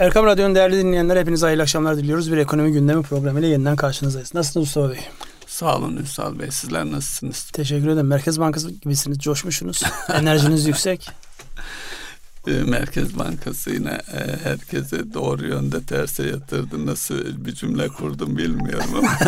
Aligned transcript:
Erkam 0.00 0.26
Radyo'nun 0.26 0.54
değerli 0.54 0.76
dinleyenler 0.76 1.16
hepinize 1.16 1.46
hayırlı 1.46 1.62
akşamlar 1.62 1.96
diliyoruz. 1.96 2.32
Bir 2.32 2.36
ekonomi 2.36 2.72
gündemi 2.72 3.02
programıyla 3.02 3.48
yeniden 3.48 3.76
karşınızdayız. 3.76 4.34
Nasılsınız 4.34 4.66
Mustafa 4.66 4.90
Bey? 4.90 5.00
Sağ 5.46 5.76
olun 5.76 5.96
Ünsal 5.96 6.38
Bey. 6.38 6.50
Sizler 6.50 6.84
nasılsınız? 6.84 7.44
Teşekkür 7.44 7.88
ederim. 7.88 8.06
Merkez 8.06 8.40
Bankası 8.40 8.70
gibisiniz. 8.70 9.18
Coşmuşsunuz. 9.18 9.82
Enerjiniz 10.12 10.66
yüksek. 10.66 11.10
Ee, 12.46 12.50
Merkez 12.50 13.18
Bankası 13.18 13.70
yine 13.70 14.00
e, 14.12 14.36
herkese 14.42 15.14
doğru 15.14 15.46
yönde 15.46 15.82
terse 15.82 16.26
yatırdı. 16.26 16.86
Nasıl 16.86 17.44
bir 17.44 17.52
cümle 17.52 17.88
kurdum 17.88 18.36
bilmiyorum 18.36 18.90
ama. 18.98 19.18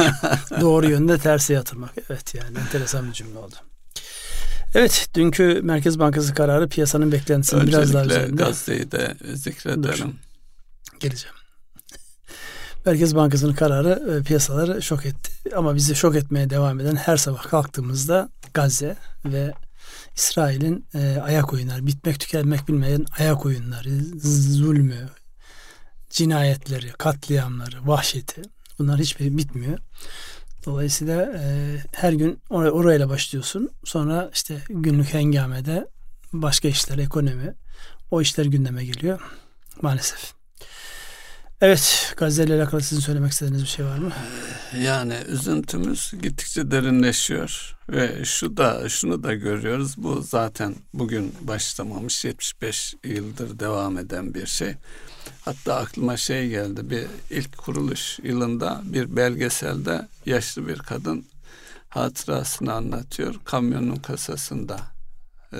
doğru 0.61 0.91
yönde 0.91 1.18
terse 1.18 1.54
yatırmak. 1.54 1.91
Evet 2.11 2.34
yani 2.34 2.59
enteresan 2.59 3.09
bir 3.09 3.12
cümle 3.12 3.39
oldu. 3.39 3.54
Evet 4.75 5.09
dünkü 5.14 5.61
Merkez 5.62 5.98
Bankası 5.98 6.34
kararı 6.34 6.68
piyasanın 6.68 7.12
beklentisinin 7.12 7.66
biraz 7.66 7.95
daha 7.95 8.04
üzerinde. 8.04 8.45
Gazze'yi 8.45 8.91
de 8.91 9.14
zikredelim. 9.34 10.09
Dur. 10.09 10.32
Geleceğim. 11.03 11.37
Merkez 12.86 13.17
Bankası'nın 13.17 13.54
kararı 13.54 14.18
e, 14.18 14.22
piyasaları 14.22 14.82
şok 14.82 15.07
etti. 15.07 15.32
Ama 15.57 15.75
bizi 15.75 15.94
şok 15.94 16.17
etmeye 16.17 16.50
devam 16.50 16.81
eden 16.81 16.96
her 16.96 17.17
sabah 17.17 17.43
kalktığımızda 17.43 18.29
Gazze 18.54 18.96
ve 19.25 19.53
İsrail'in 20.17 20.86
e, 20.94 21.21
ayak 21.22 21.53
oyunları, 21.53 21.86
bitmek 21.86 22.21
tükenmek 22.21 22.68
bilmeyen 22.68 23.04
ayak 23.18 23.46
oyunları, 23.46 23.91
zulmü, 24.53 25.08
cinayetleri, 26.11 26.93
katliamları, 26.93 27.86
vahşeti 27.86 28.43
bunlar 28.79 29.00
hiçbir 29.00 29.36
bitmiyor. 29.36 29.79
Dolayısıyla 30.66 31.22
e, 31.22 31.77
her 31.93 32.12
gün 32.12 32.41
or- 32.50 32.70
orayla 32.70 33.08
başlıyorsun. 33.08 33.70
Sonra 33.84 34.30
işte 34.34 34.58
günlük 34.69 35.14
hengamede 35.14 35.86
başka 36.33 36.69
işler, 36.69 36.98
ekonomi 36.98 37.55
o 38.11 38.20
işler 38.20 38.44
gündeme 38.44 38.84
geliyor 38.84 39.20
maalesef. 39.83 40.42
Evet, 41.62 42.14
Gazze 42.16 42.44
ile 42.44 42.55
alakalı 42.55 42.80
sizin 42.80 43.02
söylemek 43.02 43.33
istediğiniz 43.33 43.62
bir 43.62 43.69
şey 43.69 43.84
var 43.84 43.98
mı? 43.98 44.12
Yani 44.80 45.14
üzüntümüz 45.28 46.12
gittikçe 46.22 46.70
derinleşiyor 46.70 47.77
ve 47.88 48.24
şu 48.24 48.56
da 48.56 48.88
şunu 48.88 49.22
da 49.22 49.34
görüyoruz. 49.34 49.94
Bu 49.96 50.22
zaten 50.22 50.74
bugün 50.94 51.34
başlamamış 51.41 52.24
75 52.24 52.94
yıldır 53.04 53.58
devam 53.58 53.98
eden 53.98 54.34
bir 54.34 54.46
şey. 54.46 54.74
Hatta 55.44 55.77
aklıma 55.77 56.16
şey 56.16 56.48
geldi. 56.48 56.91
Bir 56.91 57.06
ilk 57.30 57.58
kuruluş 57.58 58.19
yılında 58.22 58.82
bir 58.84 59.16
belgeselde 59.16 60.08
yaşlı 60.26 60.69
bir 60.69 60.78
kadın 60.78 61.26
hatırasını 61.88 62.72
anlatıyor. 62.72 63.34
Kamyonun 63.44 63.97
kasasında 63.97 64.80
e, 65.52 65.58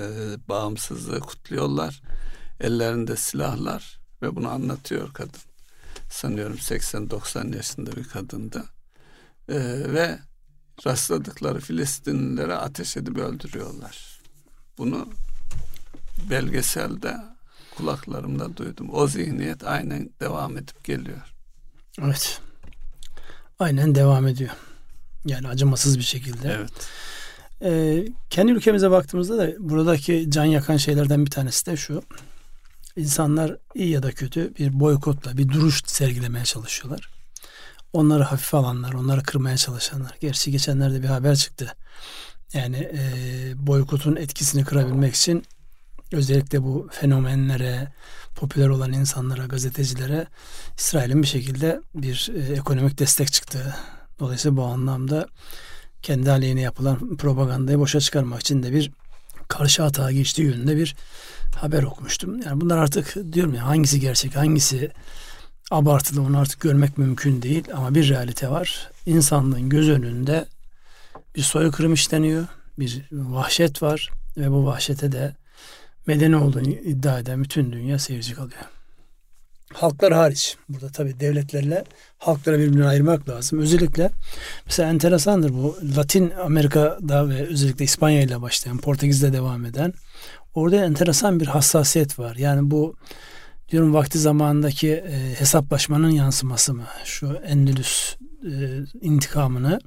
bağımsızlığı 0.49 1.19
kutluyorlar. 1.19 2.01
Ellerinde 2.59 3.15
silahlar 3.15 3.99
ve 4.21 4.35
bunu 4.35 4.49
anlatıyor 4.49 5.13
kadın 5.13 5.52
sanıyorum 6.13 6.55
80-90 6.55 7.55
yaşında 7.55 7.95
bir 7.95 8.03
kadındı. 8.03 8.63
Ee, 9.49 9.55
ve 9.93 10.19
rastladıkları 10.85 11.59
Filistinlilere 11.59 12.55
ateş 12.55 12.97
edip 12.97 13.17
öldürüyorlar. 13.17 14.21
Bunu 14.77 15.09
belgeselde 16.29 17.17
kulaklarımda 17.77 18.57
duydum. 18.57 18.89
O 18.93 19.07
zihniyet 19.07 19.63
aynen 19.63 20.09
devam 20.19 20.57
edip 20.57 20.83
geliyor. 20.83 21.21
Evet. 22.01 22.41
Aynen 23.59 23.95
devam 23.95 24.27
ediyor. 24.27 24.51
Yani 25.25 25.47
acımasız 25.47 25.97
bir 25.97 26.03
şekilde. 26.03 26.57
Evet. 26.57 26.89
Ee, 27.61 28.05
kendi 28.29 28.51
ülkemize 28.51 28.91
baktığımızda 28.91 29.37
da 29.37 29.53
buradaki 29.59 30.25
can 30.29 30.45
yakan 30.45 30.77
şeylerden 30.77 31.25
bir 31.25 31.31
tanesi 31.31 31.65
de 31.65 31.77
şu 31.77 32.03
insanlar 32.95 33.57
iyi 33.75 33.89
ya 33.89 34.03
da 34.03 34.11
kötü 34.11 34.55
bir 34.55 34.79
boykotla 34.79 35.37
bir 35.37 35.49
duruş 35.49 35.81
sergilemeye 35.85 36.45
çalışıyorlar. 36.45 37.09
Onları 37.93 38.23
hafife 38.23 38.57
alanlar, 38.57 38.93
onları 38.93 39.23
kırmaya 39.23 39.57
çalışanlar. 39.57 40.17
Gerçi 40.19 40.51
geçenlerde 40.51 41.03
bir 41.03 41.07
haber 41.07 41.35
çıktı. 41.35 41.75
Yani 42.53 42.77
e, 42.77 43.01
boykotun 43.55 44.15
etkisini 44.15 44.63
kırabilmek 44.65 45.15
için 45.15 45.43
özellikle 46.11 46.63
bu 46.63 46.89
fenomenlere, 46.91 47.87
popüler 48.35 48.67
olan 48.67 48.93
insanlara, 48.93 49.45
gazetecilere 49.45 50.27
İsrail'in 50.77 51.21
bir 51.21 51.27
şekilde 51.27 51.81
bir 51.95 52.31
e, 52.35 52.53
ekonomik 52.53 52.99
destek 52.99 53.33
çıktı. 53.33 53.75
Dolayısıyla 54.19 54.57
bu 54.57 54.63
anlamda 54.63 55.27
kendi 56.01 56.31
aleyhine 56.31 56.61
yapılan 56.61 57.17
propagandayı 57.17 57.79
boşa 57.79 57.99
çıkarmak 57.99 58.41
için 58.41 58.63
de 58.63 58.73
bir 58.73 58.91
karşı 59.47 59.83
hata 59.83 60.11
geçtiği 60.11 60.41
yönünde 60.41 60.77
bir 60.77 60.95
haber 61.55 61.83
okumuştum. 61.83 62.41
Yani 62.41 62.61
bunlar 62.61 62.77
artık 62.77 63.15
diyorum 63.33 63.53
ya 63.53 63.67
hangisi 63.67 63.99
gerçek 63.99 64.35
hangisi 64.35 64.91
abartılı 65.71 66.21
onu 66.21 66.39
artık 66.39 66.59
görmek 66.59 66.97
mümkün 66.97 67.41
değil 67.41 67.63
ama 67.73 67.95
bir 67.95 68.09
realite 68.09 68.49
var. 68.49 68.89
İnsanlığın 69.05 69.69
göz 69.69 69.89
önünde 69.89 70.45
bir 71.35 71.41
soykırım 71.41 71.93
işleniyor. 71.93 72.47
Bir 72.79 73.01
vahşet 73.11 73.83
var 73.83 74.11
ve 74.37 74.51
bu 74.51 74.65
vahşete 74.65 75.11
de 75.11 75.35
medeni 76.07 76.35
olduğunu 76.35 76.69
iddia 76.69 77.19
eden 77.19 77.43
bütün 77.43 77.71
dünya 77.71 77.99
seyirci 77.99 78.33
kalıyor. 78.33 78.61
Halklar 79.73 80.13
hariç. 80.13 80.57
Burada 80.69 80.89
tabii 80.89 81.19
devletlerle 81.19 81.83
halklara 82.17 82.59
birbirine 82.59 82.85
ayırmak 82.85 83.29
lazım. 83.29 83.59
Özellikle 83.59 84.09
mesela 84.65 84.89
enteresandır 84.89 85.53
bu 85.53 85.77
Latin 85.97 86.29
Amerika'da 86.29 87.29
ve 87.29 87.47
özellikle 87.47 87.85
İspanya 87.85 88.21
ile 88.21 88.41
başlayan, 88.41 88.77
Portekiz'de 88.77 89.33
devam 89.33 89.65
eden 89.65 89.93
orada 90.53 90.85
enteresan 90.85 91.39
bir 91.39 91.47
hassasiyet 91.47 92.19
var. 92.19 92.35
Yani 92.35 92.71
bu 92.71 92.95
diyorum 93.69 93.93
vakti 93.93 94.19
zamanındaki 94.19 94.89
e, 94.91 95.35
hesaplaşmanın 95.39 96.09
yansıması 96.09 96.73
mı? 96.73 96.83
Şu 97.05 97.33
Endülüs 97.45 98.15
e, 98.45 98.79
intikamını 99.01 99.79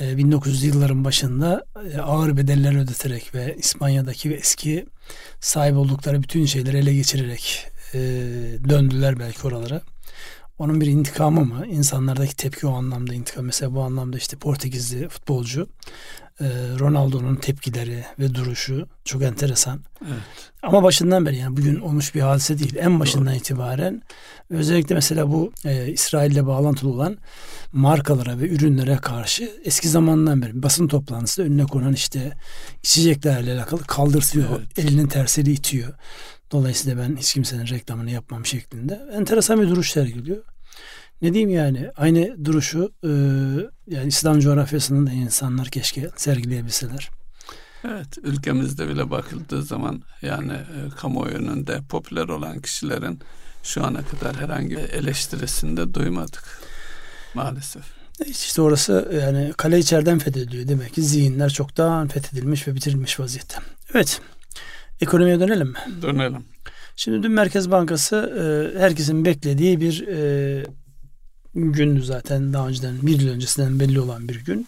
e, 0.00 0.04
1900'lü 0.04 0.66
yılların 0.66 1.04
başında 1.04 1.64
e, 1.92 1.98
ağır 1.98 2.36
bedeller 2.36 2.82
ödeterek 2.82 3.34
ve 3.34 3.56
İspanya'daki 3.58 4.34
eski 4.34 4.86
sahip 5.40 5.76
oldukları 5.76 6.22
bütün 6.22 6.44
şeyleri 6.44 6.76
ele 6.76 6.94
geçirerek 6.94 7.66
e, 7.94 7.98
döndüler 8.68 9.18
belki 9.18 9.46
oralara. 9.46 9.80
Onun 10.58 10.80
bir 10.80 10.86
intikamı 10.86 11.44
mı? 11.44 11.66
İnsanlardaki 11.66 12.36
tepki 12.36 12.66
o 12.66 12.74
anlamda 12.74 13.14
intikam. 13.14 13.44
Mesela 13.44 13.74
bu 13.74 13.82
anlamda 13.82 14.18
işte 14.18 14.36
Portekizli 14.36 15.08
futbolcu 15.08 15.68
Ronaldo'nun 16.78 17.36
tepkileri 17.36 18.04
ve 18.18 18.34
duruşu 18.34 18.88
çok 19.04 19.22
enteresan. 19.22 19.80
Evet. 20.02 20.22
Ama 20.62 20.82
başından 20.82 21.26
beri 21.26 21.36
yani 21.36 21.56
bugün 21.56 21.80
olmuş 21.80 22.14
bir 22.14 22.20
hadise 22.20 22.58
değil. 22.58 22.76
En 22.76 23.00
başından 23.00 23.26
Doğru. 23.26 23.34
itibaren 23.34 24.02
özellikle 24.50 24.94
mesela 24.94 25.30
bu 25.30 25.52
e, 25.64 25.92
İsrail'le 25.92 26.46
bağlantılı 26.46 26.90
olan 26.90 27.18
markalara 27.72 28.38
ve 28.38 28.48
ürünlere 28.48 28.96
karşı 28.96 29.50
eski 29.64 29.88
zamandan 29.88 30.42
beri 30.42 30.62
basın 30.62 30.88
toplantısında 30.88 31.46
önüne 31.46 31.66
konan 31.66 31.92
işte 31.92 32.32
içeceklerle 32.82 33.52
alakalı 33.52 33.82
kaldırtıyor. 33.82 34.48
Evet. 34.58 34.78
Elinin 34.78 35.08
tersiyle 35.08 35.50
itiyor. 35.50 35.94
Dolayısıyla 36.50 36.98
ben 36.98 37.16
hiç 37.16 37.34
kimsenin 37.34 37.66
reklamını 37.66 38.10
yapmam 38.10 38.46
şeklinde. 38.46 39.00
Enteresan 39.12 39.60
bir 39.60 39.68
duruş 39.68 39.90
sergiliyor. 39.90 40.42
Ne 41.22 41.34
diyeyim 41.34 41.50
yani 41.50 41.90
aynı 41.96 42.44
duruşu 42.44 42.92
e, 43.04 43.08
yani 43.86 44.08
İslam 44.08 44.40
coğrafyasının 44.40 45.06
da 45.06 45.12
insanlar 45.12 45.68
keşke 45.68 46.10
sergileyebilseler. 46.16 47.10
Evet 47.84 48.18
ülkemizde 48.22 48.88
bile 48.88 49.10
bakıldığı 49.10 49.62
zaman 49.62 50.02
yani 50.22 50.52
e, 50.52 50.78
kamuoyu 50.96 51.34
önünde 51.34 51.80
popüler 51.88 52.28
olan 52.28 52.60
kişilerin 52.60 53.20
şu 53.62 53.84
ana 53.84 54.02
kadar 54.02 54.36
herhangi 54.36 54.70
bir 54.70 54.90
eleştirisini 54.90 55.76
de 55.76 55.94
duymadık 55.94 56.60
maalesef. 57.34 57.82
İşte 58.26 58.62
orası 58.62 59.20
yani 59.22 59.52
kale 59.56 59.78
içeriden 59.78 60.18
fethediliyor 60.18 60.68
demek 60.68 60.94
ki 60.94 61.02
zihinler 61.02 61.50
çoktan 61.50 62.08
fethedilmiş 62.08 62.68
ve 62.68 62.74
bitirilmiş 62.74 63.20
vaziyette. 63.20 63.56
Evet 63.94 64.20
ekonomiye 65.00 65.40
dönelim 65.40 65.68
mi? 65.68 65.78
Dönelim. 66.02 66.44
Şimdi 66.96 67.22
dün 67.22 67.32
Merkez 67.32 67.70
Bankası 67.70 68.16
e, 68.16 68.78
herkesin 68.80 69.24
beklediği 69.24 69.80
bir 69.80 70.06
e, 70.08 70.64
gündü 71.54 72.02
zaten 72.02 72.52
daha 72.52 72.68
önceden 72.68 72.94
bir 73.02 73.20
yıl 73.20 73.28
öncesinden 73.28 73.80
belli 73.80 74.00
olan 74.00 74.28
bir 74.28 74.44
gün. 74.44 74.66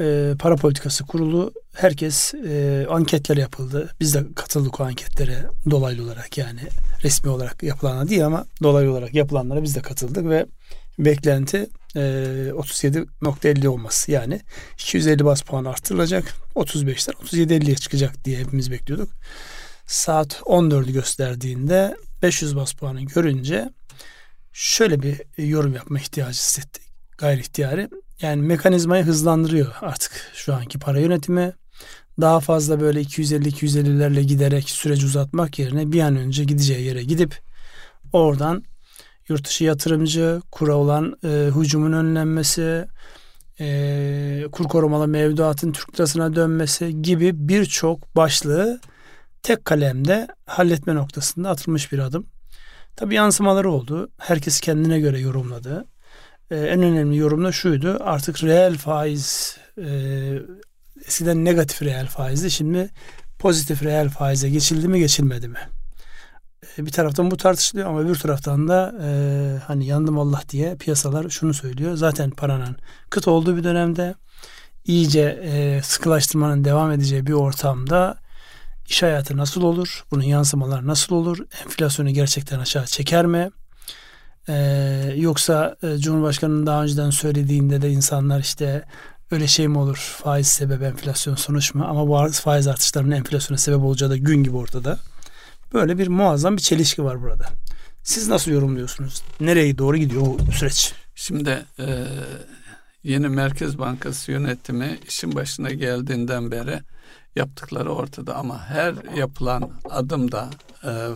E, 0.00 0.34
para 0.38 0.56
politikası 0.56 1.04
kurulu 1.04 1.52
herkes 1.74 2.34
e, 2.34 2.86
anketler 2.90 3.36
yapıldı. 3.36 3.94
Biz 4.00 4.14
de 4.14 4.24
katıldık 4.34 4.80
o 4.80 4.84
anketlere 4.84 5.46
dolaylı 5.70 6.04
olarak 6.04 6.38
yani 6.38 6.60
resmi 7.02 7.30
olarak 7.30 7.62
yapılana 7.62 8.08
değil 8.08 8.26
ama 8.26 8.46
dolaylı 8.62 8.90
olarak 8.90 9.14
yapılanlara 9.14 9.62
biz 9.62 9.76
de 9.76 9.80
katıldık 9.80 10.28
ve 10.28 10.46
beklenti 10.98 11.66
e, 11.96 12.00
37.50 12.00 13.68
olması 13.68 14.12
yani 14.12 14.40
250 14.74 15.24
bas 15.24 15.42
puan 15.42 15.64
arttırılacak 15.64 16.34
35'ten 16.54 17.14
37.50'ye 17.14 17.76
çıkacak 17.76 18.24
diye 18.24 18.38
hepimiz 18.38 18.70
bekliyorduk. 18.70 19.08
Saat 19.86 20.32
14'ü 20.32 20.92
gösterdiğinde 20.92 21.96
500 22.22 22.56
bas 22.56 22.72
puanı 22.72 23.02
görünce 23.02 23.68
şöyle 24.58 25.02
bir 25.02 25.22
yorum 25.38 25.74
yapma 25.74 25.98
ihtiyacı 25.98 26.38
hissettik 26.38 26.82
gayri 27.18 27.40
ihtiyari. 27.40 27.88
Yani 28.20 28.42
mekanizmayı 28.42 29.04
hızlandırıyor 29.04 29.74
artık 29.80 30.30
şu 30.34 30.54
anki 30.54 30.78
para 30.78 31.00
yönetimi. 31.00 31.52
Daha 32.20 32.40
fazla 32.40 32.80
böyle 32.80 33.02
250-250'lerle 33.02 34.20
giderek 34.20 34.70
süreci 34.70 35.06
uzatmak 35.06 35.58
yerine 35.58 35.92
bir 35.92 36.00
an 36.00 36.16
önce 36.16 36.44
gideceği 36.44 36.86
yere 36.86 37.02
gidip 37.02 37.40
Oradan 38.12 38.64
yurt 39.28 39.46
dışı 39.46 39.64
yatırımcı, 39.64 40.42
kura 40.50 40.74
olan 40.74 41.16
e, 41.24 41.50
hücumun 41.56 41.92
önlenmesi, 41.92 42.84
e, 43.60 44.44
kur 44.52 44.64
korumalı 44.64 45.08
mevduatın 45.08 45.72
Türk 45.72 45.94
lirasına 45.94 46.34
dönmesi 46.34 47.02
gibi 47.02 47.48
birçok 47.48 48.16
başlığı 48.16 48.80
tek 49.42 49.64
kalemde 49.64 50.26
halletme 50.46 50.94
noktasında 50.94 51.50
atılmış 51.50 51.92
bir 51.92 51.98
adım. 51.98 52.26
Tabi 52.96 53.14
yansımaları 53.14 53.70
oldu. 53.70 54.08
Herkes 54.18 54.60
kendine 54.60 55.00
göre 55.00 55.20
yorumladı. 55.20 55.86
Ee, 56.50 56.56
en 56.56 56.82
önemli 56.82 57.16
yorum 57.16 57.44
da 57.44 57.52
şuydu. 57.52 57.98
Artık 58.00 58.44
reel 58.44 58.76
faiz 58.76 59.56
e, 59.78 59.88
eskiden 61.06 61.44
negatif 61.44 61.82
reel 61.82 62.06
faizdi. 62.06 62.50
Şimdi 62.50 62.90
pozitif 63.38 63.82
reel 63.82 64.08
faize 64.08 64.50
geçildi 64.50 64.88
mi 64.88 64.98
geçilmedi 64.98 65.48
mi? 65.48 65.58
E, 66.78 66.86
bir 66.86 66.90
taraftan 66.90 67.30
bu 67.30 67.36
tartışılıyor 67.36 67.88
ama 67.88 68.08
bir 68.08 68.14
taraftan 68.14 68.68
da 68.68 68.94
e, 69.02 69.08
hani 69.66 69.86
yandım 69.86 70.18
Allah 70.18 70.42
diye 70.48 70.76
piyasalar 70.76 71.28
şunu 71.28 71.54
söylüyor. 71.54 71.94
Zaten 71.96 72.30
paranın 72.30 72.76
kıt 73.10 73.28
olduğu 73.28 73.56
bir 73.56 73.64
dönemde 73.64 74.14
iyice 74.84 75.40
e, 75.42 75.82
sıkılaştırmanın 75.82 76.64
devam 76.64 76.90
edeceği 76.90 77.26
bir 77.26 77.32
ortamda 77.32 78.25
iş 78.88 79.02
hayatı 79.02 79.36
nasıl 79.36 79.62
olur? 79.62 80.04
Bunun 80.10 80.22
yansımaları 80.22 80.86
nasıl 80.86 81.16
olur? 81.16 81.38
Enflasyonu 81.64 82.10
gerçekten 82.10 82.60
aşağı 82.60 82.86
çeker 82.86 83.26
mi? 83.26 83.50
Ee, 84.48 85.14
yoksa 85.16 85.76
e, 85.82 85.98
Cumhurbaşkanı'nın 85.98 86.66
daha 86.66 86.82
önceden 86.82 87.10
söylediğinde 87.10 87.82
de 87.82 87.90
insanlar 87.90 88.40
işte 88.40 88.84
öyle 89.30 89.46
şey 89.46 89.68
mi 89.68 89.78
olur? 89.78 90.16
Faiz 90.22 90.48
sebep 90.48 90.82
enflasyon 90.82 91.34
sonuç 91.34 91.74
mu? 91.74 91.84
Ama 91.88 92.08
bu 92.08 92.32
faiz 92.32 92.66
artışlarının 92.68 93.10
enflasyona 93.10 93.58
sebep 93.58 93.80
olacağı 93.80 94.10
da 94.10 94.16
gün 94.16 94.44
gibi 94.44 94.56
ortada. 94.56 94.98
Böyle 95.72 95.98
bir 95.98 96.08
muazzam 96.08 96.56
bir 96.56 96.62
çelişki 96.62 97.04
var 97.04 97.22
burada. 97.22 97.46
Siz 98.02 98.28
nasıl 98.28 98.50
yorumluyorsunuz? 98.50 99.22
Nereye 99.40 99.78
doğru 99.78 99.96
gidiyor 99.96 100.22
o 100.22 100.52
süreç? 100.52 100.92
Şimdi 101.14 101.64
e, 101.78 102.04
yeni 103.02 103.28
Merkez 103.28 103.78
Bankası 103.78 104.32
yönetimi 104.32 104.98
işin 105.08 105.34
başına 105.34 105.70
geldiğinden 105.70 106.50
beri 106.50 106.80
yaptıkları 107.36 107.92
ortada 107.92 108.36
ama 108.36 108.64
her 108.64 109.14
yapılan 109.16 109.70
adımda 109.90 110.50
e, 110.84 111.08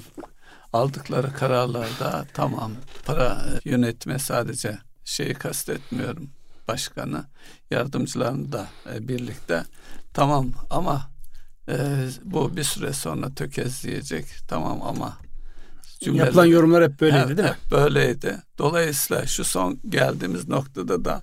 aldıkları 0.72 1.32
kararlarda 1.32 2.26
tamam 2.34 2.72
para 3.04 3.44
yönetme 3.64 4.18
sadece 4.18 4.78
şeyi 5.04 5.34
kastetmiyorum 5.34 6.30
başkanı 6.68 7.24
yardımcılarını 7.70 8.52
da 8.52 8.66
e, 8.94 9.08
birlikte 9.08 9.64
tamam 10.12 10.50
ama 10.70 11.10
e, 11.68 11.76
bu 12.24 12.56
bir 12.56 12.64
süre 12.64 12.92
sonra 12.92 13.34
tökezleyecek 13.34 14.26
tamam 14.48 14.82
ama 14.82 15.16
cümleler, 16.00 16.24
yapılan 16.24 16.44
yorumlar 16.44 16.84
hep 16.84 17.00
böyleydi 17.00 17.28
hep, 17.30 17.36
değil 17.36 17.48
mi? 17.48 17.54
Hep 17.64 17.70
böyleydi. 17.70 18.36
Dolayısıyla 18.58 19.26
şu 19.26 19.44
son 19.44 19.80
geldiğimiz 19.88 20.48
noktada 20.48 21.04
da 21.04 21.22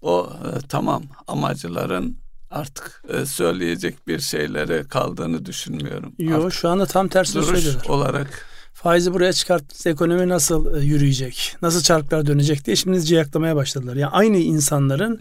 o 0.00 0.32
e, 0.44 0.66
tamam 0.68 1.02
amacıların 1.26 2.21
artık 2.52 3.02
e, 3.08 3.26
söyleyecek 3.26 4.08
bir 4.08 4.20
şeyleri 4.20 4.88
kaldığını 4.88 5.46
düşünmüyorum. 5.46 6.14
Yok 6.18 6.52
şu 6.52 6.68
anda 6.68 6.86
tam 6.86 7.08
tersini 7.08 7.44
söylüyorlar. 7.44 7.88
olarak 7.88 8.46
faizi 8.74 9.14
buraya 9.14 9.32
çıkarttığınız 9.32 9.86
ekonomi 9.86 10.28
nasıl 10.28 10.76
e, 10.76 10.84
yürüyecek? 10.84 11.56
Nasıl 11.62 11.82
çarklar 11.82 12.26
dönecek 12.26 12.64
diye 12.66 12.76
şimdi 12.76 13.02
ciyaklamaya 13.04 13.56
başladılar. 13.56 13.96
Yani 13.96 14.12
aynı 14.12 14.36
insanların 14.36 15.20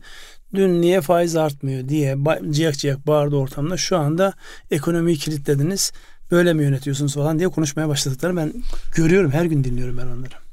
dün 0.54 0.82
niye 0.82 1.02
faiz 1.02 1.36
artmıyor 1.36 1.90
diye 1.90 2.18
ciyak 2.50 2.78
ciyak 2.78 3.08
bağırdı 3.08 3.36
ortamda 3.36 3.78
şu 3.78 3.98
anda 3.98 4.34
ekonomiyi 4.72 5.18
kilitlediniz 5.18 5.92
böyle 6.32 6.54
mi 6.54 6.64
yönetiyorsunuz 6.64 7.14
falan 7.14 7.40
diye 7.40 7.50
konuşmaya 7.50 7.90
başladıkları 7.90 8.36
ben 8.36 8.54
görüyorum 8.96 9.32
her 9.32 9.46
gün 9.46 9.64
dinliyorum 9.64 9.98
ben 9.98 10.08
onları. 10.08 10.51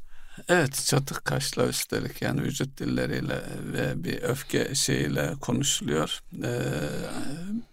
Evet 0.48 0.84
çatık 0.86 1.24
kaşla 1.24 1.66
üstelik 1.66 2.22
yani 2.22 2.42
vücut 2.42 2.78
dilleriyle 2.78 3.42
ve 3.72 4.04
bir 4.04 4.22
öfke 4.22 4.74
şeyiyle 4.74 5.34
konuşuluyor. 5.40 6.20
Ee, 6.44 6.60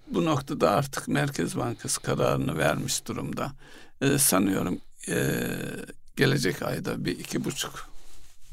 bu 0.08 0.26
noktada 0.26 0.72
artık 0.72 1.08
Merkez 1.08 1.58
Bankası 1.58 2.02
kararını 2.02 2.58
vermiş 2.58 3.08
durumda. 3.08 3.52
Ee, 4.02 4.18
sanıyorum 4.18 4.80
e, 5.10 5.48
gelecek 6.16 6.62
ayda 6.62 7.06
bir 7.06 7.20
iki 7.20 7.46
buçuk 7.46 7.90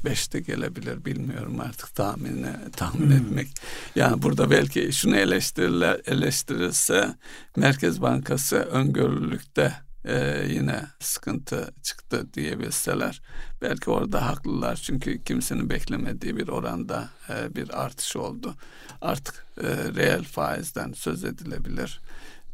beşte 0.05 0.39
gelebilir 0.39 1.05
bilmiyorum 1.05 1.59
artık 1.59 1.95
tahmini 1.95 2.51
tahmin 2.75 3.07
hmm. 3.07 3.13
etmek. 3.13 3.47
Yani 3.95 4.21
burada 4.21 4.51
belki 4.51 4.93
şunu 4.93 5.15
eleştirirler, 5.15 6.01
eleştirirse 6.05 7.15
Merkez 7.55 8.01
Bankası 8.01 8.55
öngörülükte 8.55 9.73
e, 10.05 10.45
yine 10.49 10.85
sıkıntı 10.99 11.73
çıktı 11.83 12.33
diyebilseler 12.33 13.21
belki 13.61 13.89
orada 13.89 14.27
haklılar 14.27 14.75
çünkü 14.75 15.23
kimsenin 15.23 15.69
beklemediği 15.69 16.37
bir 16.37 16.47
oranda 16.47 17.09
e, 17.29 17.55
bir 17.55 17.83
artış 17.83 18.15
oldu. 18.15 18.55
Artık 19.01 19.45
e, 19.57 19.67
reel 19.67 20.23
faizden 20.23 20.93
söz 20.93 21.23
edilebilir. 21.23 22.01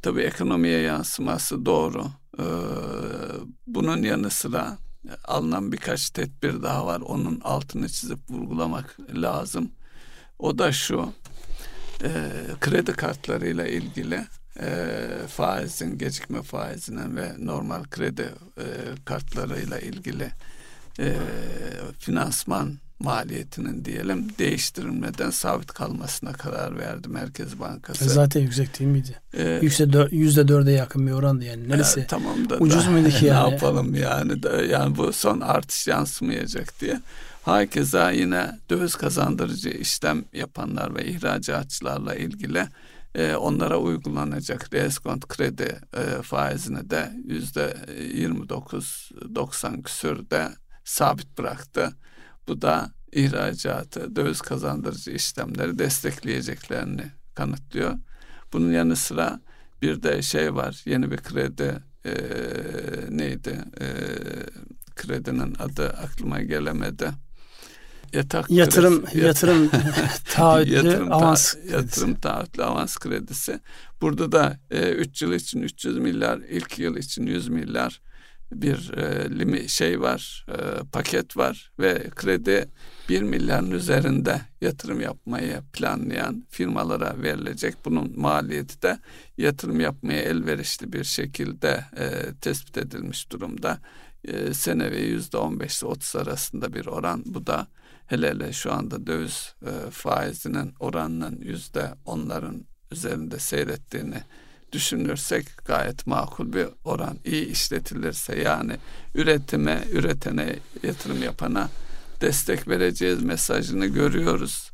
Tabii 0.01 0.21
ekonomiye 0.21 0.79
yansıması 0.79 1.65
doğru. 1.65 2.05
E, 2.39 2.45
bunun 3.67 4.03
yanı 4.03 4.29
sıra 4.29 4.77
alınan 5.25 5.71
birkaç 5.71 6.09
tedbir 6.09 6.63
daha 6.63 6.85
var. 6.85 7.01
Onun 7.01 7.39
altını 7.43 7.89
çizip 7.89 8.19
vurgulamak 8.29 8.97
lazım. 9.13 9.71
O 10.39 10.57
da 10.57 10.71
şu 10.71 11.13
e, 12.03 12.31
kredi 12.59 12.91
kartlarıyla 12.91 13.67
ilgili 13.67 14.25
e, 14.61 15.07
faizin, 15.27 15.97
gecikme 15.97 16.41
faizinin 16.41 17.15
ve 17.15 17.31
normal 17.39 17.83
kredi 17.83 18.29
e, 18.57 18.65
kartlarıyla 19.05 19.79
ilgili 19.79 20.31
e, 20.99 21.15
finansman 21.99 22.77
maliyetinin 22.99 23.85
diyelim 23.85 24.27
değiştirilmeden 24.39 25.29
sabit 25.29 25.71
kalmasına 25.73 26.33
karar 26.33 26.79
verdi 26.79 27.09
Merkez 27.09 27.59
Bankası. 27.59 28.05
E 28.05 28.07
zaten 28.07 28.41
yüksek 28.41 28.79
değil 28.79 28.91
miydi? 28.91 29.15
Ee, 29.37 29.61
yüzde 30.11 30.47
dörde 30.47 30.71
yakın 30.71 31.07
bir 31.07 31.11
orandı 31.11 31.45
yani. 31.45 31.69
Neresi? 31.69 31.99
E, 31.99 32.07
tamam 32.07 32.49
da 32.49 32.57
ucuz 32.57 32.85
da, 32.85 32.89
muydu 32.89 33.09
ki 33.09 33.25
yani? 33.25 33.47
Ne 33.47 33.53
yapalım 33.53 33.95
yani 33.95 34.43
da, 34.43 34.61
yani 34.61 34.97
bu 34.97 35.13
son 35.13 35.41
artış 35.41 35.87
yansımayacak 35.87 36.81
diye. 36.81 37.01
Hakeza 37.43 38.11
yine 38.11 38.59
döviz 38.69 38.95
kazandırıcı 38.95 39.69
işlem 39.69 40.23
yapanlar 40.33 40.95
ve 40.95 41.05
ihracatçılarla 41.05 42.15
ilgili 42.15 42.67
e, 43.15 43.35
onlara 43.35 43.77
uygulanacak 43.77 44.73
reskont 44.73 45.27
kredi 45.27 45.79
e, 45.97 46.21
faizini 46.21 46.89
de 46.89 47.11
yüzde 47.25 47.75
29-90 48.15 49.83
küsürde 49.83 50.49
sabit 50.83 51.37
bıraktı. 51.37 51.91
Bu 52.47 52.61
da 52.61 52.91
ihracatı, 53.11 54.15
döviz 54.15 54.41
kazandırıcı 54.41 55.11
işlemleri 55.11 55.79
destekleyeceklerini 55.79 57.11
kanıtlıyor. 57.35 57.97
Bunun 58.53 58.71
yanı 58.71 58.95
sıra 58.95 59.39
bir 59.81 60.03
de 60.03 60.21
şey 60.21 60.55
var, 60.55 60.81
yeni 60.85 61.11
bir 61.11 61.17
kredi 61.17 61.83
e, 62.05 62.13
neydi? 63.09 63.63
E, 63.81 63.87
kredinin 64.95 65.55
adı 65.59 65.89
aklıma 65.89 66.41
gelemedi 66.41 67.11
yatak 68.13 68.49
yatırım 68.49 69.01
kredisi, 69.01 69.25
yatırım 69.25 69.69
taahhütlü 70.33 70.73
yatırım 70.73 71.11
avans 71.11 71.53
ta, 71.53 71.59
yatırım 71.71 72.15
taahhütlü 72.15 72.63
avans 72.63 72.97
kredisi. 72.97 73.59
Burada 74.01 74.31
da 74.31 74.59
3 74.71 75.21
e, 75.21 75.25
yıl 75.25 75.33
için 75.33 75.61
300 75.61 75.97
milyar, 75.97 76.37
ilk 76.37 76.79
yıl 76.79 76.97
için 76.97 77.25
100 77.25 77.49
milyar 77.49 78.01
bir 78.51 78.93
e, 78.97 79.29
limi 79.39 79.69
şey 79.69 80.01
var, 80.01 80.45
e, 80.49 80.83
paket 80.91 81.37
var 81.37 81.71
ve 81.79 82.09
kredi 82.15 82.69
1 83.09 83.21
milyarın 83.21 83.71
üzerinde 83.71 84.41
yatırım 84.61 85.01
yapmayı 85.01 85.61
planlayan 85.73 86.43
firmalara 86.49 87.21
verilecek. 87.21 87.75
Bunun 87.85 88.19
maliyeti 88.19 88.81
de 88.81 88.99
yatırım 89.37 89.79
yapmaya 89.79 90.21
elverişli 90.21 90.93
bir 90.93 91.03
şekilde 91.03 91.85
e, 91.97 92.33
tespit 92.41 92.77
edilmiş 92.77 93.31
durumda. 93.31 93.79
E, 94.23 94.53
sene 94.53 94.91
ve 94.91 94.99
yüzde 94.99 95.37
15 95.37 95.81
ile 95.81 95.87
30 95.87 96.15
arasında 96.15 96.73
bir 96.73 96.85
oran. 96.85 97.23
Bu 97.25 97.47
da 97.47 97.67
hele 98.09 98.29
hele 98.29 98.53
şu 98.53 98.73
anda 98.73 99.07
döviz 99.07 99.53
e, 99.65 99.91
faizinin 99.91 100.73
oranının 100.79 101.39
yüzde 101.41 101.93
onların 102.05 102.65
üzerinde 102.91 103.39
seyrettiğini 103.39 104.23
düşünürsek 104.71 105.47
gayet 105.65 106.07
makul 106.07 106.53
bir 106.53 106.67
oran. 106.83 107.17
iyi 107.25 107.45
işletilirse 107.45 108.39
yani 108.39 108.77
üretime, 109.15 109.83
üretene, 109.91 110.55
yatırım 110.83 111.23
yapana 111.23 111.69
destek 112.21 112.67
vereceğiz 112.67 113.23
mesajını 113.23 113.85
görüyoruz. 113.85 114.71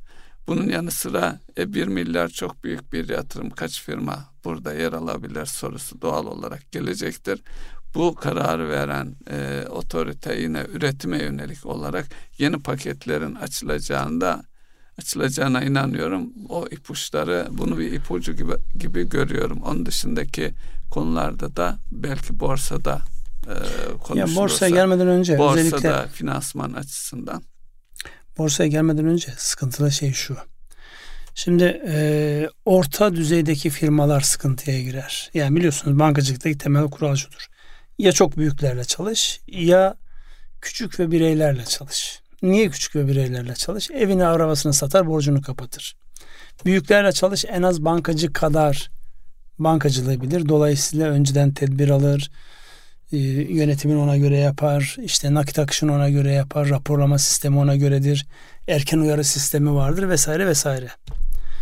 Bunun 0.47 0.69
yanı 0.69 0.91
sıra 0.91 1.39
e, 1.57 1.73
1 1.73 1.87
milyar 1.87 2.27
çok 2.27 2.63
büyük 2.63 2.93
bir 2.93 3.09
yatırım 3.09 3.49
kaç 3.49 3.81
firma 3.81 4.25
burada 4.43 4.73
yer 4.73 4.93
alabilir 4.93 5.45
sorusu 5.45 6.01
doğal 6.01 6.25
olarak 6.25 6.71
gelecektir 6.71 7.41
bu 7.95 8.15
kararı 8.15 8.69
veren 8.69 9.15
e, 9.31 9.67
otorite 9.69 10.35
yine 10.35 10.65
üretime 10.73 11.17
yönelik 11.17 11.65
olarak 11.65 12.05
yeni 12.37 12.59
paketlerin 12.59 13.35
açılacağında 13.35 14.43
açılacağına 14.99 15.63
inanıyorum. 15.63 16.29
O 16.49 16.67
ipuçları 16.71 17.47
bunu 17.51 17.77
bir 17.77 17.91
ipucu 17.91 18.33
gibi 18.33 18.53
gibi 18.79 19.09
görüyorum. 19.09 19.61
Onun 19.61 19.85
dışındaki 19.85 20.53
konularda 20.91 21.55
da 21.55 21.77
belki 21.91 22.39
borsada 22.39 23.01
e, 23.43 23.53
konuşulursa. 23.97 24.31
Ya 24.31 24.35
borsaya 24.35 24.69
gelmeden 24.69 25.07
önce 25.07 25.37
borsada 25.37 25.59
özellikle 25.59 26.07
finansman 26.07 26.73
açısından. 26.73 27.43
Borsaya 28.37 28.69
gelmeden 28.69 29.05
önce 29.05 29.33
sıkıntılı 29.37 29.91
şey 29.91 30.13
şu. 30.13 30.37
Şimdi 31.35 31.81
e, 31.87 32.49
orta 32.65 33.15
düzeydeki 33.15 33.69
firmalar 33.69 34.21
sıkıntıya 34.21 34.81
girer. 34.81 35.31
Yani 35.33 35.55
biliyorsunuz 35.55 35.99
bankacılıktaki 35.99 36.57
temel 36.57 36.89
kural 36.89 37.15
şudur. 37.15 37.47
Ya 37.97 38.11
çok 38.11 38.37
büyüklerle 38.37 38.83
çalış 38.83 39.41
ya 39.47 39.95
küçük 40.61 40.99
ve 40.99 41.11
bireylerle 41.11 41.65
çalış. 41.65 42.19
Niye 42.41 42.69
küçük 42.69 42.95
ve 42.95 43.07
bireylerle 43.07 43.55
çalış? 43.55 43.91
Evini 43.91 44.25
arabasını 44.25 44.73
satar 44.73 45.07
borcunu 45.07 45.41
kapatır. 45.41 45.95
Büyüklerle 46.65 47.11
çalış 47.11 47.45
en 47.45 47.61
az 47.61 47.85
bankacı 47.85 48.33
kadar 48.33 48.91
bankacılığı 49.59 50.21
bilir. 50.21 50.49
Dolayısıyla 50.49 51.09
önceden 51.09 51.53
tedbir 51.53 51.89
alır. 51.89 52.31
E, 53.11 53.17
yönetimin 53.17 53.97
ona 53.97 54.17
göre 54.17 54.37
yapar. 54.37 54.95
işte 55.03 55.33
nakit 55.33 55.59
akışını 55.59 55.93
ona 55.93 56.09
göre 56.09 56.33
yapar. 56.33 56.69
Raporlama 56.69 57.17
sistemi 57.17 57.57
ona 57.57 57.75
göredir. 57.75 58.25
Erken 58.67 58.99
uyarı 58.99 59.23
sistemi 59.23 59.73
vardır 59.73 60.09
vesaire 60.09 60.47
vesaire. 60.47 60.87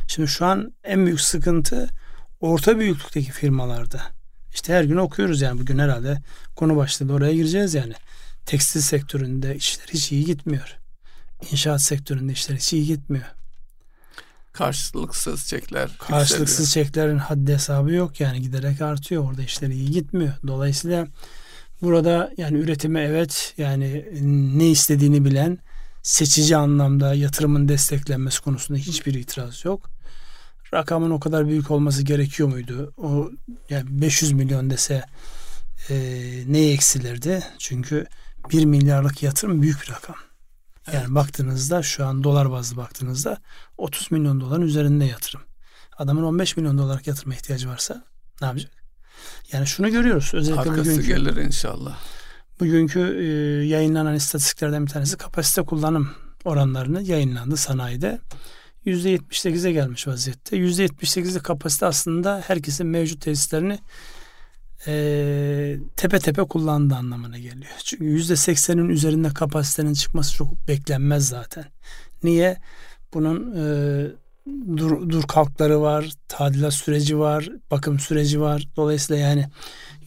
Şimdi 0.07 0.27
şu 0.29 0.45
an 0.45 0.73
en 0.83 1.05
büyük 1.05 1.21
sıkıntı 1.21 1.89
orta 2.39 2.79
büyüklükteki 2.79 3.31
firmalarda. 3.31 4.12
İşte 4.53 4.73
her 4.73 4.83
gün 4.83 4.97
okuyoruz 4.97 5.41
yani 5.41 5.59
bugün 5.61 5.79
herhalde 5.79 6.21
konu 6.55 6.75
başlığı 6.75 7.13
oraya 7.13 7.33
gireceğiz 7.33 7.73
yani. 7.73 7.93
Tekstil 8.45 8.81
sektöründe 8.81 9.55
işler 9.55 9.85
hiç 9.93 10.11
iyi 10.11 10.25
gitmiyor. 10.25 10.77
İnşaat 11.51 11.81
sektöründe 11.81 12.31
işler 12.31 12.55
hiç 12.55 12.73
iyi 12.73 12.85
gitmiyor. 12.85 13.25
Karşılıksız 14.53 15.47
çekler. 15.47 15.97
Karşılıksız 15.97 16.59
yükseliyor. 16.59 16.87
çeklerin 16.87 17.17
haddi 17.17 17.53
hesabı 17.53 17.91
yok 17.91 18.19
yani 18.19 18.41
giderek 18.41 18.81
artıyor. 18.81 19.23
Orada 19.23 19.41
işler 19.41 19.69
iyi 19.69 19.91
gitmiyor. 19.91 20.33
Dolayısıyla 20.47 21.07
burada 21.81 22.33
yani 22.37 22.57
üretime 22.57 23.01
evet 23.01 23.53
yani 23.57 24.05
ne 24.57 24.69
istediğini 24.69 25.25
bilen 25.25 25.57
seçici 26.03 26.57
anlamda 26.57 27.13
yatırımın 27.13 27.67
desteklenmesi 27.67 28.41
konusunda 28.41 28.79
hiçbir 28.79 29.13
itiraz 29.13 29.65
yok. 29.65 29.92
Rakamın 30.73 31.11
o 31.11 31.19
kadar 31.19 31.47
büyük 31.47 31.71
olması 31.71 32.03
gerekiyor 32.03 32.49
muydu? 32.49 32.93
O 32.97 33.31
yani 33.69 34.01
500 34.01 34.31
milyon 34.31 34.69
dese 34.69 35.03
e, 35.89 35.95
ne 36.47 36.71
eksilirdi? 36.71 37.43
Çünkü 37.57 38.05
1 38.51 38.65
milyarlık 38.65 39.23
yatırım 39.23 39.61
büyük 39.61 39.81
bir 39.81 39.91
rakam. 39.91 40.15
Yani 40.87 40.97
evet. 40.99 41.09
baktığınızda 41.09 41.83
şu 41.83 42.05
an 42.05 42.23
dolar 42.23 42.51
bazlı 42.51 42.77
baktığınızda 42.77 43.37
30 43.77 44.11
milyon 44.11 44.41
doların 44.41 44.61
üzerinde 44.61 45.05
yatırım. 45.05 45.41
Adamın 45.97 46.23
15 46.23 46.57
milyon 46.57 46.77
dolarlık 46.77 47.07
yatırıma 47.07 47.35
ihtiyacı 47.35 47.69
varsa 47.69 48.03
ne 48.41 48.47
yapacak? 48.47 48.71
Yani 49.51 49.67
şunu 49.67 49.91
görüyoruz. 49.91 50.31
Özellikle 50.33 50.61
Arkası 50.61 50.91
bugünkü, 50.91 51.07
gelir 51.07 51.35
inşallah. 51.35 51.97
Bugünkü 52.59 52.99
e, 52.99 53.23
yayınlanan 53.65 54.15
istatistiklerden 54.15 54.85
bir 54.85 54.91
tanesi 54.91 55.17
kapasite 55.17 55.61
kullanım 55.61 56.11
oranlarını 56.45 57.01
yayınlandı 57.01 57.57
sanayide. 57.57 58.19
%78'e 58.85 59.71
gelmiş 59.71 60.07
vaziyette. 60.07 60.57
%78'lik 60.57 61.43
kapasite 61.43 61.85
aslında 61.85 62.43
herkesin 62.47 62.87
mevcut 62.87 63.21
tesislerini 63.21 63.79
e, 64.87 65.77
tepe 65.95 66.19
tepe 66.19 66.43
kullandığı 66.43 66.95
anlamına 66.95 67.37
geliyor. 67.37 67.71
Çünkü 67.83 68.03
%80'in 68.03 68.89
üzerinde 68.89 69.29
kapasitenin 69.29 69.93
çıkması 69.93 70.33
çok 70.33 70.67
beklenmez 70.67 71.27
zaten. 71.27 71.65
Niye? 72.23 72.57
Bunun 73.13 73.55
e, 73.55 73.63
dur, 74.77 75.09
dur 75.09 75.23
kalkları 75.23 75.81
var, 75.81 76.11
tadilat 76.27 76.73
süreci 76.73 77.19
var, 77.19 77.49
bakım 77.71 77.99
süreci 77.99 78.41
var. 78.41 78.67
Dolayısıyla 78.75 79.21
yani 79.21 79.45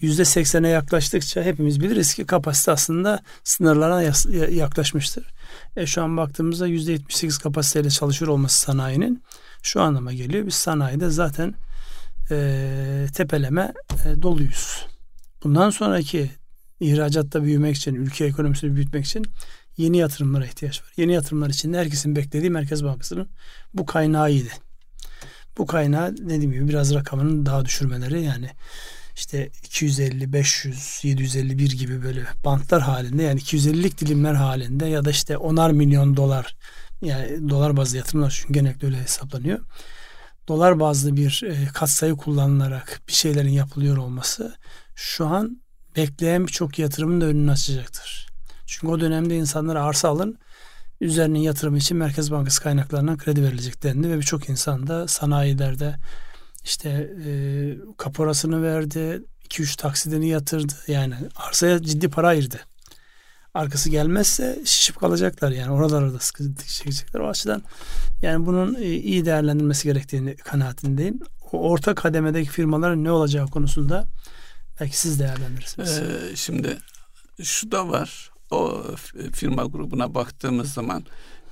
%80'e 0.02 0.68
yaklaştıkça 0.68 1.42
hepimiz 1.42 1.80
biliriz 1.80 2.14
ki 2.14 2.26
kapasite 2.26 2.70
aslında 2.70 3.20
sınırlara 3.44 4.02
yaklaşmıştır. 4.50 5.35
E 5.76 5.86
şu 5.86 6.02
an 6.02 6.16
baktığımızda 6.16 6.68
%78 6.68 7.42
kapasiteyle 7.42 7.90
çalışıyor 7.90 8.30
olması 8.30 8.60
sanayinin 8.60 9.22
şu 9.62 9.82
anlama 9.82 10.12
geliyor. 10.12 10.46
Biz 10.46 10.54
sanayide 10.54 11.10
zaten 11.10 11.54
e, 12.30 13.06
tepeleme 13.14 13.72
e, 14.04 14.22
doluyuz. 14.22 14.86
Bundan 15.44 15.70
sonraki 15.70 16.30
ihracatta 16.80 17.42
büyümek 17.42 17.76
için, 17.76 17.94
ülke 17.94 18.24
ekonomisini 18.24 18.74
büyütmek 18.74 19.04
için 19.04 19.26
yeni 19.76 19.96
yatırımlara 19.96 20.46
ihtiyaç 20.46 20.82
var. 20.82 20.92
Yeni 20.96 21.12
yatırımlar 21.12 21.50
için 21.50 21.72
de 21.72 21.78
herkesin 21.78 22.16
beklediği 22.16 22.50
Merkez 22.50 22.84
Bankası'nın 22.84 23.28
bu 23.74 23.86
kaynağıydı. 23.86 24.48
Bu 25.58 25.66
kaynağı 25.66 26.16
dediğim 26.16 26.52
gibi 26.52 26.68
biraz 26.68 26.94
rakamının 26.94 27.46
daha 27.46 27.64
düşürmeleri 27.64 28.22
yani 28.22 28.50
işte 29.16 29.50
250, 29.64 30.32
500, 30.32 31.00
751 31.02 31.70
gibi 31.70 32.02
böyle 32.02 32.24
bantlar 32.44 32.82
halinde 32.82 33.22
yani 33.22 33.40
250'lik 33.40 34.00
dilimler 34.00 34.34
halinde 34.34 34.86
ya 34.86 35.04
da 35.04 35.10
işte 35.10 35.36
onar 35.36 35.70
milyon 35.70 36.16
dolar 36.16 36.56
yani 37.02 37.50
dolar 37.50 37.76
bazlı 37.76 37.96
yatırımlar 37.96 38.30
çünkü 38.40 38.52
genellikle 38.52 38.86
öyle 38.86 39.02
hesaplanıyor. 39.02 39.60
Dolar 40.48 40.80
bazlı 40.80 41.16
bir 41.16 41.42
e, 41.46 41.66
katsayı 41.66 42.16
kullanılarak 42.16 43.00
bir 43.08 43.12
şeylerin 43.12 43.50
yapılıyor 43.50 43.96
olması 43.96 44.56
şu 44.94 45.26
an 45.26 45.60
bekleyen 45.96 46.46
birçok 46.46 46.78
yatırımın 46.78 47.20
da 47.20 47.24
önünü 47.24 47.50
açacaktır. 47.50 48.26
Çünkü 48.66 48.86
o 48.86 49.00
dönemde 49.00 49.36
insanlara 49.36 49.84
arsa 49.84 50.08
alın 50.08 50.38
üzerine 51.00 51.42
yatırım 51.42 51.76
için 51.76 51.96
Merkez 51.96 52.30
Bankası 52.30 52.62
kaynaklarından 52.62 53.18
kredi 53.18 53.42
verilecek 53.42 53.82
dendi 53.82 54.10
ve 54.10 54.16
birçok 54.16 54.48
insan 54.48 54.86
da 54.86 55.08
sanayilerde 55.08 55.96
işte 56.66 57.10
e, 57.26 57.30
kaporasını 57.96 58.62
verdi, 58.62 59.22
2-3 59.48 59.76
taksidini 59.76 60.28
yatırdı. 60.28 60.74
Yani 60.88 61.14
arsaya 61.36 61.82
ciddi 61.82 62.08
para 62.08 62.28
ayırdı. 62.28 62.60
Arkası 63.54 63.90
gelmezse 63.90 64.62
şişip 64.64 65.00
kalacaklar 65.00 65.50
yani 65.50 65.72
oralarda 65.72 66.14
da 66.14 66.18
sıkıntı 66.18 66.66
çekecekler. 66.66 67.20
O 67.20 67.28
açıdan 67.28 67.62
yani 68.22 68.46
bunun 68.46 68.74
e, 68.74 68.84
iyi 68.84 69.24
değerlendirilmesi 69.24 69.88
gerektiğini 69.88 70.36
kanaatindeyim. 70.36 71.20
O 71.52 71.70
orta 71.70 71.94
kademedeki 71.94 72.50
firmaların 72.50 73.04
ne 73.04 73.10
olacağı 73.10 73.46
konusunda 73.46 74.04
belki 74.80 74.98
siz 74.98 75.20
değerlendirirsiniz. 75.20 75.98
Ee, 75.98 76.36
şimdi 76.36 76.78
şu 77.42 77.72
da 77.72 77.88
var. 77.88 78.30
O 78.50 78.82
firma 79.32 79.64
grubuna 79.64 80.14
baktığımız 80.14 80.72
zaman 80.72 81.04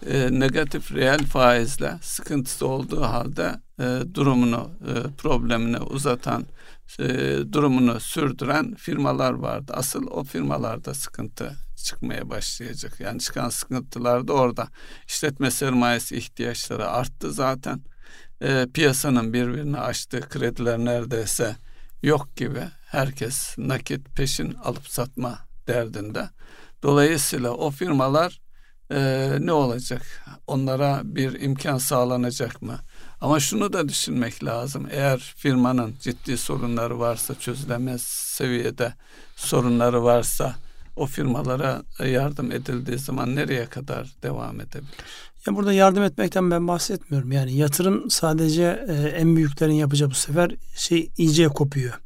e, 0.06 0.40
negatif 0.40 0.92
reel 0.92 1.24
faizle 1.26 1.98
sıkıntısı 2.02 2.66
olduğu 2.66 3.02
halde 3.02 3.63
e, 3.80 4.02
durumunu, 4.14 4.70
e, 4.88 5.16
problemini 5.18 5.78
uzatan, 5.78 6.46
e, 7.00 7.06
durumunu 7.52 8.00
sürdüren 8.00 8.74
firmalar 8.74 9.32
vardı. 9.32 9.72
Asıl 9.76 10.06
o 10.06 10.24
firmalarda 10.24 10.94
sıkıntı 10.94 11.56
çıkmaya 11.84 12.30
başlayacak. 12.30 13.00
Yani 13.00 13.20
çıkan 13.20 13.48
sıkıntılar 13.48 14.28
da 14.28 14.32
orada. 14.32 14.68
İşletme 15.06 15.50
sermayesi 15.50 16.16
ihtiyaçları 16.16 16.88
arttı 16.88 17.32
zaten. 17.32 17.80
E, 18.40 18.66
piyasanın 18.74 19.32
birbirini 19.32 19.78
açtığı 19.78 20.20
krediler 20.20 20.78
neredeyse 20.78 21.56
yok 22.02 22.36
gibi. 22.36 22.62
Herkes 22.86 23.58
nakit 23.58 24.16
peşin 24.16 24.54
alıp 24.54 24.88
satma 24.88 25.38
derdinde. 25.68 26.28
Dolayısıyla 26.82 27.50
o 27.50 27.70
firmalar 27.70 28.40
e, 28.90 29.30
ne 29.40 29.52
olacak? 29.52 30.02
Onlara 30.46 31.00
bir 31.04 31.40
imkan 31.40 31.78
sağlanacak 31.78 32.62
mı? 32.62 32.78
Ama 33.20 33.40
şunu 33.40 33.72
da 33.72 33.88
düşünmek 33.88 34.44
lazım. 34.44 34.88
Eğer 34.90 35.34
firmanın 35.36 35.94
ciddi 36.00 36.38
sorunları 36.38 36.98
varsa, 36.98 37.34
çözülemez 37.34 38.02
seviyede 38.02 38.94
sorunları 39.36 40.04
varsa 40.04 40.56
o 40.96 41.06
firmalara 41.06 41.82
yardım 42.04 42.52
edildiği 42.52 42.98
zaman 42.98 43.36
nereye 43.36 43.66
kadar 43.66 44.08
devam 44.22 44.60
edebilir? 44.60 44.94
Ya 45.46 45.56
burada 45.56 45.72
yardım 45.72 46.02
etmekten 46.02 46.50
ben 46.50 46.68
bahsetmiyorum. 46.68 47.32
Yani 47.32 47.56
yatırım 47.56 48.10
sadece 48.10 48.84
e, 48.88 48.92
en 48.92 49.36
büyüklerin 49.36 49.72
yapacağı 49.72 50.10
bu 50.10 50.14
sefer 50.14 50.56
şey 50.76 51.10
iyice 51.18 51.48
kopuyor. 51.48 52.00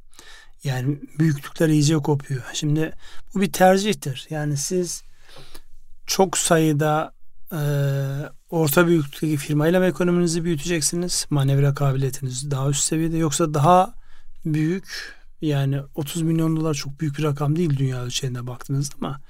Yani 0.65 0.99
büyüklükler 1.19 1.69
iyice 1.69 1.97
kopuyor. 1.97 2.43
Şimdi 2.53 2.93
bu 3.35 3.41
bir 3.41 3.53
tercihtir. 3.53 4.27
Yani 4.31 4.57
siz 4.57 5.03
çok 6.07 6.39
sayıda 6.39 7.13
e, 7.53 7.61
orta 8.51 8.87
büyüklükteki 8.87 9.37
firmayla 9.37 9.81
mı 9.81 9.87
ekonominizi 9.87 10.45
büyüteceksiniz? 10.45 11.27
Manevra 11.31 11.75
kabiliyetiniz 11.75 12.51
daha 12.51 12.69
üst 12.69 12.85
seviyede 12.85 13.17
yoksa 13.17 13.55
daha 13.55 13.95
büyük 14.45 15.15
yani 15.41 15.81
30 15.95 16.23
milyon 16.23 16.57
dolar 16.57 16.75
çok 16.75 17.01
büyük 17.01 17.19
bir 17.19 17.23
rakam 17.23 17.57
değil 17.57 17.77
dünya 17.77 18.03
ölçeğinde 18.03 18.47
baktığınızda 18.47 18.95
ama 19.01 19.21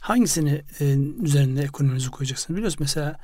hangisini 0.00 0.62
e, 0.80 0.96
üzerinde 1.22 1.62
ekonominizi 1.62 2.10
koyacaksınız? 2.10 2.56
Biliyorsunuz 2.56 2.80
mesela 2.80 3.18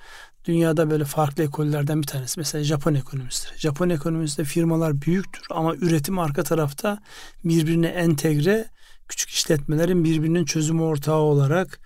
dünyada 0.44 0.90
böyle 0.90 1.04
farklı 1.04 1.42
ekollerden 1.42 2.02
bir 2.02 2.06
tanesi. 2.06 2.40
Mesela 2.40 2.64
Japon 2.64 2.94
ekonomisidir. 2.94 3.58
Japon 3.58 3.88
ekonomisinde 3.88 4.46
firmalar 4.46 5.02
büyüktür 5.02 5.42
ama 5.50 5.74
üretim 5.74 6.18
arka 6.18 6.42
tarafta 6.42 6.98
birbirine 7.44 7.86
entegre 7.86 8.68
küçük 9.08 9.30
işletmelerin 9.30 10.04
birbirinin 10.04 10.44
çözüm 10.44 10.82
ortağı 10.82 11.18
olarak 11.18 11.80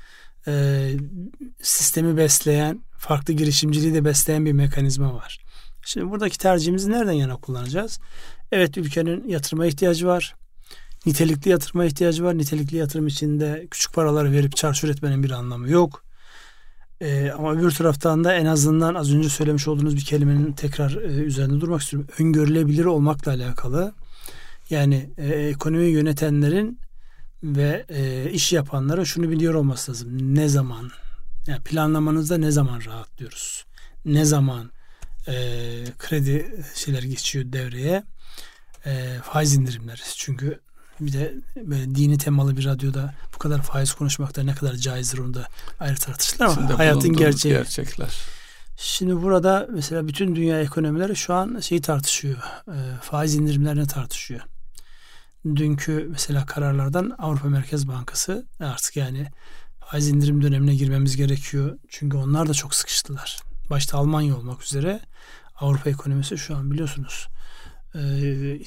e, 0.46 0.90
sistemi 1.62 2.16
besleyen, 2.16 2.80
farklı 2.98 3.34
girişimciliği 3.34 3.94
de 3.94 4.04
besleyen 4.04 4.46
bir 4.46 4.52
mekanizma 4.52 5.14
var. 5.14 5.38
Şimdi 5.84 6.10
buradaki 6.10 6.38
tercihimizi 6.38 6.90
nereden 6.90 7.12
yana 7.12 7.36
kullanacağız? 7.36 8.00
Evet 8.52 8.78
ülkenin 8.78 9.28
yatırıma 9.28 9.66
ihtiyacı 9.66 10.06
var. 10.06 10.34
nitelikli 11.06 11.48
yatırıma 11.48 11.84
ihtiyacı 11.84 12.24
var. 12.24 12.38
Nitelikli 12.38 12.76
yatırım 12.76 13.06
içinde 13.06 13.66
küçük 13.70 13.94
paraları 13.94 14.32
verip 14.32 14.56
çarşur 14.56 14.88
etmenin 14.88 15.22
bir 15.22 15.30
anlamı 15.30 15.70
yok. 15.70 16.04
Ee, 17.00 17.30
ama 17.30 17.52
öbür 17.52 17.70
taraftan 17.70 18.24
da 18.24 18.34
en 18.34 18.46
azından 18.46 18.94
az 18.94 19.14
önce 19.14 19.28
söylemiş 19.28 19.68
olduğunuz 19.68 19.96
bir 19.96 20.04
kelimenin 20.04 20.52
tekrar 20.52 20.92
e, 20.92 21.06
üzerinde 21.06 21.60
durmak 21.60 21.82
istiyorum. 21.82 22.08
Öngörülebilir 22.18 22.84
olmakla 22.84 23.32
alakalı. 23.32 23.92
Yani 24.70 25.10
e, 25.18 25.28
ekonomi 25.28 25.84
yönetenlerin 25.84 26.78
ve 27.42 27.84
e, 27.88 28.30
iş 28.30 28.52
yapanlara 28.52 29.04
şunu 29.04 29.30
biliyor 29.30 29.54
olması 29.54 29.90
lazım. 29.90 30.34
Ne 30.34 30.48
zaman 30.48 30.90
yani 31.46 31.62
planlamanızda 31.62 32.38
ne 32.38 32.50
zaman 32.50 32.80
rahatlıyoruz? 32.84 33.64
Ne 34.04 34.24
zaman 34.24 34.70
e, 35.28 35.34
kredi 35.98 36.64
şeyler 36.74 37.02
geçiyor 37.02 37.44
devreye? 37.52 38.02
E, 38.86 39.18
faiz 39.24 39.54
indirimleri. 39.54 40.00
Çünkü 40.16 40.60
bir 41.00 41.12
de 41.12 41.34
böyle 41.56 41.94
dini 41.94 42.18
temalı 42.18 42.56
bir 42.56 42.64
radyoda 42.64 43.14
bu 43.34 43.38
kadar 43.38 43.62
faiz 43.62 43.92
konuşmakta 43.92 44.42
ne 44.42 44.54
kadar 44.54 44.74
caizdir 44.74 45.18
onu 45.18 45.34
da 45.34 45.48
ayrı 45.80 45.96
tartışılır 45.96 46.40
ama 46.40 46.52
İçinde 46.52 46.72
hayatın 46.72 47.12
gerçeği. 47.12 47.54
Gerçekler. 47.54 48.18
Şimdi 48.76 49.22
burada 49.22 49.68
mesela 49.70 50.08
bütün 50.08 50.36
dünya 50.36 50.60
ekonomileri 50.60 51.16
şu 51.16 51.34
an 51.34 51.60
şeyi 51.60 51.80
tartışıyor. 51.80 52.38
E, 52.68 52.76
faiz 53.02 53.34
indirimlerini 53.34 53.86
tartışıyor. 53.86 54.40
Dünkü 55.44 56.08
mesela 56.10 56.46
kararlardan 56.46 57.14
Avrupa 57.18 57.48
Merkez 57.48 57.88
Bankası 57.88 58.46
artık 58.60 58.96
yani 58.96 59.26
faiz 59.80 60.08
indirim 60.08 60.42
dönemine 60.42 60.74
girmemiz 60.74 61.16
gerekiyor. 61.16 61.78
Çünkü 61.88 62.16
onlar 62.16 62.48
da 62.48 62.54
çok 62.54 62.74
sıkıştılar. 62.74 63.40
Başta 63.70 63.98
Almanya 63.98 64.36
olmak 64.36 64.62
üzere 64.62 65.00
Avrupa 65.60 65.90
ekonomisi 65.90 66.38
şu 66.38 66.56
an 66.56 66.70
biliyorsunuz 66.70 67.28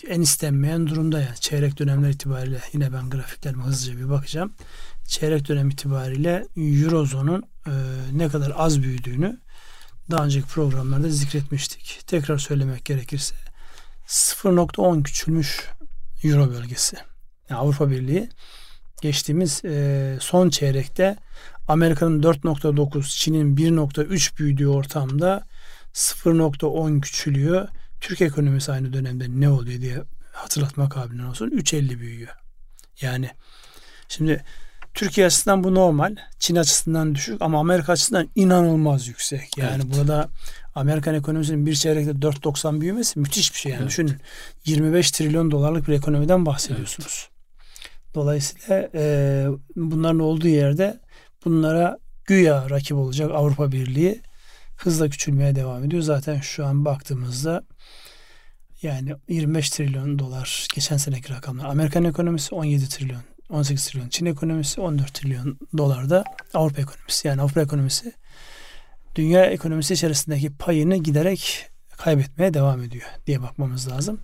en 0.07 0.21
istenmeyen 0.21 0.87
durumda 0.87 1.21
yani 1.21 1.35
çeyrek 1.39 1.79
dönemler 1.79 2.09
itibariyle 2.09 2.61
yine 2.73 2.93
ben 2.93 3.09
grafiklerime 3.09 3.63
hızlıca 3.63 3.99
bir 3.99 4.09
bakacağım. 4.09 4.53
Çeyrek 5.07 5.47
dönem 5.47 5.69
itibariyle 5.69 6.47
Eurozone'un 6.57 7.43
e, 7.67 7.73
ne 8.13 8.29
kadar 8.29 8.53
az 8.55 8.83
büyüdüğünü 8.83 9.39
daha 10.11 10.25
önceki 10.25 10.47
programlarda 10.47 11.09
zikretmiştik. 11.09 12.01
Tekrar 12.07 12.37
söylemek 12.37 12.85
gerekirse 12.85 13.35
0.10 14.07 15.03
küçülmüş 15.03 15.69
Euro 16.25 16.51
bölgesi. 16.51 16.97
Yani 17.49 17.59
Avrupa 17.59 17.89
Birliği 17.89 18.29
geçtiğimiz 19.01 19.65
e, 19.65 20.17
son 20.21 20.49
çeyrekte 20.49 21.17
Amerika'nın 21.67 22.21
4.9, 22.21 23.17
Çin'in 23.17 23.55
1.3 23.55 24.37
büyüdüğü 24.37 24.67
ortamda 24.67 25.43
0.10 25.93 27.01
küçülüyor. 27.01 27.67
Türk 28.01 28.21
ekonomisi 28.21 28.71
aynı 28.71 28.93
dönemde 28.93 29.25
ne 29.29 29.49
oluyor 29.49 29.81
diye 29.81 30.03
hatırlatmak 30.33 30.91
kabilinden 30.91 31.23
olsun 31.25 31.49
3.50 31.49 31.99
büyüyor. 31.99 32.35
Yani 33.01 33.29
şimdi 34.07 34.43
Türkiye 34.95 35.27
açısından 35.27 35.63
bu 35.63 35.75
normal. 35.75 36.15
Çin 36.39 36.55
açısından 36.55 37.15
düşük 37.15 37.41
ama 37.41 37.59
Amerika 37.59 37.93
açısından 37.93 38.29
inanılmaz 38.35 39.07
yüksek. 39.07 39.57
Yani 39.57 39.83
evet. 39.85 39.97
burada 39.97 40.29
Amerikan 40.75 41.15
ekonomisinin 41.15 41.65
bir 41.65 41.75
çeyrekte 41.75 42.11
4.90 42.11 42.81
büyümesi 42.81 43.19
müthiş 43.19 43.53
bir 43.53 43.59
şey. 43.59 43.71
Yani 43.71 43.79
evet. 43.79 43.89
düşünün 43.89 44.15
25 44.65 45.11
trilyon 45.11 45.51
dolarlık 45.51 45.87
bir 45.87 45.93
ekonomiden 45.93 46.45
bahsediyorsunuz. 46.45 47.29
Evet. 47.29 48.15
Dolayısıyla 48.15 48.89
e, 48.93 49.45
bunların 49.75 50.19
olduğu 50.19 50.47
yerde 50.47 50.99
bunlara 51.45 51.97
güya 52.25 52.69
rakip 52.69 52.97
olacak 52.97 53.31
Avrupa 53.33 53.71
Birliği 53.71 54.21
hızla 54.77 55.09
küçülmeye 55.09 55.55
devam 55.55 55.83
ediyor. 55.83 56.01
Zaten 56.01 56.39
şu 56.39 56.65
an 56.65 56.85
baktığımızda 56.85 57.63
yani 58.81 59.15
25 59.29 59.69
trilyon 59.69 60.19
dolar 60.19 60.67
geçen 60.75 60.97
seneki 60.97 61.33
rakamlar. 61.33 61.65
Amerikan 61.65 62.03
ekonomisi 62.03 62.55
17 62.55 62.89
trilyon, 62.89 63.21
18 63.49 63.85
trilyon. 63.85 64.09
Çin 64.09 64.25
ekonomisi 64.25 64.81
14 64.81 65.13
trilyon 65.13 65.59
dolarda. 65.77 66.23
Avrupa 66.53 66.81
ekonomisi 66.81 67.27
yani 67.27 67.41
Avrupa 67.41 67.61
ekonomisi 67.61 68.13
dünya 69.15 69.45
ekonomisi 69.45 69.93
içerisindeki 69.93 70.53
payını 70.57 70.97
giderek 70.97 71.69
kaybetmeye 71.97 72.53
devam 72.53 72.83
ediyor 72.83 73.07
diye 73.27 73.41
bakmamız 73.41 73.87
lazım. 73.87 74.19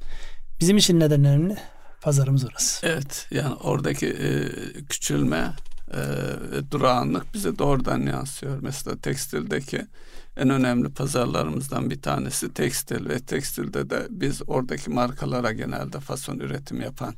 Bizim 0.60 0.78
için 0.78 1.00
neden 1.00 1.26
önemli? 1.26 1.58
Pazarımız 2.02 2.46
orası. 2.46 2.88
Evet 2.88 3.28
yani 3.32 3.54
oradaki 3.54 4.08
e, 4.08 4.50
küçülme 4.90 5.54
e, 5.94 6.02
durağanlık 6.72 7.34
bize 7.34 7.60
doğrudan 7.60 8.00
yansıyor. 8.00 8.58
Mesela 8.62 8.98
tekstildeki 8.98 9.86
en 10.38 10.50
önemli 10.50 10.90
pazarlarımızdan 10.90 11.90
bir 11.90 12.02
tanesi 12.02 12.54
tekstil 12.54 13.10
ve 13.10 13.20
tekstilde 13.20 13.90
de 13.90 14.08
biz 14.10 14.42
oradaki 14.48 14.90
markalara 14.90 15.52
genelde 15.52 16.00
fason 16.00 16.40
üretim 16.40 16.82
yapan 16.82 17.16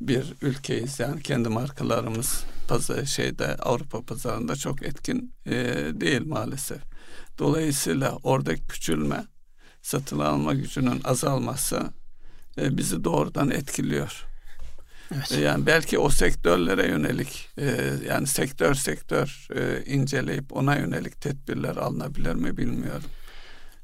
bir 0.00 0.34
ülkeyiz. 0.42 1.00
Yani 1.00 1.22
kendi 1.22 1.48
markalarımız 1.48 2.44
pazar 2.68 3.04
şeyde 3.04 3.56
Avrupa 3.56 4.02
pazarında 4.02 4.56
çok 4.56 4.82
etkin 4.82 5.34
e, 5.46 5.54
değil 5.92 6.26
maalesef. 6.26 6.78
Dolayısıyla 7.38 8.18
oradaki 8.22 8.66
küçülme 8.66 9.24
satın 9.82 10.18
alma 10.18 10.54
gücünün 10.54 11.00
azalması 11.04 11.82
e, 12.58 12.76
bizi 12.76 13.04
doğrudan 13.04 13.50
etkiliyor. 13.50 14.24
Evet. 15.14 15.32
E, 15.32 15.40
yani 15.40 15.66
belki 15.66 15.98
o 15.98 16.10
sektörlere 16.10 16.88
yönelik 16.88 17.48
e, 17.58 17.92
yani 18.08 18.26
sektör 18.26 18.74
sektör 18.74 19.48
e, 19.56 19.84
inceleyip 19.84 20.56
ona 20.56 20.76
yönelik 20.76 21.20
tedbirler 21.20 21.76
alınabilir 21.76 22.34
mi 22.34 22.56
bilmiyorum. 22.56 23.10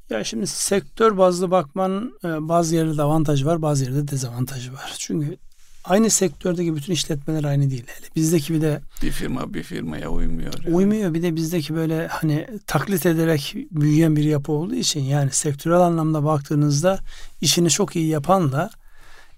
Ya 0.09 0.23
şimdi 0.23 0.47
sektör 0.47 1.17
bazlı 1.17 1.51
bakmanın 1.51 2.17
e, 2.23 2.27
bazı 2.49 2.75
yerde 2.75 3.01
avantajı 3.01 3.45
var, 3.45 3.61
bazı 3.61 3.85
yerde 3.85 4.07
dezavantajı 4.07 4.73
var. 4.73 4.95
Çünkü 4.99 5.37
aynı 5.85 6.09
sektördeki 6.09 6.75
bütün 6.75 6.93
işletmeler 6.93 7.43
aynı 7.43 7.69
değil. 7.69 7.83
Hele 7.87 8.07
bizdeki 8.15 8.53
bir 8.53 8.61
de 8.61 8.81
bir 9.01 9.11
firma 9.11 9.53
bir 9.53 9.63
firmaya 9.63 10.09
uymuyor. 10.09 10.53
Yani. 10.65 10.75
Uymuyor. 10.75 11.13
Bir 11.13 11.23
de 11.23 11.35
bizdeki 11.35 11.75
böyle 11.75 12.07
hani 12.07 12.47
taklit 12.67 13.05
ederek 13.05 13.55
büyüyen 13.71 14.15
bir 14.15 14.23
yapı 14.23 14.51
olduğu 14.51 14.75
için 14.75 15.01
yani 15.01 15.31
sektörel 15.31 15.79
anlamda 15.79 16.23
baktığınızda 16.23 16.99
işini 17.41 17.69
çok 17.69 17.95
iyi 17.95 18.07
yapanla 18.07 18.69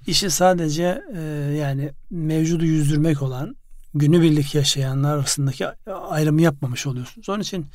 işi 0.08 0.30
sadece 0.30 1.04
e, 1.16 1.22
yani 1.58 1.92
mevcudu 2.10 2.66
yüzdürmek 2.66 3.22
olan 3.22 3.56
günübirlik 3.94 4.56
yaşayanlar 4.56 5.18
arasındaki 5.18 5.66
ayrımı 6.10 6.42
yapmamış 6.42 6.88
oluyorsunuz. 6.88 7.30
Onun 7.30 7.40
için 7.40 7.66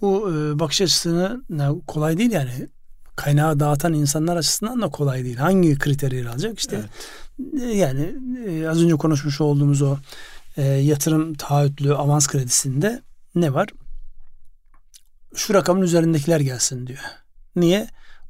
bu 0.00 0.32
e, 0.32 0.58
bakış 0.58 0.80
açısını 0.80 1.42
kolay 1.86 2.18
değil 2.18 2.30
yani 2.32 2.68
kaynağı 3.16 3.60
dağıtan 3.60 3.92
insanlar 3.92 4.36
açısından 4.36 4.82
da 4.82 4.88
kolay 4.88 5.24
değil. 5.24 5.36
Hangi 5.36 5.78
kriteri 5.78 6.28
alacak? 6.28 6.58
İşte 6.58 6.80
evet. 7.38 7.62
e, 7.62 7.64
yani 7.64 8.14
e, 8.46 8.68
az 8.68 8.82
önce 8.82 8.94
konuşmuş 8.94 9.40
olduğumuz 9.40 9.82
o 9.82 9.96
e, 10.56 10.62
yatırım 10.62 11.34
taahhütlü 11.34 11.94
avans 11.94 12.26
kredisinde 12.26 13.02
ne 13.34 13.54
var? 13.54 13.68
Şu 15.34 15.54
rakamın 15.54 15.82
üzerindekiler 15.82 16.40
gelsin 16.40 16.86
diyor. 16.86 17.00
Niye? 17.56 17.88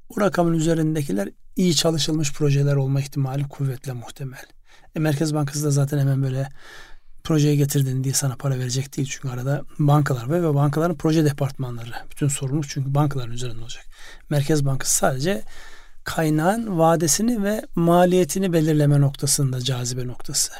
O 0.08 0.20
rakamın 0.20 0.54
üzerindekiler 0.54 1.28
iyi 1.56 1.74
çalışılmış 1.74 2.32
projeler 2.32 2.76
olma 2.76 3.00
ihtimali 3.00 3.48
kuvvetle 3.48 3.92
muhtemel. 3.92 4.44
E, 4.94 4.98
Merkez 4.98 5.34
Bankası 5.34 5.64
da 5.64 5.70
zaten 5.70 5.98
hemen 5.98 6.22
böyle 6.22 6.48
projeye 7.26 7.56
getirdin 7.56 8.04
diye 8.04 8.14
sana 8.14 8.36
para 8.36 8.58
verecek 8.58 8.96
değil. 8.96 9.08
Çünkü 9.10 9.28
arada 9.28 9.62
bankalar 9.78 10.26
var 10.26 10.42
ve 10.42 10.54
bankaların 10.54 10.96
proje 10.96 11.24
departmanları. 11.24 11.90
Bütün 12.10 12.28
sorumluluk 12.28 12.68
çünkü 12.68 12.94
bankaların 12.94 13.32
üzerinde 13.32 13.62
olacak. 13.62 13.84
Merkez 14.30 14.64
Bankası 14.64 14.96
sadece 14.96 15.42
kaynağın 16.04 16.78
vadesini 16.78 17.44
ve 17.44 17.62
maliyetini 17.74 18.52
belirleme 18.52 19.00
noktasında 19.00 19.60
cazibe 19.60 20.06
noktası. 20.06 20.52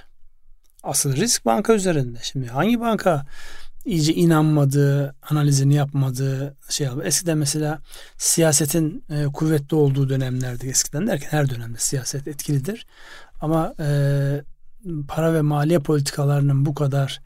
Asıl 0.83 1.17
risk 1.17 1.45
banka 1.45 1.75
üzerinde. 1.75 2.19
Şimdi 2.23 2.47
hangi 2.47 2.81
banka 2.81 3.27
iyice 3.85 4.15
inanmadığı, 4.15 5.15
analizini 5.31 5.75
yapmadığı 5.75 6.57
şey 6.69 6.89
alıyor. 6.89 7.07
Eskiden 7.07 7.39
mesela 7.39 7.79
siyasetin 8.19 9.05
e, 9.11 9.25
kuvvetli 9.25 9.77
olduğu 9.77 10.09
dönemlerde 10.09 10.69
eskiden 10.69 11.07
derken 11.07 11.29
her 11.31 11.51
dönemde 11.51 11.79
siyaset 11.79 12.29
etkilidir. 12.29 12.87
Ama 13.41 13.75
e, 13.81 13.89
para 15.09 15.35
ve 15.35 15.43
maliye 15.43 15.79
politikalarının 15.79 16.67
bu 16.67 16.75
kadar 16.75 17.23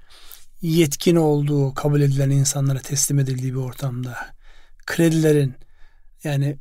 yetkin 0.62 1.16
olduğu 1.16 1.74
kabul 1.74 2.00
edilen 2.00 2.30
insanlara 2.30 2.78
teslim 2.78 3.18
edildiği 3.18 3.52
bir 3.52 3.58
ortamda 3.58 4.16
kredilerin 4.86 5.54
yani 6.24 6.58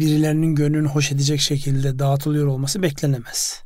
birilerinin 0.00 0.54
gönlünü 0.54 0.88
hoş 0.88 1.12
edecek 1.12 1.40
şekilde 1.40 1.98
dağıtılıyor 1.98 2.46
olması 2.46 2.82
beklenemez. 2.82 3.62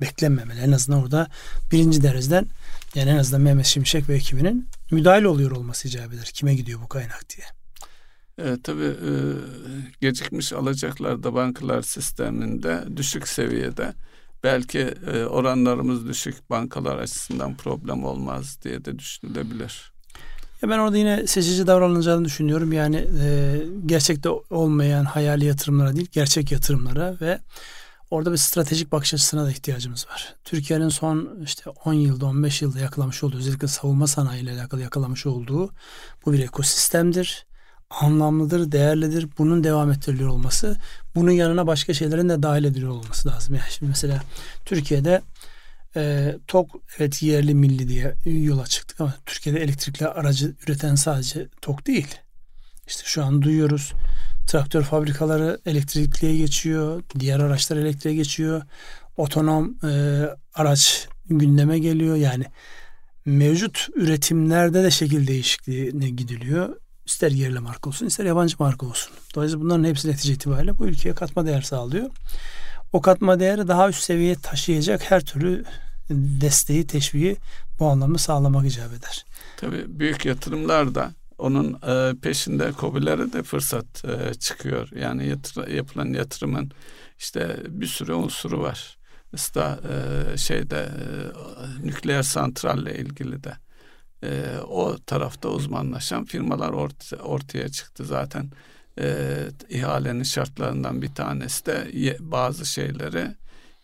Beklenmemeli. 0.00 0.60
En 0.60 0.72
azından 0.72 1.02
orada 1.02 1.28
birinci 1.72 2.02
dereceden 2.02 2.46
yani 2.94 3.10
en 3.10 3.16
azından 3.16 3.42
Mehmet 3.42 3.66
Şimşek 3.66 4.08
ve 4.08 4.14
ekibinin 4.14 4.68
müdahale 4.90 5.28
oluyor 5.28 5.50
olması 5.50 5.88
icap 5.88 6.12
eder. 6.12 6.30
Kime 6.34 6.54
gidiyor 6.54 6.80
bu 6.82 6.88
kaynak 6.88 7.24
diye. 7.36 7.46
Evet 8.38 8.64
tabii 8.64 8.84
e, 8.84 9.12
gecikmiş 10.00 10.52
alacaklarda 10.52 11.34
bankalar 11.34 11.82
sisteminde 11.82 12.84
düşük 12.96 13.28
seviyede 13.28 13.94
belki 14.44 14.78
e, 15.12 15.24
oranlarımız 15.24 16.06
düşük 16.06 16.50
bankalar 16.50 16.96
açısından 16.96 17.56
problem 17.56 18.04
olmaz 18.04 18.58
diye 18.64 18.84
de 18.84 18.98
düşünülebilir. 18.98 19.92
Ya 20.62 20.68
ben 20.68 20.78
orada 20.78 20.96
yine 20.96 21.26
seçici 21.26 21.66
davranılacağını 21.66 22.24
düşünüyorum. 22.24 22.72
Yani 22.72 22.96
e, 22.96 23.56
gerçekte 23.86 24.28
olmayan 24.28 25.04
hayali 25.04 25.44
yatırımlara 25.44 25.96
değil 25.96 26.08
gerçek 26.12 26.52
yatırımlara 26.52 27.16
ve 27.20 27.38
Orada 28.12 28.32
bir 28.32 28.36
stratejik 28.36 28.92
bakış 28.92 29.14
açısına 29.14 29.44
da 29.44 29.50
ihtiyacımız 29.50 30.06
var. 30.08 30.34
Türkiye'nin 30.44 30.88
son 30.88 31.38
işte 31.44 31.70
10 31.70 31.92
yılda 31.92 32.26
15 32.26 32.62
yılda 32.62 32.78
yakalamış 32.78 33.24
olduğu 33.24 33.36
özellikle 33.36 33.68
savunma 33.68 34.06
sanayi 34.06 34.42
ile 34.42 34.52
alakalı 34.52 34.82
yakalamış 34.82 35.26
olduğu 35.26 35.70
bu 36.26 36.32
bir 36.32 36.38
ekosistemdir. 36.38 37.46
Anlamlıdır, 38.00 38.72
değerlidir. 38.72 39.28
Bunun 39.38 39.64
devam 39.64 39.90
ettiriliyor 39.92 40.28
olması, 40.28 40.76
bunun 41.14 41.30
yanına 41.30 41.66
başka 41.66 41.94
şeylerin 41.94 42.28
de 42.28 42.42
dahil 42.42 42.64
ediliyor 42.64 42.90
olması 42.90 43.28
lazım. 43.28 43.54
Yani 43.54 43.70
şimdi 43.70 43.90
mesela 43.90 44.22
Türkiye'de 44.64 45.22
e, 45.96 46.34
TOK 46.46 46.70
evet 46.98 47.22
yerli 47.22 47.54
milli 47.54 47.88
diye 47.88 48.14
yola 48.24 48.66
çıktık 48.66 49.00
ama 49.00 49.14
Türkiye'de 49.26 49.60
elektrikli 49.60 50.06
aracı 50.06 50.54
üreten 50.66 50.94
sadece 50.94 51.48
TOK 51.60 51.86
değil. 51.86 52.14
İşte 52.86 53.02
şu 53.04 53.24
an 53.24 53.42
duyuyoruz 53.42 53.92
traktör 54.46 54.82
fabrikaları 54.82 55.60
elektrikliye 55.66 56.36
geçiyor, 56.36 57.02
diğer 57.18 57.40
araçlar 57.40 57.76
elektriğe 57.76 58.14
geçiyor. 58.14 58.62
Otonom 59.16 59.76
e, 59.84 60.22
araç 60.54 61.08
gündeme 61.26 61.78
geliyor. 61.78 62.16
Yani 62.16 62.44
mevcut 63.24 63.88
üretimlerde 63.94 64.82
de 64.82 64.90
şekil 64.90 65.26
değişikliğine 65.26 66.10
gidiliyor. 66.10 66.76
İster 67.12 67.30
yerli 67.30 67.60
marka 67.60 67.90
olsun, 67.90 68.06
ister 68.06 68.24
yabancı 68.24 68.56
marka 68.58 68.86
olsun. 68.86 69.12
Dolayısıyla 69.34 69.64
bunların 69.64 69.84
hepsi 69.84 70.08
netice 70.08 70.32
itibariyle 70.32 70.78
bu 70.78 70.86
ülkeye 70.86 71.14
katma 71.14 71.46
değer 71.46 71.62
sağlıyor. 71.62 72.10
O 72.92 73.00
katma 73.00 73.40
değeri 73.40 73.68
daha 73.68 73.88
üst 73.88 74.02
seviyeye 74.02 74.34
taşıyacak 74.34 75.10
her 75.10 75.24
türlü 75.24 75.64
desteği, 76.10 76.86
teşviği 76.86 77.36
bu 77.78 77.86
anlamda 77.86 78.18
sağlamak 78.18 78.66
icap 78.66 78.92
eder. 78.92 79.24
Tabii 79.56 79.84
büyük 79.88 80.26
yatırımlar 80.26 80.94
da 80.94 81.12
onun 81.38 81.78
e, 81.86 82.14
peşinde 82.22 82.72
COBİ'lere 82.80 83.32
de 83.32 83.42
fırsat 83.42 84.04
e, 84.04 84.34
çıkıyor. 84.34 84.88
Yani 84.96 85.26
yatır, 85.26 85.68
yapılan 85.68 86.06
yatırımın 86.06 86.70
işte 87.18 87.56
bir 87.68 87.86
sürü 87.86 88.12
unsuru 88.12 88.62
var. 88.62 88.98
Mesela 89.32 89.80
e, 89.90 90.36
şeyde 90.36 90.76
e, 90.76 91.86
nükleer 91.86 92.22
santralle 92.22 92.98
ilgili 92.98 93.44
de 93.44 93.52
e, 94.22 94.58
o 94.68 94.96
tarafta 95.06 95.48
uzmanlaşan 95.48 96.24
firmalar 96.24 96.70
ortaya, 96.70 97.22
ortaya 97.22 97.68
çıktı 97.68 98.04
zaten. 98.04 98.50
E, 98.98 99.36
ihalenin 99.68 100.22
şartlarından 100.22 101.02
bir 101.02 101.14
tanesi 101.14 101.66
de 101.66 102.16
bazı 102.20 102.66
şeyleri 102.66 103.26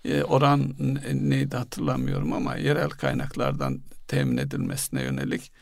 e, 0.04 0.22
oran 0.22 0.74
neydi 1.12 1.56
hatırlamıyorum 1.56 2.32
ama 2.32 2.56
yerel 2.56 2.90
kaynaklardan 2.90 3.80
temin 4.08 4.36
edilmesine 4.36 5.02
yönelik 5.02 5.52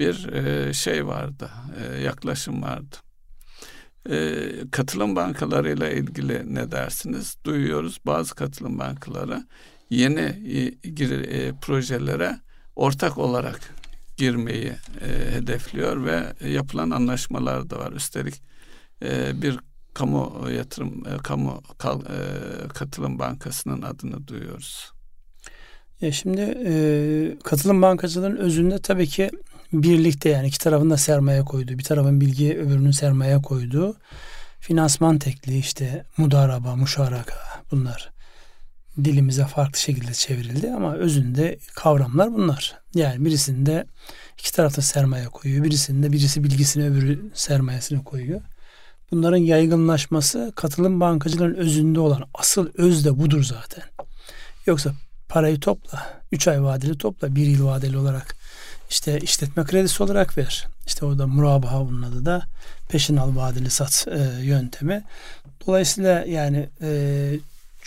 bir 0.00 0.32
e, 0.32 0.72
şey 0.72 1.06
vardı, 1.06 1.50
e, 1.80 2.00
yaklaşım 2.00 2.62
vardı. 2.62 2.96
E, 4.10 4.46
katılım 4.70 5.16
bankalarıyla 5.16 5.90
ilgili 5.90 6.54
ne 6.54 6.70
dersiniz? 6.70 7.36
Duyuyoruz 7.44 7.98
bazı 8.06 8.34
katılım 8.34 8.78
bankaları 8.78 9.44
yeni 9.90 10.20
e, 10.20 11.52
projelere 11.52 12.36
ortak 12.76 13.18
olarak 13.18 13.60
girmeyi 14.16 14.72
hedefliyor 15.32 16.04
ve 16.04 16.48
yapılan 16.48 16.90
anlaşmalar 16.90 17.70
da 17.70 17.78
var. 17.78 17.92
Üstelik 17.92 18.42
bir 19.42 19.58
kamu 19.94 20.50
yatırım 20.50 21.04
kamu 21.22 21.62
katılım 22.74 23.18
bankasının 23.18 23.82
adını 23.82 24.28
duyuyoruz. 24.28 24.92
Ya 26.00 26.12
şimdi 26.12 26.40
e, 26.66 27.38
katılım 27.44 27.82
bankacılığının 27.82 28.36
özünde 28.36 28.78
tabii 28.78 29.06
ki 29.06 29.30
birlikte 29.72 30.28
yani 30.28 30.48
iki 30.48 30.58
tarafın 30.58 30.90
da 30.90 30.96
sermaye 30.96 31.42
koyduğu, 31.42 31.78
bir 31.78 31.84
tarafın 31.84 32.20
bilgi 32.20 32.58
öbürünün 32.58 32.90
sermaye 32.90 33.42
koyduğu 33.42 33.96
finansman 34.60 35.18
tekliği 35.18 35.60
işte 35.60 36.04
mudaraba, 36.16 36.76
muşaraka 36.76 37.34
bunlar 37.70 38.13
dilimize 39.04 39.44
farklı 39.44 39.78
şekilde 39.78 40.14
çevrildi 40.14 40.72
ama 40.72 40.94
özünde 40.94 41.58
kavramlar 41.74 42.32
bunlar. 42.32 42.78
Yani 42.94 43.24
birisinde 43.24 43.86
iki 44.38 44.52
tarafta 44.52 44.82
sermaye 44.82 45.24
koyuyor, 45.24 45.64
birisinde 45.64 46.12
birisi 46.12 46.44
bilgisini 46.44 46.86
öbürü 46.86 47.30
sermayesini 47.34 48.04
koyuyor. 48.04 48.40
Bunların 49.10 49.36
yaygınlaşması 49.38 50.52
katılım 50.56 51.00
bankacılığının 51.00 51.54
özünde 51.54 52.00
olan 52.00 52.24
asıl 52.34 52.68
öz 52.74 53.04
de 53.04 53.18
budur 53.18 53.42
zaten. 53.42 53.84
Yoksa 54.66 54.92
parayı 55.28 55.60
topla, 55.60 56.20
3 56.32 56.48
ay 56.48 56.62
vadeli 56.62 56.98
topla, 56.98 57.36
1 57.36 57.46
yıl 57.46 57.66
vadeli 57.66 57.98
olarak 57.98 58.36
işte 58.90 59.18
işletme 59.18 59.64
kredisi 59.64 60.02
olarak 60.02 60.38
ver. 60.38 60.66
İşte 60.86 61.06
orada 61.06 61.26
murabaha 61.26 61.80
bunun 61.80 62.02
adı 62.02 62.26
da 62.26 62.42
peşin 62.88 63.16
al 63.16 63.36
vadeli 63.36 63.70
sat 63.70 64.06
e, 64.08 64.44
yöntemi. 64.44 65.04
Dolayısıyla 65.66 66.24
yani 66.24 66.68
e, 66.82 67.30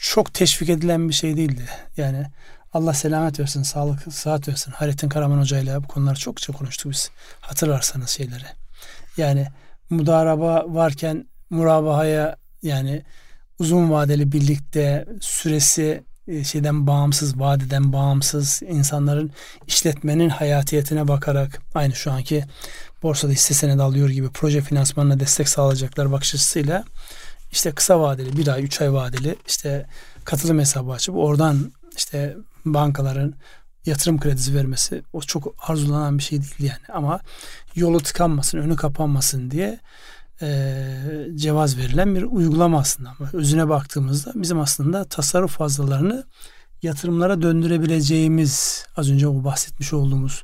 çok 0.01 0.33
teşvik 0.33 0.69
edilen 0.69 1.09
bir 1.09 1.13
şey 1.13 1.37
değildi. 1.37 1.69
Yani 1.97 2.25
Allah 2.73 2.93
selamet 2.93 3.39
versin, 3.39 3.63
sağlık, 3.63 4.13
sıhhat 4.13 4.47
versin. 4.47 4.71
Hayrettin 4.71 5.09
Karaman 5.09 5.39
Hoca 5.39 5.59
ile 5.59 5.83
bu 5.83 5.87
konuları 5.87 6.19
çokça 6.19 6.53
konuştuk 6.53 6.91
biz. 6.91 7.11
Hatırlarsanız 7.41 8.09
şeyleri. 8.09 8.45
Yani 9.17 9.47
mudaraba 9.89 10.65
varken 10.67 11.27
murabahaya 11.49 12.35
yani 12.61 13.03
uzun 13.59 13.91
vadeli 13.91 14.31
birlikte 14.31 15.05
süresi 15.21 16.03
e, 16.27 16.43
şeyden 16.43 16.87
bağımsız, 16.87 17.39
vadeden 17.39 17.93
bağımsız 17.93 18.61
insanların 18.67 19.31
işletmenin 19.67 20.29
hayatiyetine 20.29 21.07
bakarak 21.07 21.61
aynı 21.75 21.95
şu 21.95 22.11
anki 22.11 22.43
borsada 23.03 23.31
hisse 23.31 23.53
senedi 23.53 23.81
alıyor 23.81 24.09
gibi 24.09 24.29
proje 24.29 24.61
finansmanına 24.61 25.19
destek 25.19 25.49
sağlayacaklar 25.49 26.11
bakış 26.11 26.35
açısıyla 26.35 26.83
işte 27.51 27.71
kısa 27.71 27.99
vadeli, 27.99 28.37
bir 28.37 28.47
ay, 28.47 28.63
üç 28.63 28.81
ay 28.81 28.93
vadeli 28.93 29.35
işte 29.47 29.85
katılım 30.25 30.59
hesabı 30.59 30.91
açıp 30.91 31.15
oradan 31.15 31.71
işte 31.97 32.37
bankaların 32.65 33.33
yatırım 33.85 34.19
kredisi 34.19 34.55
vermesi 34.55 35.03
o 35.13 35.21
çok 35.21 35.55
arzulanan 35.59 36.17
bir 36.17 36.23
şey 36.23 36.41
değil 36.41 36.55
yani 36.59 36.93
ama 36.93 37.19
yolu 37.75 37.99
tıkanmasın, 37.99 38.57
önü 38.57 38.75
kapanmasın 38.75 39.51
diye 39.51 39.79
e, 40.41 40.87
cevaz 41.35 41.77
verilen 41.77 42.15
bir 42.15 42.23
uygulama 42.23 42.79
aslında. 42.79 43.09
Ama 43.19 43.29
özüne 43.33 43.69
baktığımızda 43.69 44.31
bizim 44.35 44.59
aslında 44.59 45.03
tasarruf 45.03 45.51
fazlalarını 45.51 46.23
yatırımlara 46.81 47.41
döndürebileceğimiz 47.41 48.85
az 48.97 49.11
önce 49.11 49.27
o 49.27 49.43
bahsetmiş 49.43 49.93
olduğumuz 49.93 50.43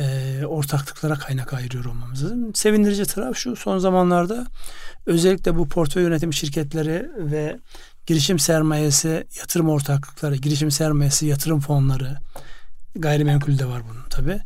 e, 0.00 0.46
ortaklıklara 0.46 1.14
kaynak 1.14 1.52
ayırıyor 1.52 1.84
olmamız 1.84 2.24
lazım. 2.24 2.54
Sevindirici 2.54 3.04
taraf 3.04 3.36
şu 3.36 3.56
son 3.56 3.78
zamanlarda 3.78 4.46
özellikle 5.06 5.56
bu 5.56 5.68
portföy 5.68 6.02
yönetim 6.02 6.32
şirketleri 6.32 7.10
ve 7.18 7.58
girişim 8.06 8.38
sermayesi 8.38 9.26
yatırım 9.38 9.68
ortaklıkları, 9.68 10.36
girişim 10.36 10.70
sermayesi 10.70 11.26
yatırım 11.26 11.60
fonları 11.60 12.18
gayrimenkul 12.94 13.58
de 13.58 13.66
var 13.66 13.82
bunun 13.90 14.08
tabi. 14.08 14.40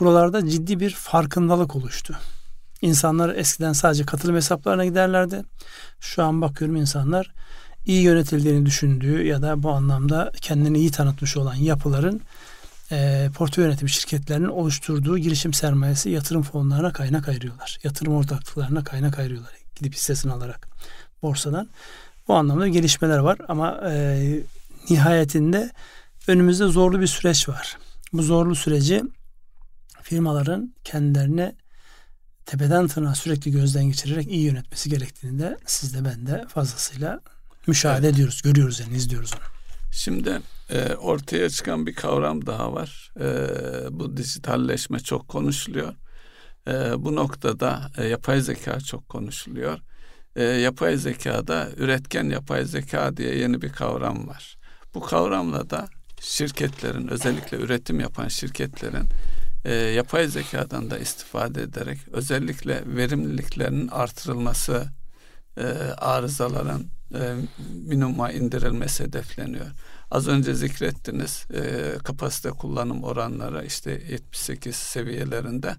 Buralarda 0.00 0.48
ciddi 0.48 0.80
bir 0.80 0.90
farkındalık 0.90 1.76
oluştu. 1.76 2.18
İnsanlar 2.82 3.34
eskiden 3.34 3.72
sadece 3.72 4.06
katılım 4.06 4.36
hesaplarına 4.36 4.84
giderlerdi. 4.84 5.42
Şu 6.00 6.22
an 6.22 6.40
bakıyorum 6.40 6.76
insanlar 6.76 7.32
iyi 7.86 8.02
yönetildiğini 8.02 8.66
düşündüğü 8.66 9.26
ya 9.26 9.42
da 9.42 9.62
bu 9.62 9.70
anlamda 9.70 10.32
kendini 10.40 10.78
iyi 10.78 10.90
tanıtmış 10.90 11.36
olan 11.36 11.54
yapıların 11.54 12.20
e, 12.92 13.30
portföy 13.34 13.64
yönetim 13.64 13.88
şirketlerinin 13.88 14.48
oluşturduğu 14.48 15.18
girişim 15.18 15.52
sermayesi 15.52 16.10
yatırım 16.10 16.42
fonlarına 16.42 16.92
kaynak 16.92 17.28
ayırıyorlar. 17.28 17.78
Yatırım 17.84 18.14
ortaklıklarına 18.14 18.84
kaynak 18.84 19.18
ayırıyorlar. 19.18 19.52
Gidip 19.76 19.94
hissesini 19.94 20.32
alarak 20.32 20.68
borsadan. 21.22 21.68
Bu 22.28 22.34
anlamda 22.34 22.68
gelişmeler 22.68 23.18
var 23.18 23.38
ama 23.48 23.80
e, 23.90 24.22
nihayetinde 24.90 25.70
önümüzde 26.26 26.66
zorlu 26.66 27.00
bir 27.00 27.06
süreç 27.06 27.48
var. 27.48 27.78
Bu 28.12 28.22
zorlu 28.22 28.54
süreci 28.54 29.02
firmaların 30.02 30.74
kendilerine 30.84 31.54
tepeden 32.46 32.88
tırnağa 32.88 33.14
sürekli 33.14 33.50
gözden 33.50 33.84
geçirerek 33.84 34.30
iyi 34.30 34.44
yönetmesi 34.44 34.90
gerektiğini 34.90 35.38
de 35.38 35.58
siz 35.66 35.94
de 35.94 36.04
ben 36.04 36.26
de 36.26 36.44
fazlasıyla 36.48 37.20
müşahede 37.66 38.06
evet. 38.06 38.14
ediyoruz, 38.14 38.42
görüyoruz 38.42 38.80
yani 38.80 38.96
izliyoruz 38.96 39.32
onu. 39.34 39.42
Şimdi 39.92 40.40
e, 40.72 40.94
ortaya 40.94 41.50
çıkan 41.50 41.86
bir 41.86 41.94
kavram 41.94 42.46
daha 42.46 42.72
var. 42.72 43.12
E, 43.20 43.26
bu 43.90 44.16
dijitalleşme 44.16 45.00
çok 45.00 45.28
konuşuluyor. 45.28 45.94
E, 46.68 46.72
bu 47.04 47.16
noktada 47.16 47.90
e, 47.98 48.04
yapay 48.04 48.40
zeka 48.40 48.80
çok 48.80 49.08
konuşuluyor. 49.08 49.78
Yapay 50.60 50.96
zekada 50.96 51.68
üretken 51.76 52.24
yapay 52.24 52.64
zeka 52.64 53.16
diye 53.16 53.38
yeni 53.38 53.62
bir 53.62 53.72
kavram 53.72 54.28
var. 54.28 54.56
Bu 54.94 55.00
kavramla 55.00 55.70
da 55.70 55.88
şirketlerin 56.20 57.08
özellikle 57.08 57.56
üretim 57.56 58.00
yapan 58.00 58.28
şirketlerin 58.28 59.08
e, 59.64 59.74
yapay 59.74 60.28
zekadan 60.28 60.90
da 60.90 60.98
istifade 60.98 61.62
ederek 61.62 61.98
özellikle 62.12 62.82
verimliliklerinin 62.86 63.88
artırılması, 63.88 64.84
e, 65.56 65.64
arızaların 65.96 66.84
e, 67.14 67.34
minimuma 67.88 68.32
indirilmesi 68.32 69.04
hedefleniyor. 69.04 69.66
Az 70.12 70.28
önce 70.28 70.54
zikrettiniz 70.54 71.46
e, 71.54 71.92
kapasite 72.04 72.50
kullanım 72.50 73.04
oranları 73.04 73.66
işte 73.66 73.90
78 73.90 74.76
seviyelerinde 74.76 75.76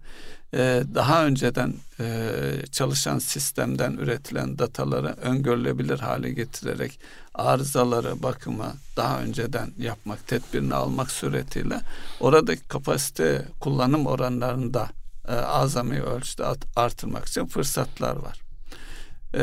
e, 0.53 0.83
daha 0.95 1.25
önceden 1.25 1.73
e, 1.99 2.31
çalışan 2.71 3.19
sistemden 3.19 3.93
üretilen 3.93 4.59
dataları 4.59 5.07
öngörülebilir 5.07 5.99
hale 5.99 6.31
getirerek 6.31 6.99
arızaları 7.33 8.23
bakımı 8.23 8.73
daha 8.97 9.21
önceden 9.21 9.71
yapmak, 9.77 10.27
tedbirini 10.27 10.73
almak 10.73 11.11
suretiyle 11.11 11.79
oradaki 12.19 12.67
kapasite 12.67 13.45
kullanım 13.59 14.07
oranlarında 14.07 14.89
e, 15.27 15.33
azami 15.33 16.01
ölçüde 16.01 16.45
artırmak 16.75 17.25
için 17.25 17.45
fırsatlar 17.45 18.15
var. 18.15 18.52
Ee, 19.35 19.39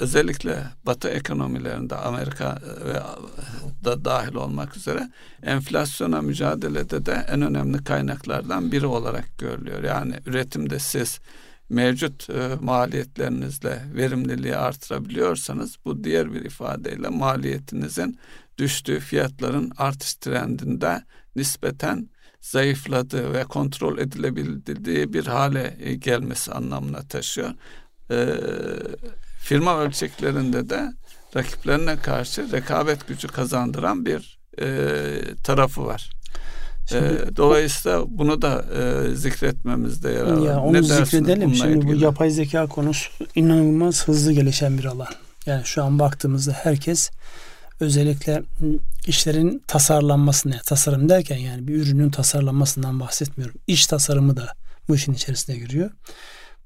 özellikle 0.00 0.62
Batı 0.86 1.08
ekonomilerinde 1.08 1.96
Amerika 1.96 2.58
ve 2.84 3.00
da 3.84 4.04
dahil 4.04 4.34
olmak 4.34 4.76
üzere 4.76 5.10
enflasyona 5.42 6.22
mücadelede 6.22 7.06
de 7.06 7.26
en 7.30 7.42
önemli 7.42 7.84
kaynaklardan 7.84 8.72
biri 8.72 8.86
olarak 8.86 9.38
görülüyor. 9.38 9.84
Yani 9.84 10.14
üretimde 10.26 10.78
siz 10.78 11.20
mevcut 11.68 12.30
e, 12.30 12.48
maliyetlerinizle 12.60 13.82
verimliliği 13.94 14.56
artırabiliyorsanız 14.56 15.76
bu 15.84 16.04
diğer 16.04 16.32
bir 16.32 16.44
ifadeyle 16.44 17.08
maliyetinizin 17.08 18.18
düştüğü 18.58 19.00
fiyatların 19.00 19.72
artış 19.76 20.14
trendinde 20.14 21.02
nispeten 21.36 22.08
zayıfladığı 22.40 23.32
ve 23.32 23.44
kontrol 23.44 23.98
edilebildiği 23.98 25.12
bir 25.12 25.26
hale 25.26 25.76
e, 25.80 25.94
gelmesi 25.94 26.52
anlamına 26.52 27.02
taşıyor. 27.02 27.50
E, 28.10 28.26
firma 29.40 29.78
ölçeklerinde 29.78 30.70
de 30.70 30.92
rakiplerine 31.36 31.96
karşı 31.96 32.52
rekabet 32.52 33.08
gücü 33.08 33.28
kazandıran 33.28 34.06
bir 34.06 34.38
e, 34.60 34.66
tarafı 35.44 35.86
var. 35.86 36.10
Şimdi, 36.88 37.04
e, 37.04 37.36
dolayısıyla 37.36 38.04
bunu 38.08 38.42
da 38.42 38.64
e, 38.74 39.14
zikretmemizde 39.14 40.10
yarar 40.10 40.36
var. 40.36 40.46
Ya 40.46 40.60
onu 40.60 40.72
ne 40.72 40.82
zikredelim. 40.82 41.54
Şimdi 41.54 41.78
ilgili? 41.78 42.00
bu 42.00 42.04
yapay 42.04 42.30
zeka 42.30 42.66
konusu 42.66 43.10
inanılmaz 43.34 44.08
hızlı 44.08 44.32
gelişen 44.32 44.78
bir 44.78 44.84
alan. 44.84 45.08
Yani 45.46 45.64
şu 45.64 45.84
an 45.84 45.98
baktığımızda 45.98 46.52
herkes 46.52 47.10
özellikle 47.80 48.42
işlerin 49.06 49.62
tasarlanmasını, 49.66 50.60
tasarım 50.66 51.08
derken 51.08 51.36
yani 51.36 51.68
bir 51.68 51.74
ürünün 51.74 52.10
tasarlanmasından 52.10 53.00
bahsetmiyorum. 53.00 53.56
İş 53.66 53.86
tasarımı 53.86 54.36
da 54.36 54.52
bu 54.88 54.94
işin 54.94 55.12
içerisine 55.12 55.56
giriyor. 55.56 55.90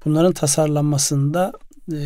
Bunların 0.05 0.33
tasarlanmasında 0.33 1.51
e, 1.91 1.97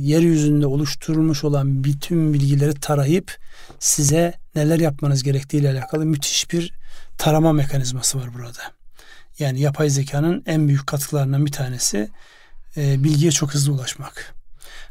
yeryüzünde 0.00 0.66
oluşturulmuş 0.66 1.44
olan 1.44 1.84
bütün 1.84 2.34
bilgileri 2.34 2.74
tarayıp 2.74 3.38
size 3.78 4.34
neler 4.54 4.78
yapmanız 4.78 5.22
gerektiği 5.22 5.56
ile 5.56 5.70
alakalı 5.70 6.06
müthiş 6.06 6.52
bir 6.52 6.72
tarama 7.18 7.52
mekanizması 7.52 8.18
var 8.18 8.34
burada. 8.34 8.62
Yani 9.38 9.60
yapay 9.60 9.90
zekanın 9.90 10.42
en 10.46 10.68
büyük 10.68 10.86
katkılarından 10.86 11.46
bir 11.46 11.52
tanesi 11.52 12.08
e, 12.76 13.04
bilgiye 13.04 13.30
çok 13.30 13.54
hızlı 13.54 13.72
ulaşmak. 13.72 14.34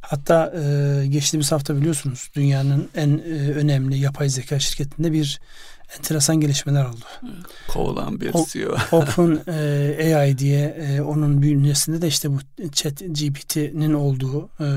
Hatta 0.02 0.54
e, 0.56 1.08
geçtiğimiz 1.08 1.52
hafta 1.52 1.76
biliyorsunuz 1.76 2.30
dünyanın 2.36 2.90
en 2.96 3.18
e, 3.18 3.52
önemli 3.52 3.98
yapay 3.98 4.30
zeka 4.30 4.60
şirketinde 4.60 5.12
bir 5.12 5.40
enteresan 5.98 6.40
gelişmeler 6.40 6.86
oldu. 6.86 7.06
Kovulan 7.68 8.22
bir 8.22 8.34
CEO. 8.50 8.76
Open 8.92 9.40
e, 9.48 10.16
AI 10.16 10.38
diye 10.38 10.66
e, 10.66 11.02
onun 11.02 11.42
bünyesinde 11.42 12.02
de 12.02 12.08
işte 12.08 12.32
bu 12.32 12.40
Chat 12.72 13.00
GPT'nin 13.00 13.94
olduğu 13.94 14.50
e, 14.60 14.68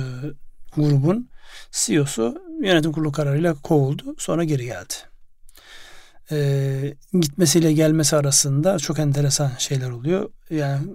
grubun 0.76 1.28
CEO'su 1.72 2.42
yönetim 2.62 2.92
kurulu 2.92 3.12
kararıyla 3.12 3.54
kovuldu. 3.54 4.14
Sonra 4.18 4.44
geri 4.44 4.64
geldi. 4.64 4.94
E, 6.30 6.96
gitmesiyle 7.12 7.72
gelmesi 7.72 8.16
arasında 8.16 8.78
çok 8.78 8.98
enteresan 8.98 9.50
şeyler 9.58 9.90
oluyor. 9.90 10.30
Yani 10.50 10.86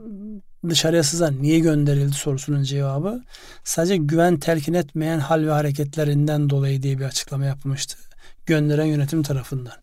dışarıya 0.70 1.04
sızan 1.04 1.42
niye 1.42 1.60
gönderildi 1.60 2.14
sorusunun 2.14 2.64
cevabı 2.64 3.24
sadece 3.64 3.98
güven 3.98 4.40
telkin 4.40 4.74
etmeyen 4.74 5.20
hal 5.20 5.46
ve 5.46 5.52
hareketlerinden 5.52 6.50
dolayı 6.50 6.84
diye 6.84 7.00
bir 7.00 7.06
açıklama 7.06 7.46
yapmıştı. 7.46 7.98
Gönderen 8.46 8.86
yönetim 8.86 9.24
tarafından. 9.24 9.74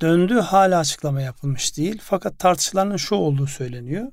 Döndü 0.00 0.34
hala 0.34 0.78
açıklama 0.78 1.20
yapılmış 1.20 1.76
değil. 1.76 2.00
Fakat 2.02 2.38
tartışılanın 2.38 2.96
şu 2.96 3.14
olduğu 3.14 3.46
söyleniyor. 3.46 4.12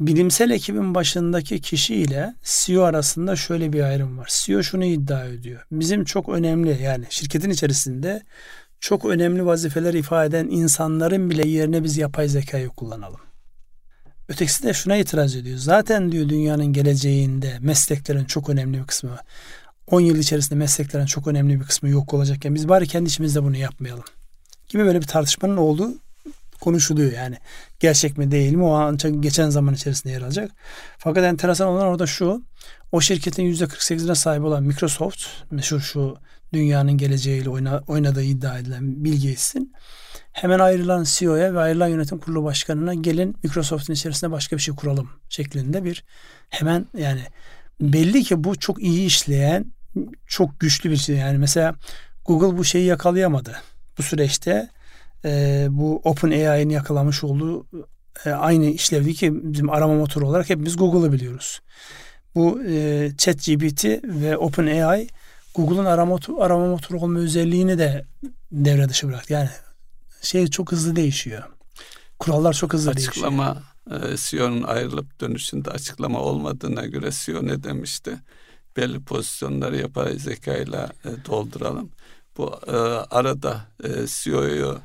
Bilimsel 0.00 0.50
ekibin 0.50 0.94
başındaki 0.94 1.60
kişi 1.60 1.94
ile 1.94 2.34
CEO 2.42 2.82
arasında 2.82 3.36
şöyle 3.36 3.72
bir 3.72 3.82
ayrım 3.82 4.18
var. 4.18 4.28
CEO 4.30 4.62
şunu 4.62 4.84
iddia 4.84 5.24
ediyor. 5.24 5.66
Bizim 5.70 6.04
çok 6.04 6.28
önemli 6.28 6.82
yani 6.82 7.04
şirketin 7.10 7.50
içerisinde 7.50 8.22
çok 8.80 9.04
önemli 9.04 9.46
vazifeler 9.46 9.94
ifade 9.94 10.26
eden 10.26 10.48
insanların 10.50 11.30
bile 11.30 11.48
yerine 11.48 11.84
biz 11.84 11.96
yapay 11.98 12.28
zekayı 12.28 12.68
kullanalım. 12.68 13.20
Ötekisi 14.28 14.62
de 14.62 14.72
şuna 14.72 14.96
itiraz 14.96 15.36
ediyor. 15.36 15.58
Zaten 15.58 16.12
diyor 16.12 16.28
dünyanın 16.28 16.72
geleceğinde 16.72 17.58
mesleklerin 17.60 18.24
çok 18.24 18.48
önemli 18.48 18.78
bir 18.78 18.86
kısmı 18.86 19.18
10 19.86 20.00
yıl 20.00 20.16
içerisinde 20.16 20.58
mesleklerin 20.58 21.06
çok 21.06 21.26
önemli 21.26 21.60
bir 21.60 21.64
kısmı 21.64 21.88
yok 21.88 22.14
olacakken 22.14 22.54
biz 22.54 22.68
bari 22.68 22.86
kendi 22.86 23.08
içimizde 23.08 23.42
bunu 23.42 23.56
yapmayalım. 23.56 24.04
Gibi 24.68 24.84
böyle 24.84 25.00
bir 25.00 25.06
tartışmanın 25.06 25.56
olduğu 25.56 25.94
konuşuluyor 26.60 27.12
yani. 27.12 27.36
Gerçek 27.80 28.18
mi 28.18 28.30
değil 28.30 28.52
mi 28.52 28.64
o 28.64 28.74
ancak 28.74 29.22
geçen 29.22 29.50
zaman 29.50 29.74
içerisinde 29.74 30.12
yer 30.12 30.22
alacak. 30.22 30.50
Fakat 30.98 31.24
enteresan 31.24 31.68
olan 31.68 31.86
orada 31.86 32.06
şu. 32.06 32.42
O 32.92 33.00
şirketin 33.00 33.54
%48'ine 33.54 34.14
sahip 34.14 34.44
olan 34.44 34.62
Microsoft 34.62 35.26
meşhur 35.50 35.80
şu 35.80 36.16
dünyanın 36.52 36.92
geleceğiyle 36.92 37.50
oyna, 37.50 37.82
oynadığı 37.86 38.22
iddia 38.22 38.58
edilen 38.58 39.04
Bill 39.04 39.36
hemen 40.32 40.58
ayrılan 40.58 41.04
CEO'ya 41.08 41.54
ve 41.54 41.60
ayrılan 41.60 41.88
yönetim 41.88 42.18
kurulu 42.18 42.44
başkanına 42.44 42.94
gelin 42.94 43.36
Microsoft'un 43.42 43.92
içerisinde 43.94 44.30
başka 44.30 44.56
bir 44.56 44.62
şey 44.62 44.74
kuralım 44.74 45.10
şeklinde 45.28 45.84
bir 45.84 46.04
hemen 46.50 46.86
yani 46.98 47.20
belli 47.80 48.22
ki 48.22 48.44
bu 48.44 48.56
çok 48.56 48.82
iyi 48.82 49.06
işleyen 49.06 49.64
çok 50.26 50.60
güçlü 50.60 50.90
bir 50.90 50.96
şey. 50.96 51.16
Yani 51.16 51.38
mesela 51.38 51.74
Google 52.24 52.58
bu 52.58 52.64
şeyi 52.64 52.86
yakalayamadı. 52.86 53.56
Bu 53.98 54.02
süreçte 54.02 54.70
e, 55.24 55.66
bu 55.70 56.00
Open 56.04 56.30
AI'nin 56.30 56.74
yakalamış 56.74 57.24
olduğu 57.24 57.66
e, 58.24 58.30
aynı 58.30 58.66
işlevdi 58.66 59.14
ki 59.14 59.32
bizim 59.42 59.70
arama 59.70 59.94
motoru 59.94 60.28
olarak 60.28 60.50
hepimiz 60.50 60.76
Google'ı 60.76 61.12
biliyoruz. 61.12 61.60
Bu 62.34 62.62
e, 62.62 63.10
ChatGPT 63.18 63.84
ve 64.04 64.36
Open 64.36 64.66
AI 64.66 65.08
Google'un 65.54 65.84
arama, 65.84 66.18
arama 66.38 66.66
motoru 66.66 67.00
olma 67.00 67.18
özelliğini 67.18 67.78
de 67.78 68.04
devre 68.52 68.88
dışı 68.88 69.08
bıraktı. 69.08 69.32
Yani 69.32 69.48
şey 70.22 70.46
çok 70.46 70.72
hızlı 70.72 70.96
değişiyor. 70.96 71.42
Kurallar 72.18 72.52
çok 72.52 72.72
hızlı 72.72 72.90
açıklama, 72.90 73.62
değişiyor. 73.88 74.12
E, 74.12 74.16
CEO'nun 74.16 74.62
ayrılıp 74.62 75.20
dönüşünde 75.20 75.70
açıklama 75.70 76.20
olmadığına 76.20 76.86
göre 76.86 77.10
CEO 77.12 77.46
ne 77.46 77.62
demişti? 77.62 78.18
Belli 78.76 79.00
pozisyonları 79.04 79.76
yapay 79.76 80.18
zekayla 80.18 80.90
e, 81.04 81.08
dolduralım. 81.26 81.90
Bu 82.38 82.60
e, 82.66 82.76
arada 83.10 83.60
e, 83.84 83.88
CEO'yu 84.06 84.78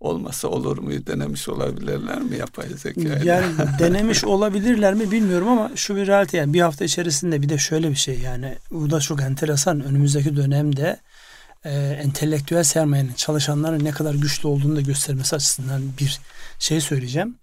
olmasa 0.00 0.48
olur 0.48 0.78
mu 0.78 0.90
denemiş 1.06 1.48
olabilirler 1.48 2.22
mi 2.22 2.36
yapay 2.36 2.68
zekayla? 2.68 3.24
Yani 3.24 3.46
denemiş 3.78 4.24
olabilirler 4.24 4.94
mi 4.94 5.10
bilmiyorum 5.10 5.48
ama 5.48 5.70
şu 5.74 5.96
bir 5.96 6.06
realite 6.06 6.36
yani 6.36 6.52
bir 6.52 6.60
hafta 6.60 6.84
içerisinde 6.84 7.42
bir 7.42 7.48
de 7.48 7.58
şöyle 7.58 7.90
bir 7.90 7.96
şey 7.96 8.18
yani 8.18 8.56
bu 8.70 8.90
da 8.90 9.00
çok 9.00 9.22
enteresan 9.22 9.80
önümüzdeki 9.80 10.36
dönemde 10.36 11.00
e, 11.64 11.70
entelektüel 12.02 12.62
sermayenin 12.62 13.12
çalışanların 13.12 13.84
ne 13.84 13.90
kadar 13.90 14.14
güçlü 14.14 14.48
olduğunu 14.48 14.76
da 14.76 14.80
göstermesi 14.80 15.36
açısından 15.36 15.82
bir 16.00 16.20
şey 16.58 16.80
söyleyeceğim. 16.80 17.36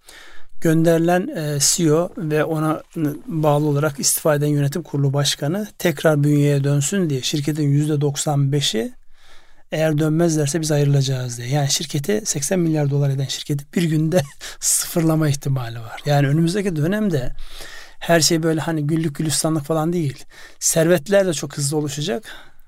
Gönderilen 0.60 1.28
e, 1.36 1.58
CEO 1.60 2.10
ve 2.16 2.44
ona 2.44 2.82
bağlı 3.26 3.66
olarak 3.66 4.00
istifa 4.00 4.34
eden 4.34 4.46
yönetim 4.46 4.82
kurulu 4.82 5.12
başkanı 5.12 5.68
tekrar 5.78 6.24
bünyeye 6.24 6.64
dönsün 6.64 7.10
diye 7.10 7.22
şirketin 7.22 7.68
yüzde 7.68 7.92
95'i 7.92 8.92
eğer 9.72 9.98
dönmezlerse 9.98 10.60
biz 10.60 10.72
ayrılacağız 10.72 11.38
diye. 11.38 11.48
Yani 11.48 11.70
şirketi 11.70 12.22
80 12.24 12.58
milyar 12.58 12.90
dolar 12.90 13.10
eden 13.10 13.24
şirketi 13.24 13.64
bir 13.74 13.82
günde 13.82 14.22
sıfırlama 14.60 15.28
ihtimali 15.28 15.80
var. 15.80 16.00
Yani 16.06 16.28
önümüzdeki 16.28 16.76
dönemde 16.76 17.32
her 17.98 18.20
şey 18.20 18.42
böyle 18.42 18.60
hani 18.60 18.86
güllük 18.86 19.16
gülistanlık 19.16 19.64
falan 19.64 19.92
değil. 19.92 20.24
Servetler 20.58 21.26
de 21.26 21.34
çok 21.34 21.56
hızlı 21.56 21.76
oluşacak. 21.76 22.24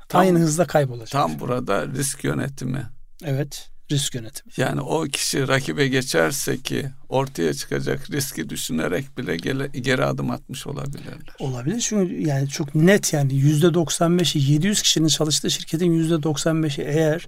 Tam, 0.09 0.21
aynı 0.21 0.39
hızda 0.39 0.67
kaybolacak. 0.67 1.11
Tam 1.11 1.41
burada 1.41 1.87
risk 1.87 2.25
yönetimi. 2.25 2.87
Evet 3.25 3.69
risk 3.91 4.15
yönetimi. 4.15 4.53
Yani 4.57 4.81
o 4.81 5.05
kişi 5.05 5.49
rakibe 5.49 5.89
geçerse 5.89 6.57
ki 6.57 6.87
ortaya 7.09 7.55
çıkacak 7.55 8.11
riski 8.11 8.51
düşünerek 8.51 9.19
bile 9.19 9.37
gele, 9.37 9.67
geri 9.67 10.05
adım 10.05 10.31
atmış 10.31 10.67
olabilirler. 10.67 11.37
Olabilir 11.39 11.81
çünkü 11.81 12.21
yani 12.21 12.49
çok 12.49 12.75
net 12.75 13.13
yani 13.13 13.35
yüzde 13.35 13.67
95'i 13.67 14.53
700 14.53 14.83
kişinin 14.83 15.09
çalıştığı 15.09 15.51
şirketin 15.51 15.93
yüzde 15.93 16.15
95'i 16.15 16.85
eğer 16.85 17.27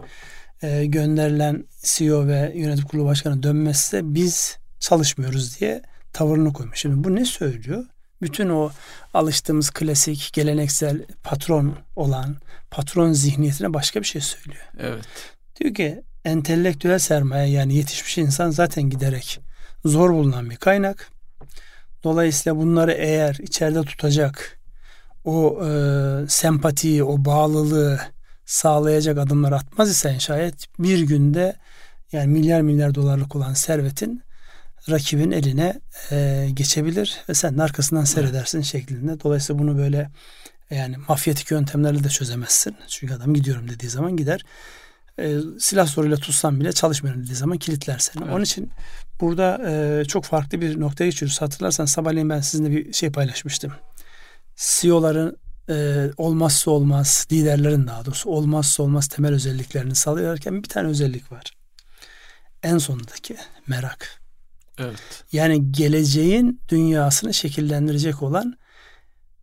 e, 0.63 0.87
gönderilen 0.87 1.65
CEO 1.83 2.27
ve 2.27 2.53
yönetim 2.57 2.85
kurulu 2.85 3.05
başkanı 3.05 3.43
dönmezse 3.43 4.01
biz 4.05 4.57
çalışmıyoruz 4.81 5.61
diye 5.61 5.83
tavırını 6.13 6.53
koymuş. 6.53 6.79
Şimdi 6.79 7.05
bu 7.05 7.15
ne 7.15 7.25
söylüyor? 7.25 7.85
bütün 8.23 8.49
o 8.49 8.71
alıştığımız 9.15 9.71
klasik 9.71 10.31
geleneksel 10.33 11.05
patron 11.23 11.75
olan 11.97 12.37
patron 12.71 13.13
zihniyetine 13.13 13.75
başka 13.75 14.01
bir 14.01 14.07
şey 14.07 14.21
söylüyor. 14.21 14.65
Evet. 14.79 15.05
Diyor 15.61 15.75
ki 15.75 16.03
entelektüel 16.25 16.99
sermaye 16.99 17.51
yani 17.51 17.75
yetişmiş 17.75 18.19
insan 18.19 18.51
zaten 18.51 18.83
giderek 18.83 19.41
zor 19.85 20.11
bulunan 20.11 20.51
bir 20.51 20.57
kaynak. 20.57 21.11
Dolayısıyla 22.05 22.57
bunları 22.57 22.93
eğer 22.93 23.35
içeride 23.35 23.83
tutacak 23.83 24.59
o 25.25 25.67
e, 25.67 25.71
sempatiyi, 26.29 27.05
o 27.05 27.25
bağlılığı 27.25 28.01
sağlayacak 28.47 29.19
adımlar 29.19 29.53
atmaz 29.53 29.91
ise 29.91 30.17
şayet 30.19 30.67
bir 30.79 31.01
günde 31.01 31.57
yani 32.13 32.27
milyar 32.27 32.61
milyar 32.61 32.95
dolarlık 32.95 33.37
olan 33.37 33.55
servetin 33.55 34.23
rakibin 34.91 35.31
eline 35.31 35.81
e, 36.11 36.49
geçebilir 36.55 37.19
ve 37.29 37.35
sen 37.35 37.59
arkasından 37.59 38.05
seyredersin 38.05 38.63
şeklinde. 38.63 39.21
Dolayısıyla 39.21 39.63
bunu 39.63 39.79
böyle 39.79 40.11
yani 40.71 40.97
mafyatik 41.09 41.51
yöntemlerle 41.51 42.05
de 42.05 42.09
çözemezsin. 42.09 42.77
Çünkü 42.89 43.15
adam 43.15 43.35
gidiyorum 43.35 43.69
dediği 43.69 43.89
zaman 43.89 44.17
gider. 44.17 44.45
E, 45.19 45.39
silah 45.59 45.87
soruyla 45.87 46.17
tutsan 46.17 46.61
bile 46.61 46.73
çalışmıyorum 46.73 47.25
dediği 47.25 47.35
zaman 47.35 47.59
kilitler 47.59 47.99
seni. 47.99 48.25
Evet. 48.25 48.35
Onun 48.35 48.45
için 48.45 48.71
burada 49.21 49.71
e, 49.71 50.05
çok 50.05 50.25
farklı 50.25 50.61
bir 50.61 50.81
noktaya 50.81 51.05
geçiyoruz. 51.05 51.41
Hatırlarsan 51.41 51.85
sabahleyin 51.85 52.31
ben 52.31 52.41
sizinle 52.41 52.71
bir 52.71 52.93
şey 52.93 53.11
paylaşmıştım. 53.13 53.73
CEO'ların 54.57 55.37
e, 55.71 56.09
olmazsa 56.17 56.71
olmaz, 56.71 57.27
liderlerin 57.33 57.87
daha 57.87 58.05
doğrusu 58.05 58.31
olmazsa 58.31 58.83
olmaz 58.83 59.09
temel 59.09 59.35
özelliklerini 59.35 59.95
sağlarken 59.95 60.63
bir 60.63 60.69
tane 60.69 60.89
özellik 60.89 61.33
var. 61.33 61.53
En 62.63 62.79
sondaki 62.79 63.37
merak. 63.67 64.21
Evet. 64.79 65.25
Yani 65.33 65.73
geleceğin 65.73 66.61
dünyasını 66.69 67.35
şekillendirecek 67.35 68.23
olan 68.23 68.59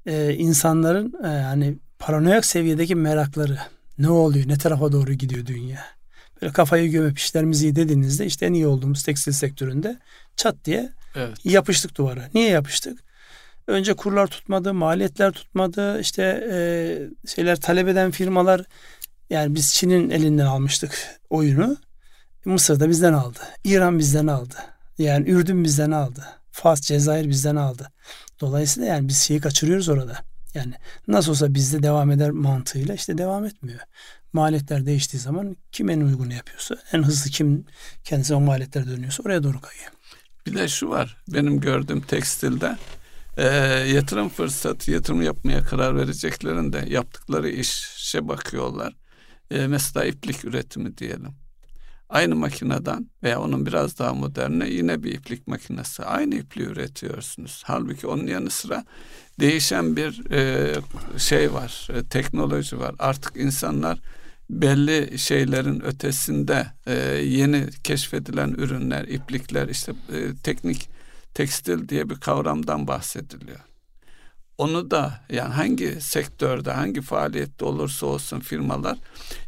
e, 0.05 0.33
insanların 0.33 1.13
e, 1.23 1.27
yani 1.27 1.77
paranoyak 1.99 2.45
seviyedeki 2.45 2.95
merakları. 2.95 3.59
Ne 3.97 4.09
oluyor? 4.09 4.47
Ne 4.47 4.57
tarafa 4.57 4.91
doğru 4.91 5.13
gidiyor 5.13 5.45
dünya? 5.45 5.85
Böyle 6.41 6.53
kafayı 6.53 6.91
gömüp 6.91 7.17
işlerimiz 7.17 7.63
iyi 7.63 7.75
dediğinizde 7.75 8.25
işte 8.25 8.45
en 8.45 8.53
iyi 8.53 8.67
olduğumuz 8.67 9.03
tekstil 9.03 9.31
sektöründe 9.31 9.99
çat 10.35 10.55
diye 10.65 10.89
evet. 11.15 11.45
yapıştık 11.45 11.97
duvara. 11.97 12.29
Niye 12.33 12.49
yapıştık? 12.49 12.99
Önce 13.67 13.93
kurlar 13.93 14.27
tutmadı, 14.27 14.73
maliyetler 14.73 15.31
tutmadı. 15.31 15.99
İşte 15.99 16.47
e, 16.51 16.57
şeyler 17.27 17.61
talep 17.61 17.87
eden 17.87 18.11
firmalar 18.11 18.61
yani 19.29 19.55
biz 19.55 19.73
Çin'in 19.73 20.09
elinden 20.09 20.45
almıştık 20.45 21.19
oyunu. 21.29 21.77
Mısır 22.45 22.79
da 22.79 22.89
bizden 22.89 23.13
aldı. 23.13 23.39
İran 23.63 23.99
bizden 23.99 24.27
aldı. 24.27 24.55
Yani 24.97 25.29
Ürdün 25.29 25.63
bizden 25.63 25.91
aldı. 25.91 26.25
Fas, 26.51 26.81
Cezayir 26.81 27.29
bizden 27.29 27.55
aldı. 27.55 27.91
Dolayısıyla 28.41 28.89
yani 28.89 29.07
biz 29.07 29.17
şeyi 29.17 29.39
kaçırıyoruz 29.39 29.89
orada. 29.89 30.17
Yani 30.55 30.73
nasıl 31.07 31.31
olsa 31.31 31.53
bizde 31.53 31.83
devam 31.83 32.11
eder 32.11 32.31
mantığıyla 32.31 32.95
işte 32.95 33.17
devam 33.17 33.45
etmiyor. 33.45 33.79
Maliyetler 34.33 34.85
değiştiği 34.85 35.21
zaman 35.21 35.55
kim 35.71 35.89
en 35.89 36.01
uygunu 36.01 36.33
yapıyorsa, 36.33 36.75
en 36.93 37.03
hızlı 37.03 37.29
kim 37.29 37.65
kendisi 38.03 38.33
o 38.33 38.41
maliyetler 38.41 38.87
dönüyorsa 38.87 39.23
oraya 39.23 39.43
doğru 39.43 39.61
kayıyor. 39.61 39.91
Bir 40.45 40.55
de 40.55 40.67
şu 40.67 40.89
var 40.89 41.17
benim 41.27 41.59
gördüğüm 41.59 42.01
tekstilde 42.01 42.77
e, 43.37 43.45
yatırım 43.93 44.29
fırsatı, 44.29 44.91
yatırım 44.91 45.21
yapmaya 45.21 45.61
karar 45.63 45.95
vereceklerinde 45.95 46.85
yaptıkları 46.87 47.49
işe 47.49 48.27
bakıyorlar. 48.27 48.93
E, 49.51 49.67
mesela 49.67 50.05
iplik 50.05 50.45
üretimi 50.45 50.97
diyelim. 50.97 51.44
Aynı 52.15 52.35
makineden 52.35 53.09
veya 53.23 53.41
onun 53.41 53.65
biraz 53.65 53.99
daha 53.99 54.13
moderne 54.13 54.69
yine 54.69 55.03
bir 55.03 55.11
iplik 55.13 55.47
makinesi. 55.47 56.03
Aynı 56.03 56.35
ipliği 56.35 56.67
üretiyorsunuz. 56.67 57.63
Halbuki 57.65 58.07
onun 58.07 58.27
yanı 58.27 58.49
sıra 58.49 58.85
değişen 59.39 59.95
bir 59.95 60.31
e, 60.31 60.73
şey 61.17 61.53
var, 61.53 61.87
e, 61.93 62.03
teknoloji 62.03 62.79
var. 62.79 62.95
Artık 62.99 63.37
insanlar 63.37 63.99
belli 64.49 65.19
şeylerin 65.19 65.85
ötesinde 65.85 66.67
e, 66.87 66.93
yeni 67.23 67.69
keşfedilen 67.83 68.49
ürünler, 68.49 69.03
iplikler, 69.03 69.67
işte 69.67 69.91
e, 69.91 70.35
teknik 70.43 70.89
tekstil 71.33 71.89
diye 71.89 72.09
bir 72.09 72.15
kavramdan 72.15 72.87
bahsediliyor 72.87 73.59
onu 74.57 74.91
da 74.91 75.19
yani 75.29 75.53
hangi 75.53 76.01
sektörde 76.01 76.71
hangi 76.71 77.01
faaliyette 77.01 77.65
olursa 77.65 78.05
olsun 78.05 78.39
firmalar 78.39 78.97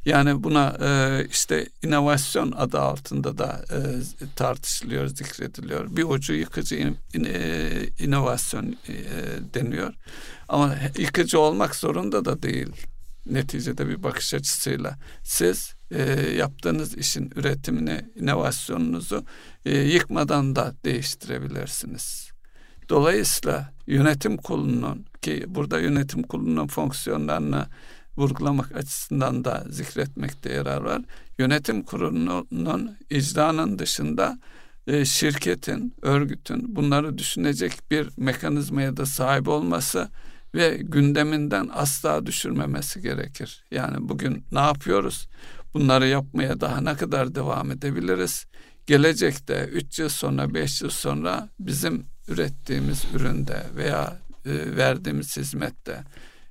yani 0.05 0.43
buna 0.43 0.77
e, 0.81 1.25
işte 1.31 1.67
inovasyon 1.83 2.51
adı 2.51 2.79
altında 2.79 3.37
da 3.37 3.65
e, 3.71 3.79
tartışılıyor 4.35 5.07
zikrediliyor. 5.07 5.95
Bir 5.95 6.03
ucu 6.03 6.33
yıkıcı 6.33 6.75
in, 6.75 6.97
in, 7.13 7.23
e, 7.23 7.69
inovasyon 7.99 8.65
e, 8.65 8.95
deniyor. 9.53 9.93
Ama 10.49 10.75
yıkıcı 10.97 11.39
olmak 11.39 11.75
zorunda 11.75 12.25
da 12.25 12.43
değil 12.43 12.67
neticede 13.31 13.87
bir 13.87 14.03
bakış 14.03 14.33
açısıyla. 14.33 14.97
Siz 15.23 15.73
e, 15.91 16.01
yaptığınız 16.37 16.97
işin 16.97 17.31
üretimini 17.35 18.05
inovasyonunuzu 18.15 19.25
e, 19.65 19.77
yıkmadan 19.77 20.55
da 20.55 20.73
değiştirebilirsiniz. 20.85 22.26
Dolayısıyla 22.89 23.73
yönetim 23.88 24.38
kurulunun 24.38 25.06
ki 25.21 25.45
burada 25.47 25.80
yönetim 25.80 26.23
kurulunun 26.23 26.67
fonksiyonlarını 26.67 27.65
vurgulamak 28.17 28.76
açısından 28.76 29.45
da 29.45 29.65
zikretmekte 29.69 30.54
yarar 30.54 30.82
var. 30.82 31.02
Yönetim 31.38 31.84
kurulunun 31.84 32.97
icranın 33.10 33.80
dışında 33.80 34.39
e, 34.88 35.06
şirketin, 35.06 35.93
örgütün 36.02 36.76
bunları 36.76 37.17
düşünecek 37.17 37.91
bir 37.91 38.10
mekanizmaya 38.17 38.97
da 38.97 39.06
sahip 39.06 39.47
olması 39.47 40.10
ve 40.56 40.78
gündeminden 40.84 41.69
asla 41.73 42.26
düşürmemesi 42.26 43.02
gerekir. 43.02 43.63
Yani 43.71 43.97
bugün 44.00 44.43
ne 44.52 44.60
yapıyoruz? 44.60 45.28
Bunları 45.73 46.08
yapmaya 46.08 46.62
daha 46.62 46.82
ne 46.82 46.95
kadar 46.95 47.36
devam 47.36 47.71
edebiliriz? 47.71 48.45
Gelecekte 48.88 49.69
3 49.73 50.00
yıl 50.00 50.10
sonra, 50.10 50.54
5 50.54 50.82
yıl 50.82 50.89
sonra 50.89 51.50
bizim 51.60 52.06
ürettiğimiz 52.28 53.04
üründe 53.13 53.63
veya 53.76 54.17
e, 54.45 54.78
verdiğimiz 54.78 55.38
hizmette, 55.38 56.04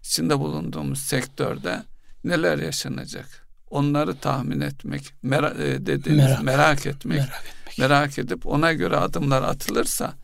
içinde 0.02 0.38
bulunduğumuz 0.38 1.00
sektörde 1.00 1.82
neler 2.24 2.58
yaşanacak? 2.58 3.46
Onları 3.70 4.16
tahmin 4.16 4.60
etmek, 4.60 5.12
mera, 5.22 5.50
e, 5.50 5.86
dediğimiz 5.86 6.24
merak, 6.24 6.42
merak 6.42 6.86
etmek, 6.86 7.18
merak 7.18 7.44
etmek, 7.44 7.78
merak 7.78 8.18
edip 8.18 8.46
ona 8.46 8.72
göre 8.72 8.96
adımlar 8.96 9.42
atılırsa 9.42 10.14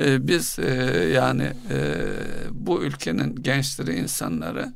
e, 0.00 0.28
biz 0.28 0.58
e, 0.58 0.70
yani 1.14 1.52
e, 1.70 1.94
bu 2.50 2.82
ülkenin 2.82 3.42
gençleri, 3.42 3.98
insanları 3.98 4.72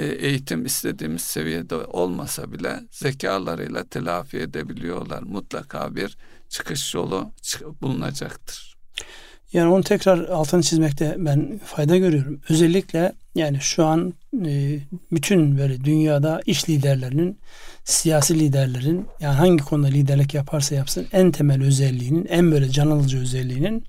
eğitim 0.00 0.64
istediğimiz 0.64 1.22
seviyede 1.22 1.74
olmasa 1.74 2.52
bile 2.52 2.80
zekalarıyla 2.90 3.84
telafi 3.84 4.38
edebiliyorlar. 4.38 5.22
Mutlaka 5.22 5.96
bir 5.96 6.16
çıkış 6.48 6.94
yolu 6.94 7.32
bulunacaktır. 7.80 8.76
Yani 9.52 9.72
onu 9.72 9.82
tekrar 9.82 10.18
altını 10.28 10.62
çizmekte 10.62 11.14
ben 11.18 11.60
fayda 11.64 11.96
görüyorum. 11.96 12.40
Özellikle 12.48 13.12
yani 13.34 13.60
şu 13.60 13.84
an 13.84 14.14
e, 14.46 14.78
bütün 15.12 15.58
böyle 15.58 15.84
dünyada 15.84 16.40
iş 16.46 16.68
liderlerinin, 16.68 17.38
siyasi 17.84 18.38
liderlerin 18.38 19.06
yani 19.20 19.34
hangi 19.34 19.64
konuda 19.64 19.86
liderlik 19.86 20.34
yaparsa 20.34 20.74
yapsın 20.74 21.06
en 21.12 21.30
temel 21.30 21.62
özelliğinin, 21.62 22.26
en 22.26 22.52
böyle 22.52 22.70
can 22.70 22.90
alıcı 22.90 23.18
özelliğinin 23.18 23.84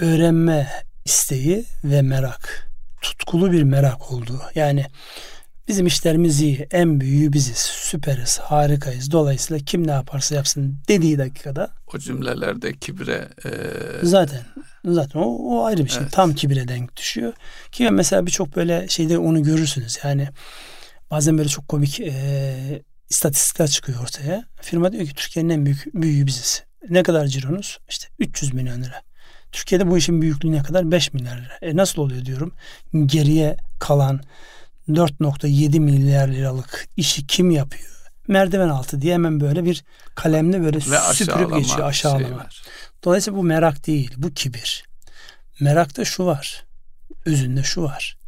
öğrenme 0.00 0.68
isteği 1.04 1.64
ve 1.84 2.02
merak. 2.02 2.71
Tutkulu 3.02 3.52
bir 3.52 3.62
merak 3.62 4.12
olduğu. 4.12 4.40
Yani 4.54 4.86
Bizim 5.68 5.86
işlerimiz 5.86 6.40
iyi. 6.40 6.68
En 6.70 7.00
büyüğü 7.00 7.32
biziz. 7.32 7.56
Süperiz. 7.56 8.38
Harikayız. 8.38 9.10
Dolayısıyla 9.10 9.64
kim 9.64 9.86
ne 9.86 9.90
yaparsa 9.90 10.34
yapsın 10.34 10.78
dediği 10.88 11.18
dakikada. 11.18 11.70
O 11.94 11.98
cümlelerde 11.98 12.72
kibre... 12.72 13.28
E... 13.44 13.50
Zaten. 14.02 14.40
Zaten 14.84 15.20
o, 15.20 15.24
o 15.24 15.64
ayrı 15.64 15.84
bir 15.84 15.90
şey. 15.90 16.02
Evet. 16.02 16.12
Tam 16.12 16.34
kibire 16.34 16.68
denk 16.68 16.96
düşüyor. 16.96 17.32
Ki 17.72 17.90
mesela 17.90 18.26
birçok 18.26 18.56
böyle 18.56 18.88
şeyde 18.88 19.18
onu 19.18 19.42
görürsünüz. 19.42 19.98
Yani 20.04 20.28
bazen 21.10 21.38
böyle 21.38 21.48
çok 21.48 21.68
komik 21.68 22.00
e, 22.00 22.82
istatistikler 23.10 23.68
çıkıyor 23.68 24.02
ortaya. 24.02 24.44
Firma 24.60 24.92
diyor 24.92 25.06
ki 25.06 25.14
Türkiye'nin 25.14 25.50
en 25.50 25.66
büyük 25.66 25.94
büyüğü 25.94 26.26
biziz. 26.26 26.62
Ne 26.90 27.02
kadar 27.02 27.26
cironuz? 27.26 27.78
İşte 27.88 28.08
300 28.18 28.54
milyon 28.54 28.82
lira. 28.82 29.02
Türkiye'de 29.52 29.90
bu 29.90 29.98
işin 29.98 30.22
büyüklüğü 30.22 30.52
ne 30.52 30.62
kadar? 30.62 30.90
5 30.90 31.12
milyar 31.12 31.36
lira. 31.36 31.58
E 31.62 31.76
nasıl 31.76 32.02
oluyor 32.02 32.24
diyorum. 32.24 32.54
Geriye 33.06 33.56
kalan 33.78 34.20
4.7 34.88 35.80
milyar 35.80 36.28
liralık 36.28 36.88
işi 36.96 37.26
kim 37.26 37.50
yapıyor? 37.50 37.92
Merdiven 38.28 38.68
altı 38.68 39.02
diye 39.02 39.14
hemen 39.14 39.40
böyle 39.40 39.64
bir 39.64 39.84
kalemle 40.14 40.62
böyle 40.62 40.76
Ve 40.76 40.98
süpürüp 41.12 41.54
geçiyor 41.54 41.86
aşağılama. 41.86 42.46
Dolayısıyla 43.04 43.38
bu 43.38 43.42
merak 43.42 43.86
değil, 43.86 44.14
bu 44.16 44.34
kibir. 44.34 44.84
Merakta 45.60 46.04
şu 46.04 46.26
var. 46.26 46.64
Özünde 47.26 47.62
şu 47.62 47.82
var. 47.82 48.18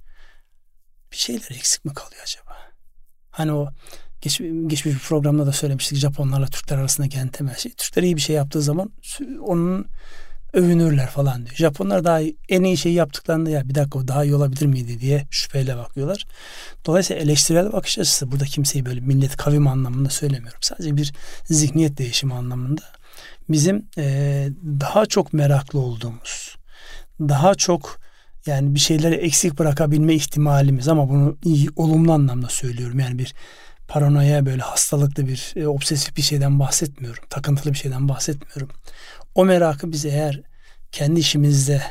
Bir 1.12 1.16
şeyler 1.16 1.50
eksik 1.50 1.84
mi 1.84 1.94
kalıyor 1.94 2.22
acaba? 2.22 2.56
Hani 3.30 3.52
o 3.52 3.68
geç, 4.20 4.38
geçmiş 4.66 4.94
bir 4.94 4.98
programda 4.98 5.46
da 5.46 5.52
söylemiştik 5.52 5.98
Japonlarla 5.98 6.46
Türkler 6.46 6.78
arasındaki 6.78 7.18
en 7.18 7.28
temel 7.28 7.56
şey. 7.56 7.72
Türkler 7.72 8.02
iyi 8.02 8.16
bir 8.16 8.20
şey 8.20 8.36
yaptığı 8.36 8.62
zaman 8.62 8.90
onun 9.40 9.86
övünürler 10.54 11.06
falan 11.06 11.46
diyor. 11.46 11.56
Japonlar 11.56 12.04
daha 12.04 12.20
en 12.48 12.62
iyi 12.62 12.76
şeyi 12.76 12.94
yaptıklarında 12.94 13.50
ya 13.50 13.68
bir 13.68 13.74
dakika 13.74 14.08
daha 14.08 14.24
iyi 14.24 14.34
olabilir 14.34 14.66
miydi 14.66 15.00
diye 15.00 15.26
şüpheyle 15.30 15.76
bakıyorlar. 15.76 16.26
Dolayısıyla 16.86 17.22
eleştirel 17.22 17.72
bakış 17.72 17.98
açısı 17.98 18.32
burada 18.32 18.44
kimseyi 18.44 18.86
böyle 18.86 19.00
millet 19.00 19.36
kavim 19.36 19.66
anlamında 19.66 20.10
söylemiyorum. 20.10 20.60
Sadece 20.62 20.96
bir 20.96 21.12
zihniyet 21.44 21.98
değişimi 21.98 22.34
anlamında. 22.34 22.82
Bizim 23.48 23.86
e, 23.98 24.48
daha 24.80 25.06
çok 25.06 25.32
meraklı 25.32 25.78
olduğumuz, 25.78 26.56
daha 27.20 27.54
çok 27.54 28.00
yani 28.46 28.74
bir 28.74 28.80
şeyleri 28.80 29.14
eksik 29.14 29.58
bırakabilme 29.58 30.14
ihtimalimiz 30.14 30.88
ama 30.88 31.08
bunu 31.08 31.38
iyi, 31.44 31.68
olumlu 31.76 32.12
anlamda 32.12 32.48
söylüyorum. 32.48 32.98
Yani 32.98 33.18
bir 33.18 33.34
paranoya 33.88 34.46
böyle 34.46 34.62
hastalıklı 34.62 35.26
bir 35.26 35.52
e, 35.56 35.66
obsesif 35.68 36.16
bir 36.16 36.22
şeyden 36.22 36.58
bahsetmiyorum. 36.60 37.24
Takıntılı 37.30 37.72
bir 37.72 37.78
şeyden 37.78 38.08
bahsetmiyorum. 38.08 38.76
O 39.34 39.44
merakı 39.44 39.92
biz 39.92 40.04
eğer 40.04 40.40
kendi 40.92 41.20
işimizde, 41.20 41.82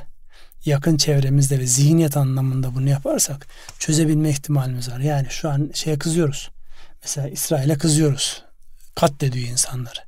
yakın 0.65 0.97
çevremizde 0.97 1.59
ve 1.59 1.67
zihniyet 1.67 2.17
anlamında 2.17 2.75
bunu 2.75 2.89
yaparsak 2.89 3.47
çözebilme 3.79 4.29
ihtimalimiz 4.29 4.89
var. 4.91 4.99
Yani 4.99 5.27
şu 5.29 5.49
an 5.49 5.71
şeye 5.73 5.99
kızıyoruz. 5.99 6.49
Mesela 7.01 7.29
İsrail'e 7.29 7.77
kızıyoruz. 7.77 8.43
Katlediyor 8.95 9.47
insanları. 9.47 9.99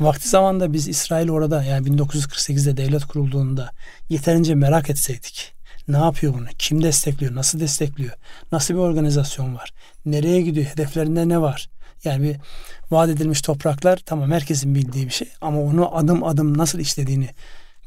Vakti 0.00 0.28
zamanda 0.28 0.72
biz 0.72 0.88
İsrail 0.88 1.30
orada 1.30 1.64
yani 1.64 1.88
1948'de 1.88 2.76
devlet 2.76 3.04
kurulduğunda 3.04 3.70
yeterince 4.08 4.54
merak 4.54 4.90
etseydik. 4.90 5.54
Ne 5.88 5.96
yapıyor 5.96 6.34
bunu? 6.34 6.46
Kim 6.58 6.82
destekliyor? 6.82 7.34
Nasıl 7.34 7.60
destekliyor? 7.60 8.12
Nasıl 8.52 8.74
bir 8.74 8.78
organizasyon 8.78 9.54
var? 9.54 9.72
Nereye 10.06 10.42
gidiyor? 10.42 10.66
Hedeflerinde 10.66 11.28
ne 11.28 11.40
var? 11.40 11.70
Yani 12.04 12.22
bir 12.22 12.36
vaat 12.90 13.08
edilmiş 13.08 13.42
topraklar 13.42 13.98
tamam 14.06 14.30
herkesin 14.30 14.74
bildiği 14.74 15.06
bir 15.06 15.12
şey 15.12 15.28
ama 15.40 15.60
onu 15.60 15.96
adım 15.96 16.24
adım 16.24 16.58
nasıl 16.58 16.78
işlediğini 16.78 17.28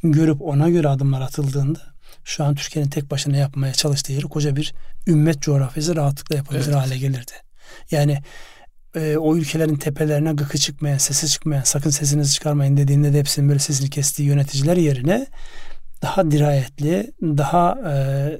görüp 0.03 0.41
ona 0.41 0.69
göre 0.69 0.87
adımlar 0.87 1.21
atıldığında 1.21 1.79
şu 2.23 2.43
an 2.43 2.55
Türkiye'nin 2.55 2.89
tek 2.89 3.11
başına 3.11 3.37
yapmaya 3.37 3.73
çalıştığı 3.73 4.11
yeri 4.11 4.23
koca 4.23 4.55
bir 4.55 4.73
ümmet 5.07 5.41
coğrafyası 5.41 5.95
rahatlıkla 5.95 6.35
yapabilir 6.35 6.65
evet. 6.65 6.75
hale 6.75 6.97
gelirdi. 6.97 7.31
Yani 7.91 8.19
e, 8.95 9.17
o 9.17 9.35
ülkelerin 9.35 9.75
tepelerine 9.75 10.33
gıkı 10.33 10.57
çıkmayan, 10.57 10.97
sesi 10.97 11.29
çıkmayan, 11.29 11.63
sakın 11.63 11.89
sesinizi 11.89 12.33
çıkarmayın 12.33 12.77
dediğinde 12.77 13.13
de 13.13 13.19
hepsinin 13.19 13.49
böyle 13.49 13.59
sesini 13.59 13.89
kestiği 13.89 14.27
yöneticiler 14.27 14.77
yerine 14.77 15.27
daha 16.03 16.31
dirayetli, 16.31 17.11
daha 17.21 17.77
e, 17.91 17.93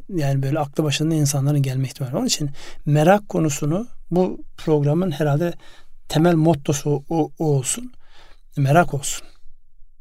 yani 0.09 0.43
böyle 0.43 0.59
aklı 0.59 0.83
başında 0.83 1.15
insanların 1.15 1.61
gelme 1.61 1.87
ihtimali. 1.87 2.15
Onun 2.15 2.25
için 2.25 2.49
merak 2.85 3.29
konusunu 3.29 3.87
bu 4.11 4.43
programın 4.57 5.11
herhalde 5.11 5.53
temel 6.09 6.35
mottosu 6.35 7.03
o, 7.09 7.31
o 7.39 7.45
olsun. 7.45 7.91
Merak 8.57 8.93
olsun. 8.93 9.27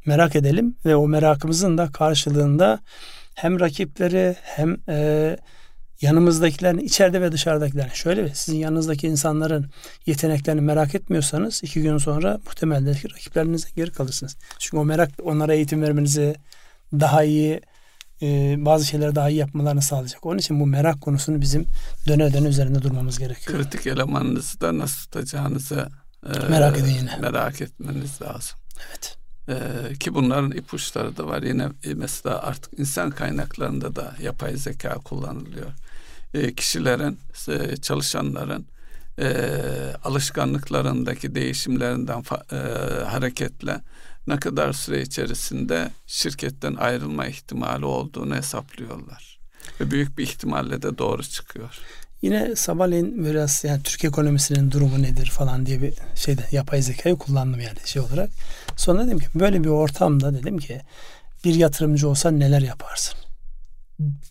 Merak 0.07 0.37
edelim 0.37 0.77
ve 0.85 0.97
o 0.97 1.09
merakımızın 1.09 1.79
da 1.79 1.87
karşılığında 1.93 2.81
hem 3.35 3.61
rakipleri 3.61 4.37
hem 4.43 4.77
e, 4.89 5.37
yanımızdakilerin 6.01 6.79
içeride 6.79 7.21
ve 7.21 7.33
dışarıdakilerin 7.33 7.93
şöyle 7.93 8.35
sizin 8.35 8.59
yanınızdaki 8.59 9.09
insanların 9.09 9.71
yeteneklerini 10.07 10.61
merak 10.61 10.95
etmiyorsanız 10.95 11.63
iki 11.63 11.83
gün 11.83 11.99
sonra 11.99 12.41
muhtemelen 12.47 12.87
rakiplerinizden 12.89 13.73
geri 13.77 13.91
kalırsınız. 13.91 14.37
Çünkü 14.59 14.77
o 14.77 14.85
merak 14.85 15.11
onlara 15.23 15.55
eğitim 15.55 15.83
vermenizi 15.83 16.35
daha 16.93 17.25
iyi 17.25 17.61
e, 18.23 18.57
bazı 18.59 18.87
şeyleri 18.87 19.15
daha 19.15 19.31
iyi 19.31 19.39
yapmalarını 19.39 19.83
sağlayacak. 19.83 20.27
Onun 20.27 20.39
için 20.39 20.61
bu 20.61 20.67
merak 20.67 21.01
konusunu 21.01 21.41
bizim 21.41 21.67
döne 22.09 22.33
döne 22.33 22.49
üzerinde 22.49 22.83
durmamız 22.83 23.19
gerekiyor. 23.19 23.59
Kritik 23.59 23.87
elemanınızı 23.87 24.61
da 24.61 24.79
nasıl 24.79 25.05
tutacağınızı 25.05 25.89
e, 26.27 26.49
merak 26.49 26.79
edin 26.79 26.95
yine. 27.01 27.17
Merak 27.21 27.61
etmeniz 27.61 28.23
lazım. 28.23 28.59
Evet. 28.89 29.17
Ee, 29.49 29.95
ki 29.95 30.15
bunların 30.15 30.51
ipuçları 30.51 31.17
da 31.17 31.27
var. 31.27 31.43
Yine 31.43 31.69
e, 31.85 31.95
mesela 31.95 32.43
artık 32.43 32.79
insan 32.79 33.11
kaynaklarında 33.11 33.97
da 33.97 34.15
yapay 34.23 34.57
zeka 34.57 34.95
kullanılıyor. 34.95 35.71
Ee, 36.35 36.55
kişilerin, 36.55 37.19
e, 37.49 37.77
çalışanların 37.77 38.67
e, 39.19 39.47
alışkanlıklarındaki 40.05 41.35
değişimlerinden 41.35 42.23
e, 42.53 42.57
hareketle 43.05 43.81
ne 44.27 44.37
kadar 44.37 44.73
süre 44.73 45.03
içerisinde 45.03 45.91
şirketten 46.07 46.75
ayrılma 46.75 47.27
ihtimali 47.27 47.85
olduğunu 47.85 48.37
hesaplıyorlar. 48.37 49.39
Ve 49.81 49.91
büyük 49.91 50.19
bir 50.19 50.23
ihtimalle 50.23 50.83
de 50.83 50.99
doğru 50.99 51.23
çıkıyor. 51.23 51.79
Yine 52.23 52.57
sabahleyin 52.57 53.25
biraz 53.25 53.65
yani 53.65 53.83
Türk 53.83 54.05
ekonomisinin 54.05 54.71
durumu 54.71 55.03
nedir 55.03 55.27
falan 55.27 55.67
diye 55.67 55.83
bir 55.83 55.95
şeyde 56.15 56.43
yapay 56.53 56.83
zekayı 56.83 57.17
kullandım 57.17 57.61
yani 57.61 57.79
şey 57.85 58.03
olarak. 58.03 58.31
Sonra 58.77 59.07
dedim 59.07 59.19
ki 59.19 59.27
böyle 59.35 59.65
bir 59.65 59.69
ortamda 59.69 60.35
dedim 60.35 60.59
ki 60.59 60.81
bir 61.45 61.55
yatırımcı 61.55 62.09
olsa 62.09 62.31
neler 62.31 62.61
yaparsın? 62.61 63.15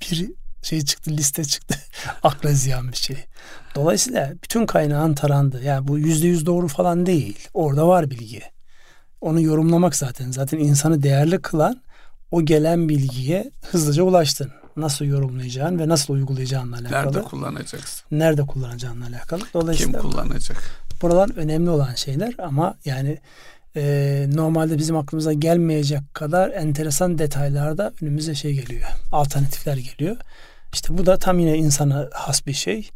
Bir 0.02 0.32
şey 0.62 0.82
çıktı 0.82 1.12
liste 1.12 1.44
çıktı. 1.44 1.76
Akla 2.24 2.52
ziyan 2.52 2.92
bir 2.92 2.98
şey. 2.98 3.18
Dolayısıyla 3.76 4.34
bütün 4.44 4.66
kaynağın 4.66 5.14
tarandı. 5.14 5.64
Yani 5.64 5.88
bu 5.88 6.00
yüzde 6.00 6.28
yüz 6.28 6.46
doğru 6.46 6.68
falan 6.68 7.06
değil. 7.06 7.48
Orada 7.54 7.88
var 7.88 8.10
bilgi 8.12 8.42
onu 9.22 9.42
yorumlamak 9.42 9.96
zaten. 9.96 10.32
Zaten 10.32 10.58
insanı 10.58 11.04
değerli 11.04 11.42
kılan 11.42 11.82
o 12.32 12.46
gelen 12.46 12.90
bilgiye 12.90 13.52
hızlıca 13.72 14.04
ulaştın. 14.04 14.52
Nasıl 14.78 15.06
yorumlayacağın 15.06 15.80
ve 15.80 15.88
nasıl 15.88 16.14
uygulayacağınla 16.14 16.76
alakalı. 16.76 17.06
Nerede 17.06 17.22
kullanacaksın? 17.22 18.06
Nerede 18.12 18.42
kullanacağınla 18.46 19.06
alakalı. 19.08 19.42
Dolayısıyla 19.54 20.02
Kim 20.02 20.10
kullanacak? 20.10 20.58
Buralar 21.02 21.38
önemli 21.38 21.70
olan 21.70 21.96
şeyler 21.96 22.34
ama 22.38 22.76
yani 22.86 23.18
e, 23.76 24.26
normalde 24.34 24.78
bizim 24.78 24.98
aklımıza 24.98 25.34
gelmeyecek 25.34 26.14
kadar 26.14 26.50
enteresan 26.50 27.18
detaylarda 27.18 27.94
önümüze 28.02 28.36
şey 28.36 28.54
geliyor. 28.54 28.90
Alternatifler 29.12 29.78
geliyor. 29.78 30.18
İşte 30.74 30.98
bu 30.98 31.06
da 31.06 31.18
tam 31.18 31.40
yine 31.40 31.58
insana 31.58 32.10
has 32.14 32.48
bir 32.48 32.54
şey. 32.54 32.90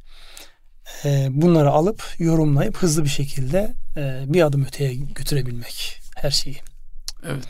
E, 1.05 1.27
bunları 1.31 1.69
alıp 1.69 2.03
yorumlayıp 2.19 2.77
hızlı 2.77 3.03
bir 3.03 3.09
şekilde 3.09 3.73
e, 3.97 4.23
bir 4.27 4.41
adım 4.41 4.65
öteye 4.65 4.95
götürebilmek 4.95 6.04
her 6.25 6.31
şeyi. 6.31 6.57
Evet. 7.25 7.43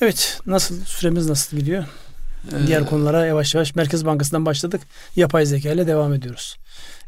Evet. 0.00 0.40
Nasıl 0.46 0.84
süremiz 0.84 1.28
nasıl 1.28 1.56
gidiyor? 1.56 1.84
Ee, 2.52 2.66
Diğer 2.66 2.86
konulara 2.86 3.26
yavaş 3.26 3.54
yavaş 3.54 3.74
Merkez 3.74 4.06
Bankası'ndan 4.06 4.46
başladık. 4.46 4.80
Yapay 5.16 5.46
zeka 5.46 5.70
ile 5.70 5.86
devam 5.86 6.12
ediyoruz. 6.12 6.56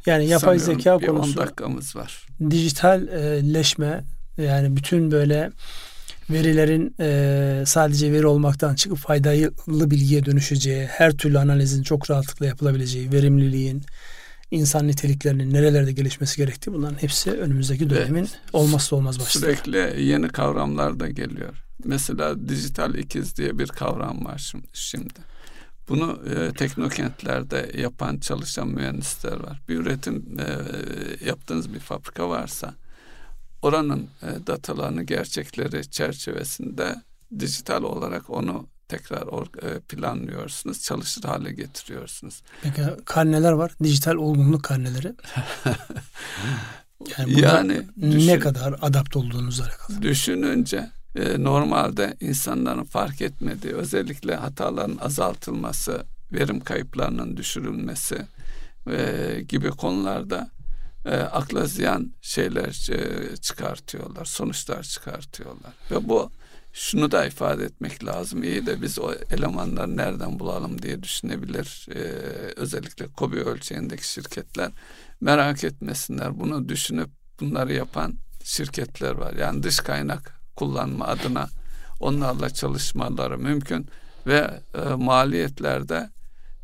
Yani 0.06 0.26
yapay 0.26 0.58
zeka 0.58 0.98
konusu 0.98 1.40
10 1.40 1.46
dakikamız 1.46 1.96
var. 1.96 2.26
Dijitalleşme 2.50 4.04
yani 4.38 4.76
bütün 4.76 5.10
böyle 5.10 5.50
verilerin 6.30 6.94
e, 7.00 7.62
sadece 7.66 8.12
veri 8.12 8.26
olmaktan 8.26 8.74
çıkıp 8.74 8.98
faydalı 8.98 9.90
bilgiye 9.90 10.24
dönüşeceği, 10.24 10.86
her 10.86 11.12
türlü 11.12 11.38
analizin 11.38 11.82
çok 11.82 12.10
rahatlıkla 12.10 12.46
yapılabileceği, 12.46 13.12
verimliliğin, 13.12 13.84
insan 14.52 14.88
niteliklerinin 14.88 15.52
nerelerde 15.52 15.92
gelişmesi 15.92 16.36
gerektiği 16.36 16.72
bunların 16.72 17.02
hepsi 17.02 17.30
önümüzdeki 17.30 17.90
dönemin 17.90 18.24
Ve 18.24 18.28
olmazsa 18.52 18.96
olmaz 18.96 19.20
başlığı. 19.20 19.40
Sürekli 19.40 20.02
yeni 20.02 20.28
kavramlar 20.28 21.00
da 21.00 21.08
geliyor. 21.08 21.64
Mesela 21.84 22.48
dijital 22.48 22.94
ikiz 22.94 23.36
diye 23.36 23.58
bir 23.58 23.68
kavram 23.68 24.24
var 24.24 24.52
şimdi. 24.72 25.32
Bunu 25.88 26.22
e, 26.34 26.52
teknokentlerde 26.52 27.70
yapan 27.78 28.18
çalışan 28.18 28.68
mühendisler 28.68 29.40
var. 29.40 29.62
Bir 29.68 29.76
üretim 29.76 30.36
e, 30.38 30.46
yaptığınız 31.26 31.74
bir 31.74 31.80
fabrika 31.80 32.28
varsa 32.28 32.74
oranın 33.62 34.08
e, 34.22 34.46
datalarını 34.46 35.02
gerçekleri 35.02 35.90
çerçevesinde 35.90 36.94
dijital 37.38 37.82
olarak 37.82 38.30
onu 38.30 38.68
tekrar 38.92 39.22
e, 39.62 39.80
planlıyorsunuz, 39.80 40.82
çalışır 40.82 41.22
hale 41.22 41.52
getiriyorsunuz. 41.52 42.42
Peki 42.62 42.82
karneler 43.04 43.52
var, 43.52 43.72
dijital 43.82 44.14
olgunluk 44.14 44.62
karneleri. 44.62 45.14
yani, 47.18 47.40
yani 47.40 47.82
düşün, 47.96 48.28
ne 48.28 48.38
kadar 48.38 48.74
adapte 48.82 49.18
olduğunuzla 49.18 49.64
alakalı. 49.64 50.02
Düşününce 50.02 50.90
e, 51.16 51.42
normalde 51.44 52.16
insanların 52.20 52.84
fark 52.84 53.22
etmediği 53.22 53.74
özellikle 53.74 54.36
hataların 54.36 54.98
azaltılması, 55.00 56.04
verim 56.32 56.60
kayıplarının 56.60 57.36
düşürülmesi 57.36 58.26
e, 58.90 59.40
gibi 59.48 59.70
konularda 59.70 60.50
e, 61.04 61.16
akla 61.16 61.66
ziyan 61.66 62.12
şeyler 62.22 62.90
e, 62.90 63.36
çıkartıyorlar, 63.36 64.24
sonuçlar 64.24 64.82
çıkartıyorlar. 64.82 65.72
Ve 65.90 66.08
bu 66.08 66.30
şunu 66.72 67.10
da 67.10 67.26
ifade 67.26 67.64
etmek 67.64 68.04
lazım. 68.04 68.42
İyi 68.42 68.66
de 68.66 68.82
biz 68.82 68.98
o 68.98 69.12
elemanları 69.30 69.96
nereden 69.96 70.38
bulalım 70.38 70.82
diye 70.82 71.02
düşünebilir. 71.02 71.86
Ee, 71.94 71.98
özellikle 72.56 73.06
kobi 73.06 73.36
ölçeğindeki 73.36 74.08
şirketler 74.08 74.70
merak 75.20 75.64
etmesinler. 75.64 76.40
Bunu 76.40 76.68
düşünüp 76.68 77.10
bunları 77.40 77.72
yapan 77.72 78.14
şirketler 78.44 79.12
var. 79.12 79.34
Yani 79.34 79.62
dış 79.62 79.80
kaynak 79.80 80.40
kullanma 80.56 81.06
adına 81.06 81.48
onlarla 82.00 82.50
çalışmaları 82.50 83.38
mümkün 83.38 83.86
ve 84.26 84.60
e, 84.74 84.94
maliyetlerde 84.94 86.10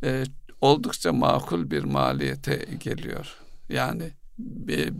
e, 0.03 0.25
oldukça 0.61 1.13
makul 1.13 1.71
bir 1.71 1.85
maliyete 1.85 2.57
geliyor. 2.81 3.39
Yani 3.69 4.13
bir, 4.39 4.95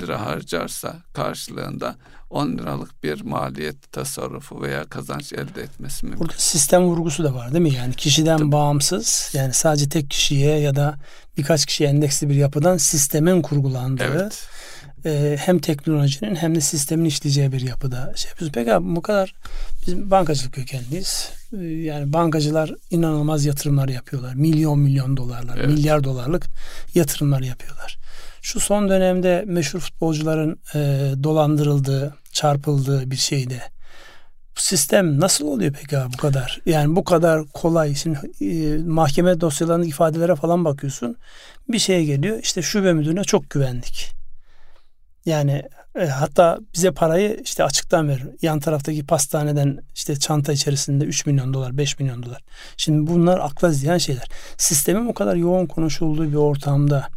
lira 0.00 0.26
harcarsa 0.26 0.96
karşılığında 1.12 1.96
10 2.30 2.58
liralık 2.58 3.02
bir 3.02 3.20
maliyet 3.20 3.92
tasarrufu 3.92 4.62
veya 4.62 4.84
kazanç 4.84 5.32
elde 5.32 5.62
etmesi 5.62 6.06
mümkün. 6.06 6.20
Burada 6.20 6.38
sistem 6.38 6.82
vurgusu 6.82 7.24
da 7.24 7.34
var 7.34 7.52
değil 7.52 7.62
mi? 7.62 7.74
Yani 7.74 7.94
kişiden 7.94 8.38
Tabii. 8.38 8.52
bağımsız 8.52 9.30
yani 9.34 9.52
sadece 9.54 9.88
tek 9.88 10.10
kişiye 10.10 10.58
ya 10.58 10.76
da 10.76 10.96
birkaç 11.38 11.66
kişiye 11.66 11.88
endeksli 11.88 12.28
bir 12.28 12.34
yapıdan 12.34 12.76
sistemin 12.76 13.42
kurgulandığı 13.42 14.04
evet. 14.04 14.48
e, 15.04 15.36
hem 15.40 15.58
teknolojinin 15.58 16.34
hem 16.34 16.54
de 16.54 16.60
sistemin 16.60 17.04
işleyeceği 17.04 17.52
bir 17.52 17.60
yapıda 17.60 18.12
şey 18.16 18.28
yapıyoruz. 18.28 18.52
Peki 18.54 18.74
abi 18.74 18.96
bu 18.96 19.02
kadar 19.02 19.34
biz 19.86 20.10
bankacılık 20.10 20.54
kökenliyiz. 20.54 21.30
E, 21.60 21.64
yani 21.64 22.12
bankacılar 22.12 22.74
inanılmaz 22.90 23.44
yatırımlar 23.44 23.88
yapıyorlar. 23.88 24.34
Milyon 24.34 24.78
milyon 24.78 25.16
dolarlar, 25.16 25.56
evet. 25.56 25.68
milyar 25.68 26.04
dolarlık 26.04 26.46
yatırımlar 26.94 27.42
yapıyorlar. 27.42 28.03
Şu 28.44 28.60
son 28.60 28.88
dönemde 28.88 29.44
meşhur 29.46 29.80
futbolcuların 29.80 30.58
e, 30.74 30.78
dolandırıldığı, 31.22 32.14
çarpıldığı 32.32 33.10
bir 33.10 33.16
şeydi. 33.16 33.62
Bu 34.56 34.60
sistem 34.60 35.20
nasıl 35.20 35.46
oluyor 35.46 35.72
peki 35.80 35.98
abi 35.98 36.12
bu 36.12 36.16
kadar? 36.16 36.60
Yani 36.66 36.96
bu 36.96 37.04
kadar 37.04 37.46
kolay. 37.54 37.94
Şimdi 37.94 38.18
e, 38.40 38.78
mahkeme 38.78 39.40
dosyalarındaki 39.40 39.88
ifadelere 39.88 40.36
falan 40.36 40.64
bakıyorsun. 40.64 41.16
Bir 41.68 41.78
şeye 41.78 42.04
geliyor. 42.04 42.38
İşte 42.42 42.62
şube 42.62 42.92
müdürüne 42.92 43.24
çok 43.24 43.50
güvendik. 43.50 44.12
Yani 45.26 45.62
e, 45.98 46.06
hatta 46.06 46.58
bize 46.74 46.90
parayı 46.90 47.40
işte 47.44 47.64
açıktan 47.64 48.08
ver. 48.08 48.22
Yan 48.42 48.60
taraftaki 48.60 49.06
pastaneden 49.06 49.78
işte 49.94 50.16
çanta 50.16 50.52
içerisinde 50.52 51.04
3 51.04 51.26
milyon 51.26 51.54
dolar, 51.54 51.78
5 51.78 51.98
milyon 51.98 52.22
dolar. 52.22 52.42
Şimdi 52.76 53.10
bunlar 53.10 53.38
akla 53.38 53.70
ziyan 53.70 53.98
şeyler. 53.98 54.28
Sistemin 54.56 55.06
o 55.06 55.14
kadar 55.14 55.36
yoğun 55.36 55.66
konuşulduğu 55.66 56.30
bir 56.30 56.34
ortamda 56.34 57.08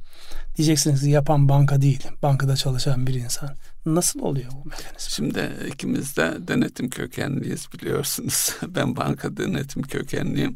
Diyeceksiniz 0.58 1.04
yapan 1.04 1.50
banka 1.50 1.82
değil, 1.82 2.08
bankada 2.24 2.56
çalışan 2.56 3.08
bir 3.08 3.14
insan. 3.14 3.50
Nasıl 3.86 4.20
oluyor 4.20 4.52
bu 4.52 4.70
mekanizma? 4.70 5.00
Şimdi 5.00 5.52
ikimiz 5.68 6.18
de 6.18 6.38
denetim 6.48 6.90
kökenliyiz 6.90 7.68
biliyorsunuz. 7.74 8.56
ben 8.68 8.96
banka 8.96 9.38
denetim 9.38 9.82
kökenliyim. 9.82 10.56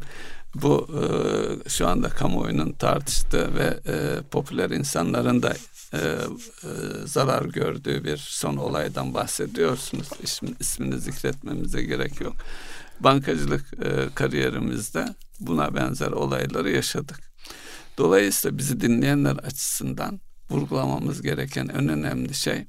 Bu 0.56 0.89
e, 1.02 1.70
şu 1.70 1.88
anda 1.88 2.10
kamuoyunun 2.10 2.72
tartıştığı 2.72 3.56
ve 3.56 3.80
e, 3.88 4.22
popüler 4.32 4.70
insanların 4.70 5.43
da 5.43 5.54
e, 5.93 5.97
e, 5.97 6.18
zarar 7.06 7.45
gördüğü 7.45 8.04
bir 8.04 8.18
son 8.18 8.58
olaydan 8.58 9.14
bahsediyorsunuz. 9.14 10.08
İsmi, 10.24 10.49
ismini 10.60 10.99
zikretmemize 10.99 11.84
gerek 11.84 12.22
yok. 12.22 12.36
Bankacılık 12.99 13.74
e, 13.74 14.16
kariyerimizde 14.16 15.06
buna 15.39 15.76
benzer 15.76 16.12
olayları 16.12 16.70
yaşadık. 16.70 17.31
Dolayısıyla 18.02 18.58
bizi 18.58 18.82
dinleyenler 18.82 19.36
açısından 19.36 20.20
vurgulamamız 20.49 21.22
gereken 21.22 21.68
en 21.68 21.89
önemli 21.89 22.34
şey 22.34 22.66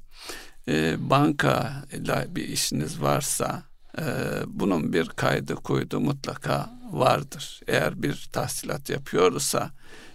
e, 0.67 0.95
banka 1.09 1.83
ile 1.93 2.27
bir 2.35 2.47
işiniz 2.47 3.01
varsa 3.01 3.63
e, 3.97 4.03
bunun 4.47 4.93
bir 4.93 5.05
kaydı 5.05 5.55
kuydu 5.55 5.99
mutlaka 5.99 6.69
vardır. 6.91 7.61
Eğer 7.67 8.03
bir 8.03 8.29
tahsilat 8.31 8.89
yapıyorsa 8.89 9.71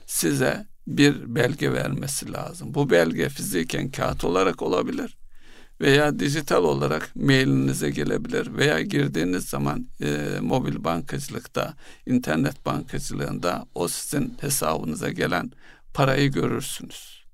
size 0.06 0.66
bir 0.86 1.34
belge 1.34 1.72
vermesi 1.72 2.32
lazım. 2.32 2.74
Bu 2.74 2.90
belge 2.90 3.28
fiziken 3.28 3.90
kağıt 3.90 4.24
olarak 4.24 4.62
olabilir 4.62 5.17
veya 5.80 6.18
dijital 6.18 6.64
olarak 6.64 7.16
mailinize 7.16 7.90
gelebilir 7.90 8.56
veya 8.56 8.80
girdiğiniz 8.80 9.44
zaman 9.44 9.86
e, 10.00 10.38
mobil 10.40 10.84
bankacılıkta, 10.84 11.74
internet 12.06 12.66
bankacılığında 12.66 13.66
o 13.74 13.88
sizin 13.88 14.36
hesabınıza 14.40 15.10
gelen 15.10 15.50
parayı 15.94 16.32
görürsünüz. 16.32 17.24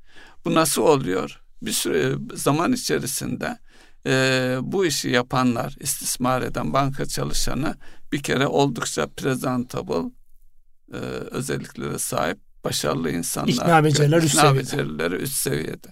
Bu 0.44 0.54
nasıl 0.54 0.82
oluyor? 0.82 1.40
Bir 1.62 1.72
süre 1.72 2.14
zaman 2.34 2.72
içerisinde 2.72 3.58
e, 4.06 4.56
bu 4.62 4.86
işi 4.86 5.08
yapanlar, 5.08 5.76
istismar 5.80 6.42
eden 6.42 6.72
banka 6.72 7.06
çalışanı 7.06 7.76
bir 8.12 8.22
kere 8.22 8.46
oldukça 8.46 9.06
presentable 9.06 10.10
e, 10.92 10.96
özelliklere 11.30 11.98
sahip 11.98 12.38
başarılı 12.64 13.10
insanlar. 13.10 13.48
İkna 14.52 14.56
becerileri 14.56 15.14
üst 15.14 15.36
seviyede. 15.36 15.88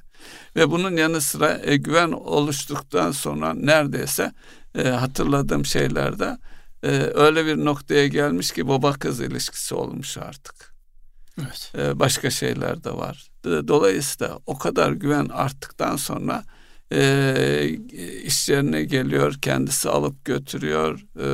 Ve 0.57 0.71
bunun 0.71 0.97
yanı 0.97 1.21
sıra 1.21 1.61
e, 1.63 1.77
güven 1.77 2.13
oluştuktan 2.13 3.11
sonra 3.11 3.55
neredeyse 3.55 4.33
e, 4.79 4.89
hatırladığım 4.89 5.67
şeylerde 5.67 6.39
e, 6.83 6.89
öyle 7.15 7.47
bir 7.47 7.65
noktaya 7.65 8.07
gelmiş 8.07 8.51
ki 8.51 8.69
baba 8.69 8.93
kız 8.93 9.21
ilişkisi 9.21 9.75
olmuş 9.75 10.19
artık. 10.19 10.75
Evet. 11.41 11.73
E, 11.79 11.99
başka 11.99 12.31
şeyler 12.31 12.85
de 12.85 12.91
var. 12.91 13.29
Dolayısıyla 13.45 14.39
o 14.47 14.59
kadar 14.59 14.93
güven 14.93 15.29
arttıktan 15.29 15.97
sonra 15.97 16.45
e, 16.93 17.79
iş 18.25 18.49
yerine 18.49 18.85
geliyor, 18.85 19.35
kendisi 19.43 19.89
alıp 19.89 20.25
götürüyor. 20.25 21.07
E, 21.21 21.27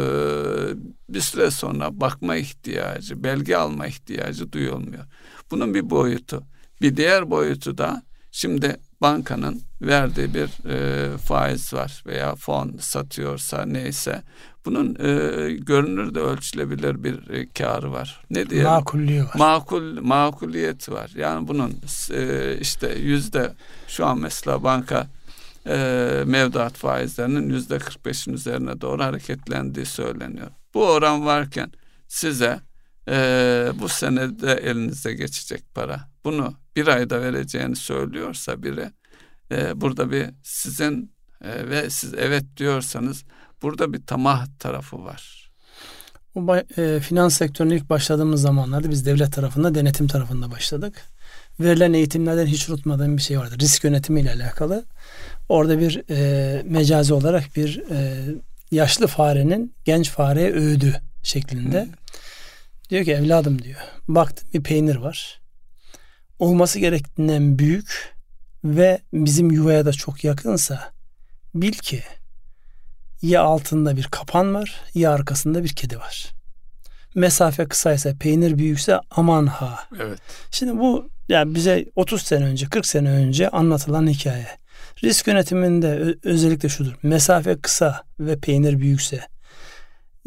bir 1.08 1.20
süre 1.20 1.50
sonra 1.50 2.00
bakma 2.00 2.36
ihtiyacı, 2.36 3.24
belge 3.24 3.56
alma 3.56 3.86
ihtiyacı 3.86 4.52
duyulmuyor. 4.52 5.04
Bunun 5.50 5.74
bir 5.74 5.90
boyutu. 5.90 6.42
Bir 6.82 6.96
diğer 6.96 7.30
boyutu 7.30 7.78
da 7.78 8.02
Şimdi 8.30 8.76
bankanın 9.00 9.62
verdiği 9.82 10.34
bir 10.34 10.68
e, 10.70 11.18
faiz 11.18 11.74
var 11.74 12.02
veya 12.06 12.34
fon 12.34 12.76
satıyorsa 12.80 13.66
neyse 13.66 14.22
bunun 14.64 14.94
e, 14.94 15.52
görünür 15.52 16.14
de 16.14 16.20
ölçülebilir 16.20 17.04
bir 17.04 17.30
e, 17.30 17.48
karı 17.48 17.92
var. 17.92 18.20
Ne 18.30 18.50
diyelim? 18.50 18.70
Makulliği 18.70 19.24
var. 19.24 19.34
Makul, 19.34 20.00
makuliyeti 20.00 20.92
var. 20.92 21.10
Yani 21.16 21.48
bunun 21.48 21.80
e, 22.14 22.56
işte 22.60 22.94
yüzde 22.98 23.54
şu 23.88 24.06
an 24.06 24.18
mesela 24.18 24.62
banka 24.62 25.06
e, 25.66 25.76
mevduat 26.26 26.74
faizlerinin 26.74 27.50
yüzde 27.50 27.76
45'in 27.76 28.34
üzerine 28.34 28.80
doğru 28.80 29.02
hareketlendiği 29.04 29.86
söyleniyor. 29.86 30.48
Bu 30.74 30.86
oran 30.86 31.26
varken 31.26 31.72
size 32.08 32.60
e, 33.08 33.72
bu 33.74 33.88
senede 33.88 34.52
elinize 34.52 35.12
geçecek 35.12 35.74
para. 35.74 36.00
Bunu 36.24 36.54
bir 36.76 36.86
ayda 36.86 37.20
vereceğini 37.20 37.76
söylüyorsa 37.76 38.62
biri 38.62 38.90
e, 39.52 39.80
burada 39.80 40.10
bir 40.10 40.26
sizin 40.42 41.12
e, 41.44 41.68
ve 41.68 41.90
siz 41.90 42.14
evet 42.14 42.44
diyorsanız 42.56 43.24
burada 43.62 43.92
bir 43.92 44.06
tamah 44.06 44.46
tarafı 44.58 45.04
var. 45.04 45.50
O 46.34 46.56
e, 46.56 47.00
finans 47.00 47.34
sektörüne 47.34 47.76
ilk 47.76 47.90
başladığımız 47.90 48.42
zamanlarda 48.42 48.90
biz 48.90 49.06
devlet 49.06 49.32
tarafında 49.32 49.74
denetim 49.74 50.08
tarafında 50.08 50.50
başladık. 50.50 51.02
Verilen 51.60 51.92
eğitimlerden 51.92 52.46
hiç 52.46 52.68
unutmadığım 52.68 53.16
bir 53.16 53.22
şey 53.22 53.38
vardı. 53.38 53.54
Risk 53.58 53.84
yönetimi 53.84 54.20
ile 54.20 54.32
alakalı. 54.32 54.84
Orada 55.48 55.80
bir 55.80 56.02
e, 56.10 56.62
mecazi 56.62 57.14
olarak 57.14 57.56
bir 57.56 57.82
e, 57.90 58.24
yaşlı 58.70 59.06
farenin 59.06 59.74
genç 59.84 60.10
fareye 60.10 60.52
öğüdü 60.52 60.94
şeklinde. 61.22 61.84
Hmm. 61.84 61.92
Diyor 62.90 63.04
ki 63.04 63.12
evladım 63.12 63.62
diyor. 63.62 63.80
Baktım 64.08 64.48
bir 64.54 64.62
peynir 64.62 64.96
var 64.96 65.40
olması 66.38 66.78
gerektiğinden 66.78 67.58
büyük 67.58 68.14
ve 68.64 69.00
bizim 69.12 69.50
yuvaya 69.50 69.86
da 69.86 69.92
çok 69.92 70.24
yakınsa 70.24 70.92
bil 71.54 71.72
ki 71.72 72.02
ya 73.22 73.42
altında 73.42 73.96
bir 73.96 74.04
kapan 74.04 74.54
var 74.54 74.80
ya 74.94 75.12
arkasında 75.12 75.64
bir 75.64 75.68
kedi 75.68 75.98
var. 75.98 76.26
Mesafe 77.14 77.68
kısaysa 77.68 78.14
peynir 78.20 78.58
büyükse 78.58 79.00
aman 79.10 79.46
ha. 79.46 79.78
Evet. 80.00 80.18
Şimdi 80.50 80.78
bu 80.78 81.10
yani 81.28 81.54
bize 81.54 81.84
30 81.96 82.22
sene 82.22 82.44
önce 82.44 82.66
40 82.66 82.86
sene 82.86 83.10
önce 83.10 83.48
anlatılan 83.48 84.06
hikaye. 84.08 84.46
Risk 85.04 85.26
yönetiminde 85.26 86.16
özellikle 86.24 86.68
şudur. 86.68 86.92
Mesafe 87.02 87.60
kısa 87.60 88.02
ve 88.20 88.38
peynir 88.38 88.78
büyükse 88.78 89.20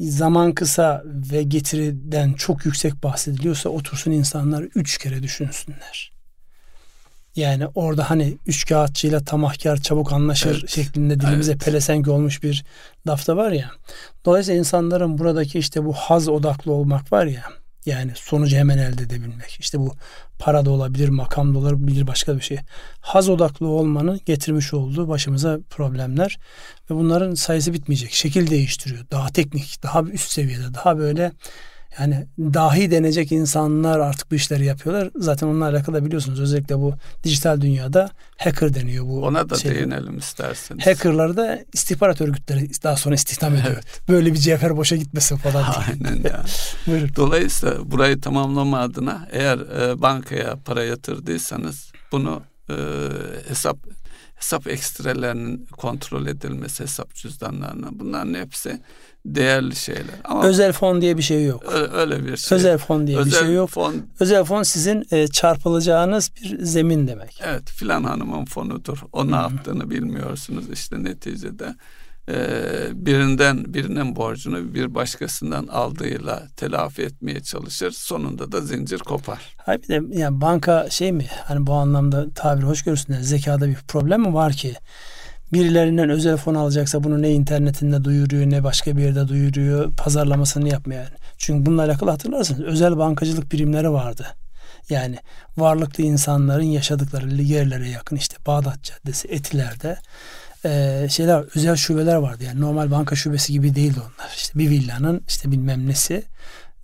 zaman 0.10 0.54
kısa 0.54 1.04
ve 1.06 1.43
getiriden 1.43 2.34
çok 2.34 2.66
yüksek 2.66 3.04
bahsediliyorsa 3.04 3.70
otursun 3.70 4.12
insanlar 4.12 4.64
üç 4.76 4.97
kere 4.97 5.24
düşünsünler. 5.24 6.12
Yani 7.36 7.68
orada 7.76 8.10
hani 8.10 8.38
üç 8.47 8.66
kağıtçıyla 8.66 9.20
tamahkar 9.20 9.78
çabuk 9.78 10.14
anlaşır 10.14 10.58
evet. 10.60 10.70
şeklinde 10.70 11.20
dilimize 11.20 11.52
evet. 11.52 11.66
pelesenk 11.66 12.08
olmuş 12.08 12.43
bir 12.43 12.66
lafta 13.08 13.38
var 13.38 13.52
ya. 13.52 13.72
Dolayısıyla 14.26 14.60
insanların 14.60 15.18
buradaki 15.18 15.60
işte 15.60 15.86
bu 15.86 15.93
haz 15.93 16.28
odaklı 16.28 16.72
olmak 16.72 17.12
var 17.12 17.26
ya. 17.26 17.43
Yani 17.86 18.11
sonucu 18.15 18.57
hemen 18.57 18.77
elde 18.77 19.03
edebilmek. 19.03 19.57
İşte 19.59 19.79
bu 19.79 19.95
para 20.39 20.65
da 20.65 20.69
olabilir, 20.69 21.09
makam 21.09 21.53
da 21.53 21.59
olabilir, 21.59 22.07
başka 22.07 22.36
bir 22.36 22.41
şey. 22.41 22.57
Haz 23.01 23.29
odaklı 23.29 23.67
olmanın 23.67 24.21
getirmiş 24.25 24.73
olduğu 24.73 25.07
başımıza 25.07 25.59
problemler 25.69 26.39
ve 26.89 26.95
bunların 26.95 27.34
sayısı 27.34 27.73
bitmeyecek. 27.73 28.13
Şekil 28.13 28.49
değiştiriyor. 28.49 29.05
Daha 29.11 29.29
teknik, 29.29 29.84
daha 29.84 30.01
üst 30.01 30.32
seviyede, 30.32 30.73
daha 30.73 30.97
böyle 30.97 31.32
yani 31.99 32.27
dahi 32.39 32.91
denecek 32.91 33.31
insanlar 33.31 33.99
artık 33.99 34.31
bu 34.31 34.35
işleri 34.35 34.65
yapıyorlar. 34.65 35.09
Zaten 35.15 35.47
onunla 35.47 35.65
alakalı 35.65 36.05
biliyorsunuz 36.05 36.39
özellikle 36.39 36.77
bu 36.77 36.93
dijital 37.23 37.61
dünyada 37.61 38.09
hacker 38.37 38.73
deniyor 38.73 39.05
bu. 39.05 39.25
Ona 39.25 39.49
da 39.49 39.55
şey. 39.55 39.75
değinelim 39.75 40.17
isterseniz. 40.17 40.85
Hackerlar 40.85 41.37
da 41.37 41.59
istihbarat 41.73 42.21
örgütleri 42.21 42.69
daha 42.83 42.95
sonra 42.95 43.15
istihdam 43.15 43.55
ediyor. 43.55 43.73
Evet. 43.73 44.01
Böyle 44.09 44.33
bir 44.33 44.37
cevher 44.37 44.77
boşa 44.77 44.95
gitmesin 44.95 45.37
falan. 45.37 45.63
Aynen 45.63 46.23
ya. 46.23 46.43
Dolayısıyla 47.15 47.91
burayı 47.91 48.21
tamamlama 48.21 48.79
adına 48.79 49.27
eğer 49.31 49.57
e, 49.57 50.01
bankaya 50.01 50.55
para 50.65 50.83
yatırdıysanız 50.83 51.91
bunu 52.11 52.41
e, 52.69 52.75
hesap 53.47 53.77
hesap 54.35 54.67
ekstrelerinin 54.67 55.65
kontrol 55.65 56.27
edilmesi 56.27 56.83
hesap 56.83 57.15
cüzdanlarına 57.15 57.87
bunların 57.91 58.33
hepsi 58.33 58.81
değerli 59.26 59.76
şeyler. 59.76 60.15
Ama 60.24 60.43
özel 60.43 60.74
fon 60.74 61.01
diye 61.01 61.17
bir 61.17 61.22
şey 61.22 61.45
yok. 61.45 61.74
Öyle 61.93 62.26
bir 62.26 62.38
şey. 62.38 62.55
Özel 62.55 62.78
fon 62.78 63.07
diye 63.07 63.17
özel 63.17 63.41
bir 63.41 63.45
şey 63.45 63.55
yok. 63.55 63.69
Fon, 63.69 63.95
özel 64.19 64.43
fon 64.43 64.63
sizin 64.63 65.05
e, 65.11 65.28
çarpılacağınız 65.28 66.32
bir 66.36 66.65
zemin 66.65 67.07
demek. 67.07 67.41
Evet 67.45 67.69
filan 67.69 68.03
hanımın 68.03 68.45
fonudur. 68.45 68.97
O 69.13 69.32
ne 69.32 69.36
yaptığını 69.36 69.89
bilmiyorsunuz. 69.89 70.69
İşte 70.69 71.03
neticede 71.03 71.76
e, 72.30 72.36
birinden 72.93 73.74
birinin 73.74 74.15
borcunu 74.15 74.74
bir 74.74 74.95
başkasından 74.95 75.67
aldığıyla 75.67 76.43
telafi 76.57 77.01
etmeye 77.01 77.43
çalışır. 77.43 77.91
Sonunda 77.91 78.51
da 78.51 78.61
zincir 78.61 78.99
kopar. 78.99 79.39
Hayır 79.57 79.82
bir 79.82 79.88
de 79.88 80.19
yani 80.19 80.41
banka 80.41 80.89
şey 80.89 81.11
mi 81.11 81.26
hani 81.45 81.67
bu 81.67 81.74
anlamda 81.74 82.34
tabir 82.36 82.63
hoş 82.63 82.84
görürsün. 82.84 83.13
Zekada 83.13 83.67
bir 83.67 83.76
problem 83.88 84.22
mi 84.22 84.34
var 84.34 84.53
ki? 84.53 84.76
Birilerinden 85.54 86.10
özel 86.10 86.38
fon 86.38 86.56
alacaksa 86.56 87.04
bunu 87.04 87.22
ne 87.22 87.32
internetinde 87.32 88.04
duyuruyor 88.04 88.49
ne 88.49 88.64
başka 88.64 88.97
bir 88.97 89.04
yerde 89.04 89.28
duyuruyor. 89.28 89.91
Pazarlamasını 89.91 90.70
yapmıyor 90.70 91.02
yani. 91.02 91.16
Çünkü 91.38 91.66
bununla 91.66 91.84
alakalı 91.84 92.10
hatırlarsınız 92.10 92.62
özel 92.62 92.97
bankacılık 92.97 93.52
birimleri 93.52 93.91
vardı. 93.91 94.28
Yani 94.89 95.18
varlıklı 95.58 96.04
insanların 96.04 96.64
yaşadıkları 96.64 97.41
yerlere 97.41 97.89
yakın 97.89 98.16
işte 98.16 98.38
Bağdat 98.47 98.84
Caddesi, 98.84 99.28
Etiler'de 99.28 99.97
e, 100.66 101.08
şeyler 101.10 101.43
özel 101.56 101.76
şubeler 101.76 102.16
vardı. 102.16 102.43
Yani 102.43 102.62
normal 102.62 102.91
banka 102.91 103.16
şubesi 103.16 103.54
gibi 103.54 103.76
değildi 103.76 103.99
onlar. 103.99 104.34
İşte 104.36 104.60
bir 104.60 104.70
villanın 104.70 105.24
işte 105.28 105.52
bilmem 105.52 105.88
nesi 105.88 106.24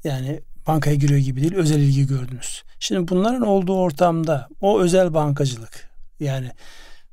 yani 0.03 0.41
bankaya 0.67 0.95
giriyor 0.95 1.19
gibi 1.19 1.41
değil 1.41 1.55
özel 1.55 1.79
ilgi 1.79 2.07
gördünüz. 2.07 2.63
Şimdi 2.79 3.07
bunların 3.07 3.41
olduğu 3.41 3.79
ortamda 3.79 4.47
o 4.61 4.79
özel 4.79 5.13
bankacılık 5.13 5.89
yani 6.19 6.51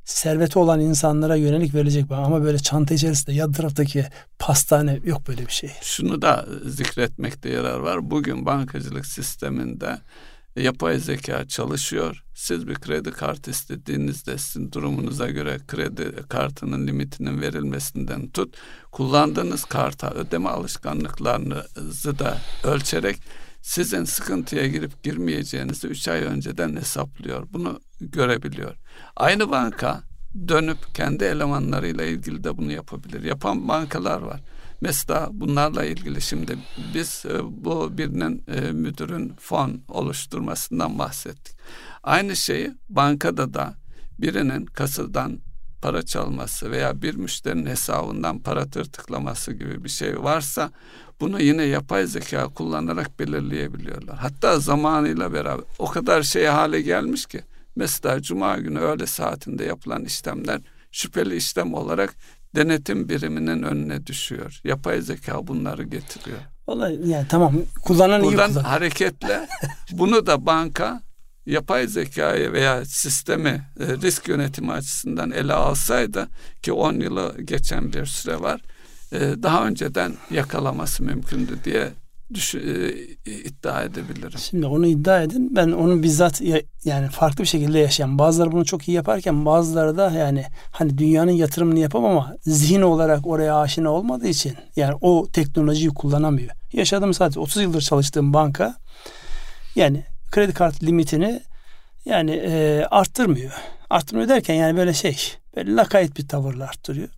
serveti 0.04 0.58
olan 0.58 0.80
insanlara 0.80 1.36
yönelik 1.36 1.74
verilecek 1.74 2.10
ama 2.10 2.42
böyle 2.42 2.58
çanta 2.58 2.94
içerisinde 2.94 3.36
yan 3.36 3.52
taraftaki 3.52 4.06
pastane 4.38 5.00
yok 5.04 5.28
böyle 5.28 5.46
bir 5.46 5.52
şey. 5.52 5.70
Şunu 5.82 6.22
da 6.22 6.46
zikretmekte 6.66 7.48
yarar 7.48 7.78
var. 7.78 8.10
Bugün 8.10 8.46
bankacılık 8.46 9.06
sisteminde 9.06 9.98
yapay 10.56 10.98
zeka 10.98 11.48
çalışıyor. 11.48 12.24
Siz 12.34 12.68
bir 12.68 12.74
kredi 12.74 13.10
kartı 13.10 13.50
istediğinizde 13.50 14.38
sizin 14.38 14.72
durumunuza 14.72 15.30
göre 15.30 15.58
kredi 15.68 16.14
kartının 16.28 16.86
limitinin 16.86 17.40
verilmesinden 17.40 18.28
tut, 18.28 18.56
kullandığınız 18.92 19.64
karta 19.64 20.10
ödeme 20.10 20.48
alışkanlıklarınızı 20.48 22.18
da 22.18 22.38
ölçerek 22.64 23.16
sizin 23.62 24.04
sıkıntıya 24.04 24.66
girip 24.66 25.02
girmeyeceğinizi 25.02 25.86
üç 25.86 26.08
ay 26.08 26.22
önceden 26.22 26.76
hesaplıyor. 26.76 27.46
Bunu 27.52 27.80
görebiliyor. 28.00 28.76
Aynı 29.16 29.50
banka 29.50 30.02
dönüp 30.48 30.94
kendi 30.94 31.24
elemanlarıyla 31.24 32.04
ilgili 32.04 32.44
de 32.44 32.56
bunu 32.56 32.72
yapabilir. 32.72 33.22
Yapan 33.22 33.68
bankalar 33.68 34.22
var. 34.22 34.40
Mesela 34.80 35.28
bunlarla 35.32 35.84
ilgili 35.84 36.22
şimdi 36.22 36.58
biz 36.94 37.24
e, 37.26 37.64
bu 37.64 37.98
birinin 37.98 38.44
e, 38.48 38.60
müdürün 38.60 39.34
fon 39.38 39.80
oluşturmasından 39.88 40.98
bahsettik. 40.98 41.56
Aynı 42.02 42.36
şeyi 42.36 42.74
bankada 42.88 43.54
da 43.54 43.74
birinin 44.18 44.66
kasadan 44.66 45.38
para 45.82 46.02
çalması 46.02 46.70
veya 46.70 47.02
bir 47.02 47.14
müşterinin 47.14 47.66
hesabından 47.66 48.38
para 48.38 48.70
tırtıklaması 48.70 49.52
gibi 49.52 49.84
bir 49.84 49.88
şey 49.88 50.22
varsa 50.22 50.70
bunu 51.20 51.40
yine 51.40 51.62
yapay 51.62 52.06
zeka 52.06 52.48
kullanarak 52.48 53.20
belirleyebiliyorlar. 53.20 54.16
Hatta 54.18 54.58
zamanıyla 54.58 55.32
beraber 55.32 55.64
o 55.78 55.86
kadar 55.86 56.22
şey 56.22 56.46
hale 56.46 56.80
gelmiş 56.80 57.26
ki 57.26 57.40
mesela 57.76 58.22
cuma 58.22 58.56
günü 58.56 58.78
öğle 58.78 59.06
saatinde 59.06 59.64
yapılan 59.64 60.04
işlemler 60.04 60.60
şüpheli 60.92 61.36
işlem 61.36 61.74
olarak 61.74 62.14
denetim 62.56 63.08
biriminin 63.08 63.62
önüne 63.62 64.06
düşüyor. 64.06 64.60
Yapay 64.64 65.00
zeka 65.00 65.46
bunları 65.46 65.82
getiriyor. 65.82 66.38
Vallahi 66.68 66.98
yani 67.04 67.26
tamam 67.28 67.54
kullanan 67.82 68.22
Buradan 68.22 68.50
iyi 68.50 68.52
kullan. 68.52 68.64
hareketle 68.64 69.48
bunu 69.92 70.26
da 70.26 70.46
banka 70.46 71.02
yapay 71.46 71.86
zekayı 71.86 72.52
veya 72.52 72.84
sistemi 72.84 73.62
e, 73.80 73.86
risk 73.86 74.28
yönetimi 74.28 74.72
açısından 74.72 75.30
ele 75.30 75.52
alsaydı 75.52 76.28
ki 76.62 76.72
10 76.72 76.92
yılı 77.00 77.42
geçen 77.42 77.92
bir 77.92 78.06
süre 78.06 78.40
var 78.40 78.60
e, 79.12 79.18
daha 79.42 79.66
önceden 79.66 80.12
yakalaması 80.30 81.02
mümkündü 81.02 81.58
diye 81.64 81.88
düş, 82.34 82.54
e, 82.54 82.58
iddia 83.26 83.82
edebilirim. 83.82 84.38
Şimdi 84.38 84.66
onu 84.66 84.86
iddia 84.86 85.22
edin. 85.22 85.56
Ben 85.56 85.68
onu 85.72 86.02
bizzat 86.02 86.40
ya, 86.40 86.60
yani 86.84 87.08
farklı 87.08 87.44
bir 87.44 87.48
şekilde 87.48 87.78
yaşayan. 87.78 88.18
Bazıları 88.18 88.52
bunu 88.52 88.64
çok 88.64 88.88
iyi 88.88 88.92
yaparken 88.92 89.46
bazıları 89.46 89.96
da 89.96 90.10
yani 90.10 90.44
hani 90.70 90.98
dünyanın 90.98 91.30
yatırımını 91.30 91.78
yapamam 91.78 92.10
ama 92.10 92.36
zihin 92.42 92.82
olarak 92.82 93.26
oraya 93.26 93.60
aşina 93.60 93.90
olmadığı 93.90 94.28
için 94.28 94.54
yani 94.76 94.94
o 95.00 95.26
teknolojiyi 95.32 95.90
kullanamıyor. 95.90 96.50
Yaşadığım 96.72 97.14
sadece 97.14 97.40
30 97.40 97.62
yıldır 97.62 97.80
çalıştığım 97.80 98.34
banka 98.34 98.74
yani 99.76 100.04
kredi 100.30 100.52
kartı 100.52 100.86
limitini 100.86 101.40
yani 102.04 102.30
e, 102.30 102.84
arttırmıyor. 102.90 103.52
Arttırmıyor 103.90 104.28
derken 104.28 104.54
yani 104.54 104.76
böyle 104.76 104.94
şey 104.94 105.16
böyle 105.56 105.74
lakayt 105.74 106.16
bir 106.16 106.28
tavırla 106.28 106.64
arttırıyor 106.64 107.08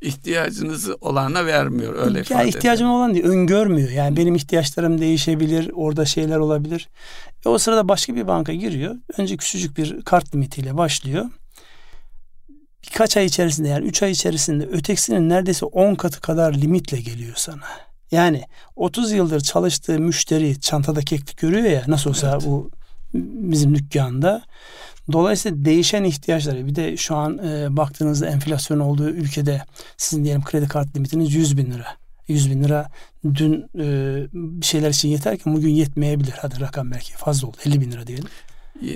ihtiyacınızı 0.00 0.96
olana 1.00 1.46
vermiyor 1.46 1.94
öyle 2.06 2.18
ya 2.18 2.22
ifade 2.22 2.48
ihtiyacım 2.48 2.90
olan 2.90 3.14
değil 3.14 3.24
öngörmüyor. 3.24 3.90
Yani 3.90 4.16
benim 4.16 4.34
ihtiyaçlarım 4.34 5.00
değişebilir. 5.00 5.70
Orada 5.74 6.04
şeyler 6.04 6.36
olabilir. 6.36 6.88
E 7.46 7.48
o 7.48 7.58
sırada 7.58 7.88
başka 7.88 8.14
bir 8.14 8.26
banka 8.26 8.54
giriyor. 8.54 8.96
Önce 9.18 9.36
küçücük 9.36 9.76
bir 9.76 10.02
kart 10.02 10.34
limitiyle 10.34 10.76
başlıyor. 10.76 11.24
Birkaç 12.82 13.16
ay 13.16 13.24
içerisinde 13.24 13.68
yani 13.68 13.86
3 13.86 14.02
ay 14.02 14.10
içerisinde 14.10 14.66
ötekisinin 14.66 15.28
neredeyse 15.28 15.66
10 15.66 15.94
katı 15.94 16.20
kadar 16.20 16.54
limitle 16.54 17.00
geliyor 17.00 17.34
sana. 17.36 17.64
Yani 18.10 18.42
30 18.76 19.12
yıldır 19.12 19.40
çalıştığı 19.40 19.98
müşteri 19.98 20.60
çantada 20.60 21.00
keklik 21.00 21.38
görüyor 21.38 21.64
ya 21.64 21.84
nasıl 21.86 22.10
olsa 22.10 22.30
evet. 22.32 22.46
bu 22.46 22.70
bizim 23.14 23.74
dükkanda. 23.74 24.42
Dolayısıyla 25.12 25.64
değişen 25.64 26.04
ihtiyaçları 26.04 26.66
bir 26.66 26.74
de 26.74 26.96
şu 26.96 27.16
an 27.16 27.38
e, 27.38 27.76
baktığınızda 27.76 28.26
enflasyon 28.26 28.80
olduğu 28.80 29.10
ülkede 29.10 29.62
sizin 29.96 30.24
diyelim 30.24 30.44
kredi 30.44 30.68
kart 30.68 30.96
limitiniz 30.96 31.34
100 31.34 31.56
bin 31.56 31.70
lira. 31.70 31.86
100 32.28 32.50
bin 32.50 32.64
lira 32.64 32.88
dün 33.34 33.66
e, 33.78 34.26
bir 34.32 34.66
şeyler 34.66 34.90
için 34.90 35.08
yeterken 35.08 35.54
bugün 35.54 35.70
yetmeyebilir. 35.70 36.34
Hadi 36.38 36.60
rakam 36.60 36.90
belki 36.90 37.12
fazla 37.12 37.48
oldu 37.48 37.56
50 37.64 37.80
bin 37.80 37.92
lira 37.92 38.06
diyelim. 38.06 38.28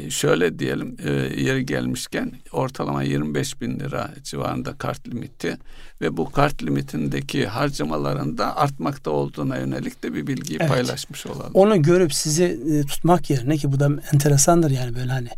Şöyle 0.09 0.59
diyelim 0.59 0.97
e, 1.05 1.11
yeri 1.43 1.67
gelmişken 1.67 2.33
ortalama 2.53 3.03
25 3.03 3.61
bin 3.61 3.81
lira 3.81 4.11
civarında 4.23 4.73
kart 4.79 5.09
limiti 5.09 5.57
ve 6.01 6.17
bu 6.17 6.31
kart 6.31 6.63
limitindeki 6.63 7.47
harcamaların 7.47 8.39
da 8.39 8.57
artmakta 8.57 9.11
olduğuna 9.11 9.57
yönelik 9.57 10.03
de 10.03 10.15
bir 10.15 10.27
bilgiyi 10.27 10.59
evet. 10.61 10.71
paylaşmış 10.71 11.27
olalım. 11.27 11.51
Onu 11.55 11.83
görüp 11.83 12.15
sizi 12.15 12.45
e, 12.45 12.87
tutmak 12.87 13.31
yerine 13.31 13.57
ki 13.57 13.73
bu 13.73 13.81
da 13.81 13.89
enteresandır 14.13 14.71
yani 14.71 14.95
böyle 14.95 15.13
hani 15.13 15.29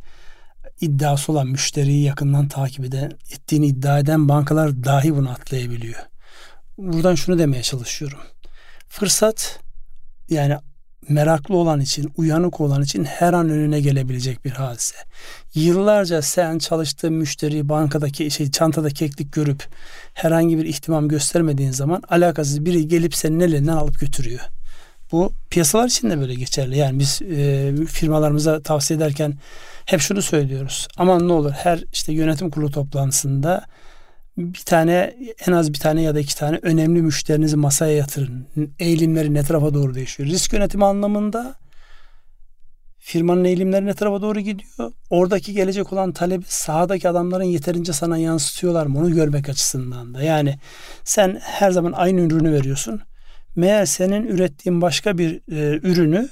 iddiası 0.80 1.32
olan 1.32 1.46
müşteriyi 1.46 2.02
yakından 2.02 2.48
takip 2.48 2.84
eden, 2.84 3.12
ettiğini 3.30 3.66
iddia 3.66 3.98
eden 3.98 4.28
bankalar 4.28 4.84
dahi 4.84 5.16
bunu 5.16 5.30
atlayabiliyor. 5.30 6.00
Buradan 6.78 7.14
şunu 7.14 7.38
demeye 7.38 7.62
çalışıyorum. 7.62 8.18
Fırsat 8.88 9.60
yani 10.30 10.58
meraklı 11.08 11.56
olan 11.56 11.80
için, 11.80 12.12
uyanık 12.16 12.60
olan 12.60 12.82
için 12.82 13.04
her 13.04 13.32
an 13.32 13.48
önüne 13.48 13.80
gelebilecek 13.80 14.44
bir 14.44 14.50
hadise. 14.50 14.96
Yıllarca 15.54 16.22
sen 16.22 16.58
çalıştığın 16.58 17.12
müşteri 17.12 17.68
bankadaki 17.68 18.30
şey 18.30 18.50
çantada 18.50 18.90
keklik 18.90 19.32
görüp 19.32 19.66
herhangi 20.14 20.58
bir 20.58 20.64
ihtimam 20.64 21.08
göstermediğin 21.08 21.70
zaman 21.70 22.02
alakasız 22.08 22.64
biri 22.64 22.88
gelip 22.88 23.14
senin 23.14 23.40
elinden 23.40 23.76
alıp 23.76 24.00
götürüyor. 24.00 24.40
Bu 25.12 25.32
piyasalar 25.50 25.88
için 25.88 26.10
de 26.10 26.20
böyle 26.20 26.34
geçerli. 26.34 26.78
Yani 26.78 26.98
biz 26.98 27.22
e, 27.22 27.72
firmalarımıza 27.86 28.62
tavsiye 28.62 28.96
ederken 28.96 29.34
hep 29.86 30.00
şunu 30.00 30.22
söylüyoruz. 30.22 30.88
Aman 30.96 31.28
ne 31.28 31.32
olur 31.32 31.50
her 31.50 31.84
işte 31.92 32.12
yönetim 32.12 32.50
kurulu 32.50 32.70
toplantısında 32.70 33.66
bir 34.36 34.62
tane 34.66 35.16
en 35.46 35.52
az 35.52 35.72
bir 35.72 35.78
tane 35.78 36.02
ya 36.02 36.14
da 36.14 36.20
iki 36.20 36.36
tane 36.36 36.58
önemli 36.62 37.02
müşterinizi 37.02 37.56
masaya 37.56 37.96
yatırın. 37.96 38.46
Eğilimleri 38.78 39.34
ne 39.34 39.42
tarafa 39.42 39.74
doğru 39.74 39.94
değişiyor? 39.94 40.28
Risk 40.28 40.52
yönetimi 40.52 40.84
anlamında 40.84 41.54
firmanın 42.98 43.44
eğilimleri 43.44 43.86
ne 43.86 43.94
tarafa 43.94 44.22
doğru 44.22 44.40
gidiyor? 44.40 44.92
Oradaki 45.10 45.52
gelecek 45.52 45.92
olan 45.92 46.12
talebi 46.12 46.44
sahadaki 46.48 47.08
adamların 47.08 47.44
yeterince 47.44 47.92
sana 47.92 48.18
yansıtıyorlar 48.18 48.86
mı? 48.86 48.98
Onu 48.98 49.14
görmek 49.14 49.48
açısından 49.48 50.14
da. 50.14 50.22
Yani 50.22 50.58
sen 51.04 51.38
her 51.42 51.70
zaman 51.70 51.92
aynı 51.92 52.20
ürünü 52.20 52.52
veriyorsun. 52.52 53.02
Meğer 53.56 53.86
senin 53.86 54.26
ürettiğin 54.26 54.80
başka 54.80 55.18
bir 55.18 55.40
e, 55.52 55.80
ürünü 55.82 56.28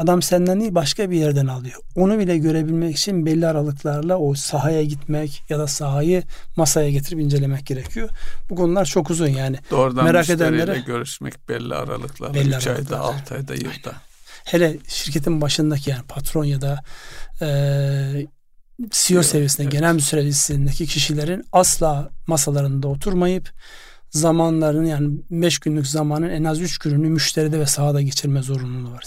Adam 0.00 0.22
senden 0.22 0.60
değil 0.60 0.74
başka 0.74 1.10
bir 1.10 1.16
yerden 1.16 1.46
alıyor. 1.46 1.80
Onu 1.96 2.18
bile 2.18 2.38
görebilmek 2.38 2.96
için 2.96 3.26
belli 3.26 3.46
aralıklarla 3.46 4.18
o 4.18 4.34
sahaya 4.34 4.84
gitmek 4.84 5.42
ya 5.48 5.58
da 5.58 5.66
sahayı 5.66 6.22
masaya 6.56 6.90
getirip 6.90 7.20
incelemek 7.20 7.66
gerekiyor. 7.66 8.08
Bu 8.50 8.54
konular 8.54 8.84
çok 8.84 9.10
uzun 9.10 9.28
yani. 9.28 9.58
Doğrudan 9.70 10.04
Merak 10.04 10.30
edenlere 10.30 10.78
görüşmek 10.78 11.48
belli 11.48 11.74
aralıklarla. 11.74 12.34
Belli 12.34 12.56
3 12.56 12.66
ayda, 12.66 13.00
6 13.00 13.34
ayda, 13.34 13.54
yılda. 13.54 13.92
Hele 14.44 14.78
şirketin 14.88 15.40
başındaki 15.40 15.90
yani 15.90 16.02
patron 16.02 16.44
ya 16.44 16.60
da 16.60 16.82
e, 17.40 17.46
CEO 18.90 19.16
Yok, 19.16 19.24
seviyesinde, 19.24 19.62
evet. 19.62 19.72
genel 19.72 19.92
müdür 19.92 20.04
seviyesindeki 20.04 20.86
kişilerin 20.86 21.44
asla 21.52 22.10
masalarında 22.26 22.88
oturmayıp 22.88 23.50
zamanlarını 24.10 24.88
yani 24.88 25.20
5 25.30 25.58
günlük 25.58 25.86
zamanın 25.86 26.30
en 26.30 26.44
az 26.44 26.60
3 26.60 26.78
gününü 26.78 27.08
müşteride 27.08 27.60
ve 27.60 27.66
sahada 27.66 28.02
geçirme 28.02 28.42
zorunluluğu 28.42 28.92
var. 28.92 29.04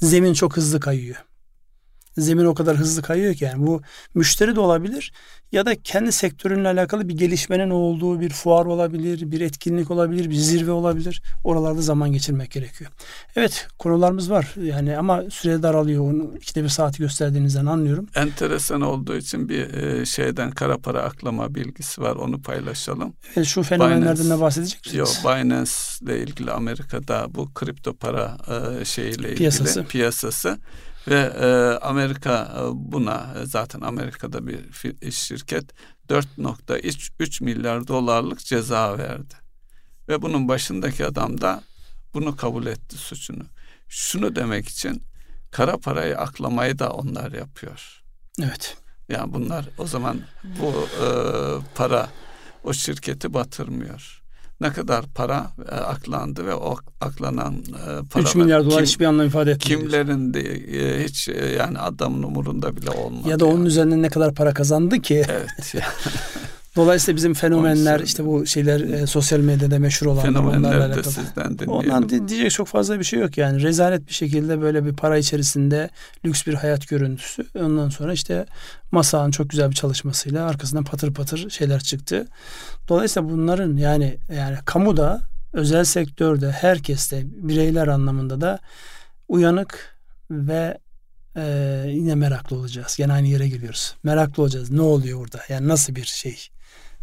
Zemin 0.00 0.34
çok 0.34 0.56
hızlı 0.56 0.80
kayıyor. 0.80 1.16
Zemin 2.18 2.44
o 2.44 2.54
kadar 2.54 2.76
hızlı 2.76 3.02
kayıyor 3.02 3.34
ki 3.34 3.44
yani 3.44 3.66
bu 3.66 3.82
müşteri 4.14 4.56
de 4.56 4.60
olabilir 4.60 5.12
ya 5.52 5.66
da 5.66 5.82
kendi 5.82 6.12
sektörünle 6.12 6.68
alakalı 6.68 7.08
bir 7.08 7.16
gelişmenin 7.16 7.70
olduğu 7.70 8.20
bir 8.20 8.30
fuar 8.30 8.66
olabilir, 8.66 9.30
bir 9.30 9.40
etkinlik 9.40 9.90
olabilir, 9.90 10.30
bir 10.30 10.34
zirve 10.34 10.70
olabilir. 10.70 11.22
Oralarda 11.44 11.82
zaman 11.82 12.12
geçirmek 12.12 12.50
gerekiyor. 12.50 12.90
Evet 13.36 13.68
konularımız 13.78 14.30
var 14.30 14.54
yani 14.62 14.96
ama 14.96 15.22
süre 15.30 15.62
daralıyor. 15.62 16.04
Onu 16.04 16.36
ikide 16.36 16.64
bir 16.64 16.68
saati 16.68 16.98
gösterdiğinizden 16.98 17.66
anlıyorum. 17.66 18.06
Enteresan 18.14 18.80
olduğu 18.80 19.16
için 19.16 19.48
bir 19.48 19.74
e, 19.74 20.06
şeyden 20.06 20.50
kara 20.50 20.78
para 20.78 21.02
aklama 21.02 21.54
bilgisi 21.54 22.02
var. 22.02 22.16
Onu 22.16 22.42
paylaşalım. 22.42 23.12
Evet, 23.36 23.46
şu 23.46 23.62
fenomenlerden 23.62 24.24
Binance- 24.24 24.36
de 24.36 24.40
bahsedecek 24.40 24.84
misiniz? 24.86 24.98
Yok 24.98 25.08
Binance 25.24 25.70
ile 26.02 26.22
ilgili 26.22 26.50
Amerika'da 26.50 27.26
bu 27.34 27.54
kripto 27.54 27.92
para 27.92 28.36
e, 28.80 28.84
şeyiyle 28.84 29.22
ilgili 29.22 29.34
Piyasası. 29.34 29.84
piyasası 29.84 30.58
ve 31.08 31.32
e, 31.40 31.46
Amerika 31.84 32.54
e, 32.56 32.60
buna 32.74 33.34
e, 33.42 33.46
zaten 33.46 33.80
Amerika'da 33.80 34.46
bir 34.46 34.72
şirket 35.10 35.64
4.3 36.08 37.44
milyar 37.44 37.86
dolarlık 37.86 38.38
ceza 38.44 38.98
verdi. 38.98 39.34
Ve 40.08 40.22
bunun 40.22 40.48
başındaki 40.48 41.06
adam 41.06 41.40
da 41.40 41.62
bunu 42.14 42.36
kabul 42.36 42.66
etti 42.66 42.96
suçunu. 42.96 43.44
Şunu 43.88 44.36
demek 44.36 44.68
için 44.68 45.02
kara 45.50 45.78
parayı 45.78 46.18
aklamayı 46.18 46.78
da 46.78 46.90
onlar 46.90 47.32
yapıyor. 47.32 48.02
Evet. 48.42 48.76
Yani 49.08 49.32
bunlar 49.32 49.68
o 49.78 49.86
zaman 49.86 50.20
bu 50.44 50.88
e, 51.04 51.06
para 51.74 52.08
o 52.64 52.72
şirketi 52.72 53.34
batırmıyor. 53.34 54.25
Ne 54.60 54.72
kadar 54.72 55.04
para 55.14 55.46
e, 55.70 55.74
aklandı 55.74 56.46
ve 56.46 56.54
o 56.54 56.76
aklanan 57.00 57.54
e, 57.54 58.08
paralar 58.10 58.28
3 58.28 58.34
milyar 58.34 58.64
dolar 58.64 58.76
kim- 58.76 58.84
hiçbir 58.84 59.04
anlam 59.04 59.26
ifade 59.26 59.50
etmiyor. 59.50 59.80
kimlerin 59.80 60.34
de 60.34 60.40
e, 60.40 61.04
hiç 61.04 61.28
e, 61.28 61.46
yani 61.58 61.78
adamın 61.78 62.22
umurunda 62.22 62.76
bile 62.76 62.90
olmadı. 62.90 63.28
Ya 63.28 63.40
da 63.40 63.46
onun 63.46 63.56
yani. 63.56 63.66
üzerinden 63.68 64.02
ne 64.02 64.08
kadar 64.08 64.34
para 64.34 64.54
kazandı 64.54 65.00
ki. 65.00 65.24
Evet. 65.28 65.74
Dolayısıyla 66.76 67.16
bizim 67.16 67.34
fenomenler 67.34 68.00
işte 68.00 68.26
bu 68.26 68.46
şeyler 68.46 68.80
e, 68.80 69.06
sosyal 69.06 69.40
medyada 69.40 69.78
meşhur 69.78 70.06
olanlar 70.06 70.40
onlarla 70.40 70.84
alakalı. 70.86 71.04
sizden 71.12 71.58
dinleyelim. 71.58 71.70
Ondan 71.72 72.08
di- 72.08 72.28
diyecek 72.28 72.50
çok 72.50 72.68
fazla 72.68 72.98
bir 72.98 73.04
şey 73.04 73.20
yok 73.20 73.38
yani. 73.38 73.62
Rezalet 73.62 74.08
bir 74.08 74.12
şekilde 74.12 74.60
böyle 74.60 74.84
bir 74.84 74.92
para 74.92 75.18
içerisinde 75.18 75.90
lüks 76.24 76.46
bir 76.46 76.54
hayat 76.54 76.88
görüntüsü. 76.88 77.46
Ondan 77.58 77.88
sonra 77.88 78.12
işte 78.12 78.46
Masa'nın 78.92 79.30
çok 79.30 79.50
güzel 79.50 79.70
bir 79.70 79.74
çalışmasıyla 79.74 80.46
arkasından 80.46 80.84
patır 80.84 81.14
patır 81.14 81.50
şeyler 81.50 81.80
çıktı. 81.80 82.26
Dolayısıyla 82.88 83.30
bunların 83.30 83.76
yani 83.76 84.16
yani 84.36 84.56
kamuda, 84.64 85.20
özel 85.52 85.84
sektörde, 85.84 86.50
herkeste, 86.50 87.22
bireyler 87.24 87.86
anlamında 87.86 88.40
da 88.40 88.58
uyanık 89.28 89.96
ve 90.30 90.78
e, 91.36 91.84
yine 91.88 92.14
meraklı 92.14 92.56
olacağız. 92.56 92.96
Gene 92.96 93.12
aynı 93.12 93.28
yere 93.28 93.48
geliyoruz. 93.48 93.94
Meraklı 94.02 94.42
olacağız. 94.42 94.70
Ne 94.70 94.80
oluyor 94.82 95.20
orada? 95.20 95.40
Yani 95.48 95.68
nasıl 95.68 95.94
bir 95.94 96.04
şey? 96.04 96.48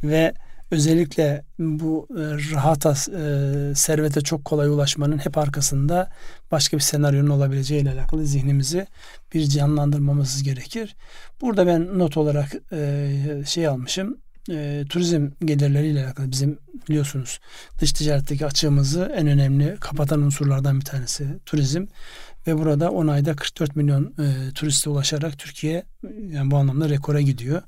Ve 0.03 0.33
özellikle 0.71 1.43
bu 1.59 2.07
e, 2.11 2.21
rahata, 2.53 2.91
e, 2.91 3.75
servete 3.75 4.21
çok 4.21 4.45
kolay 4.45 4.69
ulaşmanın 4.69 5.17
hep 5.17 5.37
arkasında 5.37 6.09
başka 6.51 6.77
bir 6.77 6.81
senaryonun 6.81 7.29
olabileceğiyle 7.29 7.91
alakalı 7.91 8.25
zihnimizi 8.25 8.87
bir 9.33 9.45
canlandırmamız 9.45 10.43
gerekir. 10.43 10.95
Burada 11.41 11.67
ben 11.67 11.99
not 11.99 12.17
olarak 12.17 12.51
e, 12.71 13.43
şey 13.45 13.67
almışım. 13.67 14.17
Turizm 14.89 15.29
gelirleriyle 15.45 16.05
alakalı 16.05 16.31
bizim 16.31 16.59
biliyorsunuz 16.89 17.39
dış 17.81 17.91
ticaretteki 17.91 18.45
açığımızı 18.45 19.11
en 19.15 19.27
önemli 19.27 19.77
kapatan 19.79 20.21
unsurlardan 20.21 20.79
bir 20.79 20.85
tanesi 20.85 21.27
turizm 21.45 21.85
ve 22.47 22.57
burada 22.57 22.91
10 22.91 23.07
ayda 23.07 23.35
44 23.35 23.75
milyon 23.75 24.03
e, 24.03 24.53
turiste 24.55 24.89
ulaşarak 24.89 25.39
Türkiye 25.39 25.83
yani 26.29 26.51
bu 26.51 26.57
anlamda 26.57 26.89
rekora 26.89 27.21
gidiyor. 27.21 27.61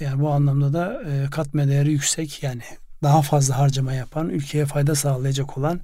Yani 0.00 0.20
bu 0.20 0.30
anlamda 0.30 0.72
da 0.72 1.02
e, 1.10 1.30
katma 1.30 1.68
değeri 1.68 1.92
yüksek 1.92 2.42
yani 2.42 2.62
daha 3.02 3.22
fazla 3.22 3.58
harcama 3.58 3.92
yapan, 3.92 4.28
ülkeye 4.28 4.66
fayda 4.66 4.94
sağlayacak 4.94 5.58
olan 5.58 5.80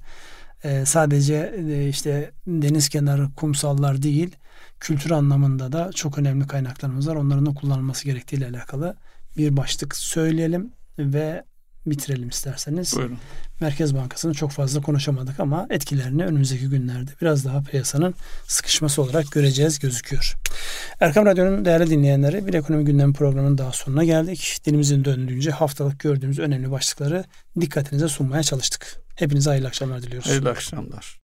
e, 0.63 0.85
sadece 0.85 1.55
e, 1.69 1.89
işte 1.89 2.31
deniz 2.47 2.89
kenarı 2.89 3.27
kumsallar 3.35 4.01
değil, 4.01 4.35
kültür 4.79 5.11
anlamında 5.11 5.71
da 5.71 5.91
çok 5.91 6.17
önemli 6.17 6.47
kaynaklarımız 6.47 7.09
var. 7.09 7.15
Onların 7.15 7.45
da 7.45 7.53
kullanılması 7.53 8.05
gerektiğiyle 8.05 8.47
alakalı 8.47 8.95
bir 9.37 9.57
başlık 9.57 9.95
söyleyelim 9.95 10.71
ve 10.99 11.43
bitirelim 11.85 12.29
isterseniz. 12.29 12.95
Buyurun. 12.95 13.17
Merkez 13.61 13.95
Bankası'nı 13.95 14.33
çok 14.33 14.51
fazla 14.51 14.81
konuşamadık 14.81 15.39
ama 15.39 15.67
etkilerini 15.69 16.25
önümüzdeki 16.25 16.69
günlerde 16.69 17.11
biraz 17.21 17.45
daha 17.45 17.61
piyasanın 17.61 18.15
sıkışması 18.47 19.01
olarak 19.01 19.31
göreceğiz 19.31 19.79
gözüküyor. 19.79 20.33
Erkam 20.99 21.25
Radyo'nun 21.25 21.65
değerli 21.65 21.89
dinleyenleri 21.89 22.47
bir 22.47 22.53
ekonomi 22.53 22.85
gündemi 22.85 23.13
programının 23.13 23.57
daha 23.57 23.71
sonuna 23.71 24.03
geldik. 24.03 24.57
Dilimizin 24.65 25.05
döndüğünce 25.05 25.51
haftalık 25.51 25.99
gördüğümüz 25.99 26.39
önemli 26.39 26.71
başlıkları 26.71 27.23
dikkatinize 27.61 28.07
sunmaya 28.07 28.43
çalıştık. 28.43 29.01
Hepinize 29.15 29.49
hayırlı 29.49 29.67
akşamlar 29.67 30.03
diliyoruz. 30.03 30.29
Hayırlı 30.29 30.49
akşamlar. 30.49 31.19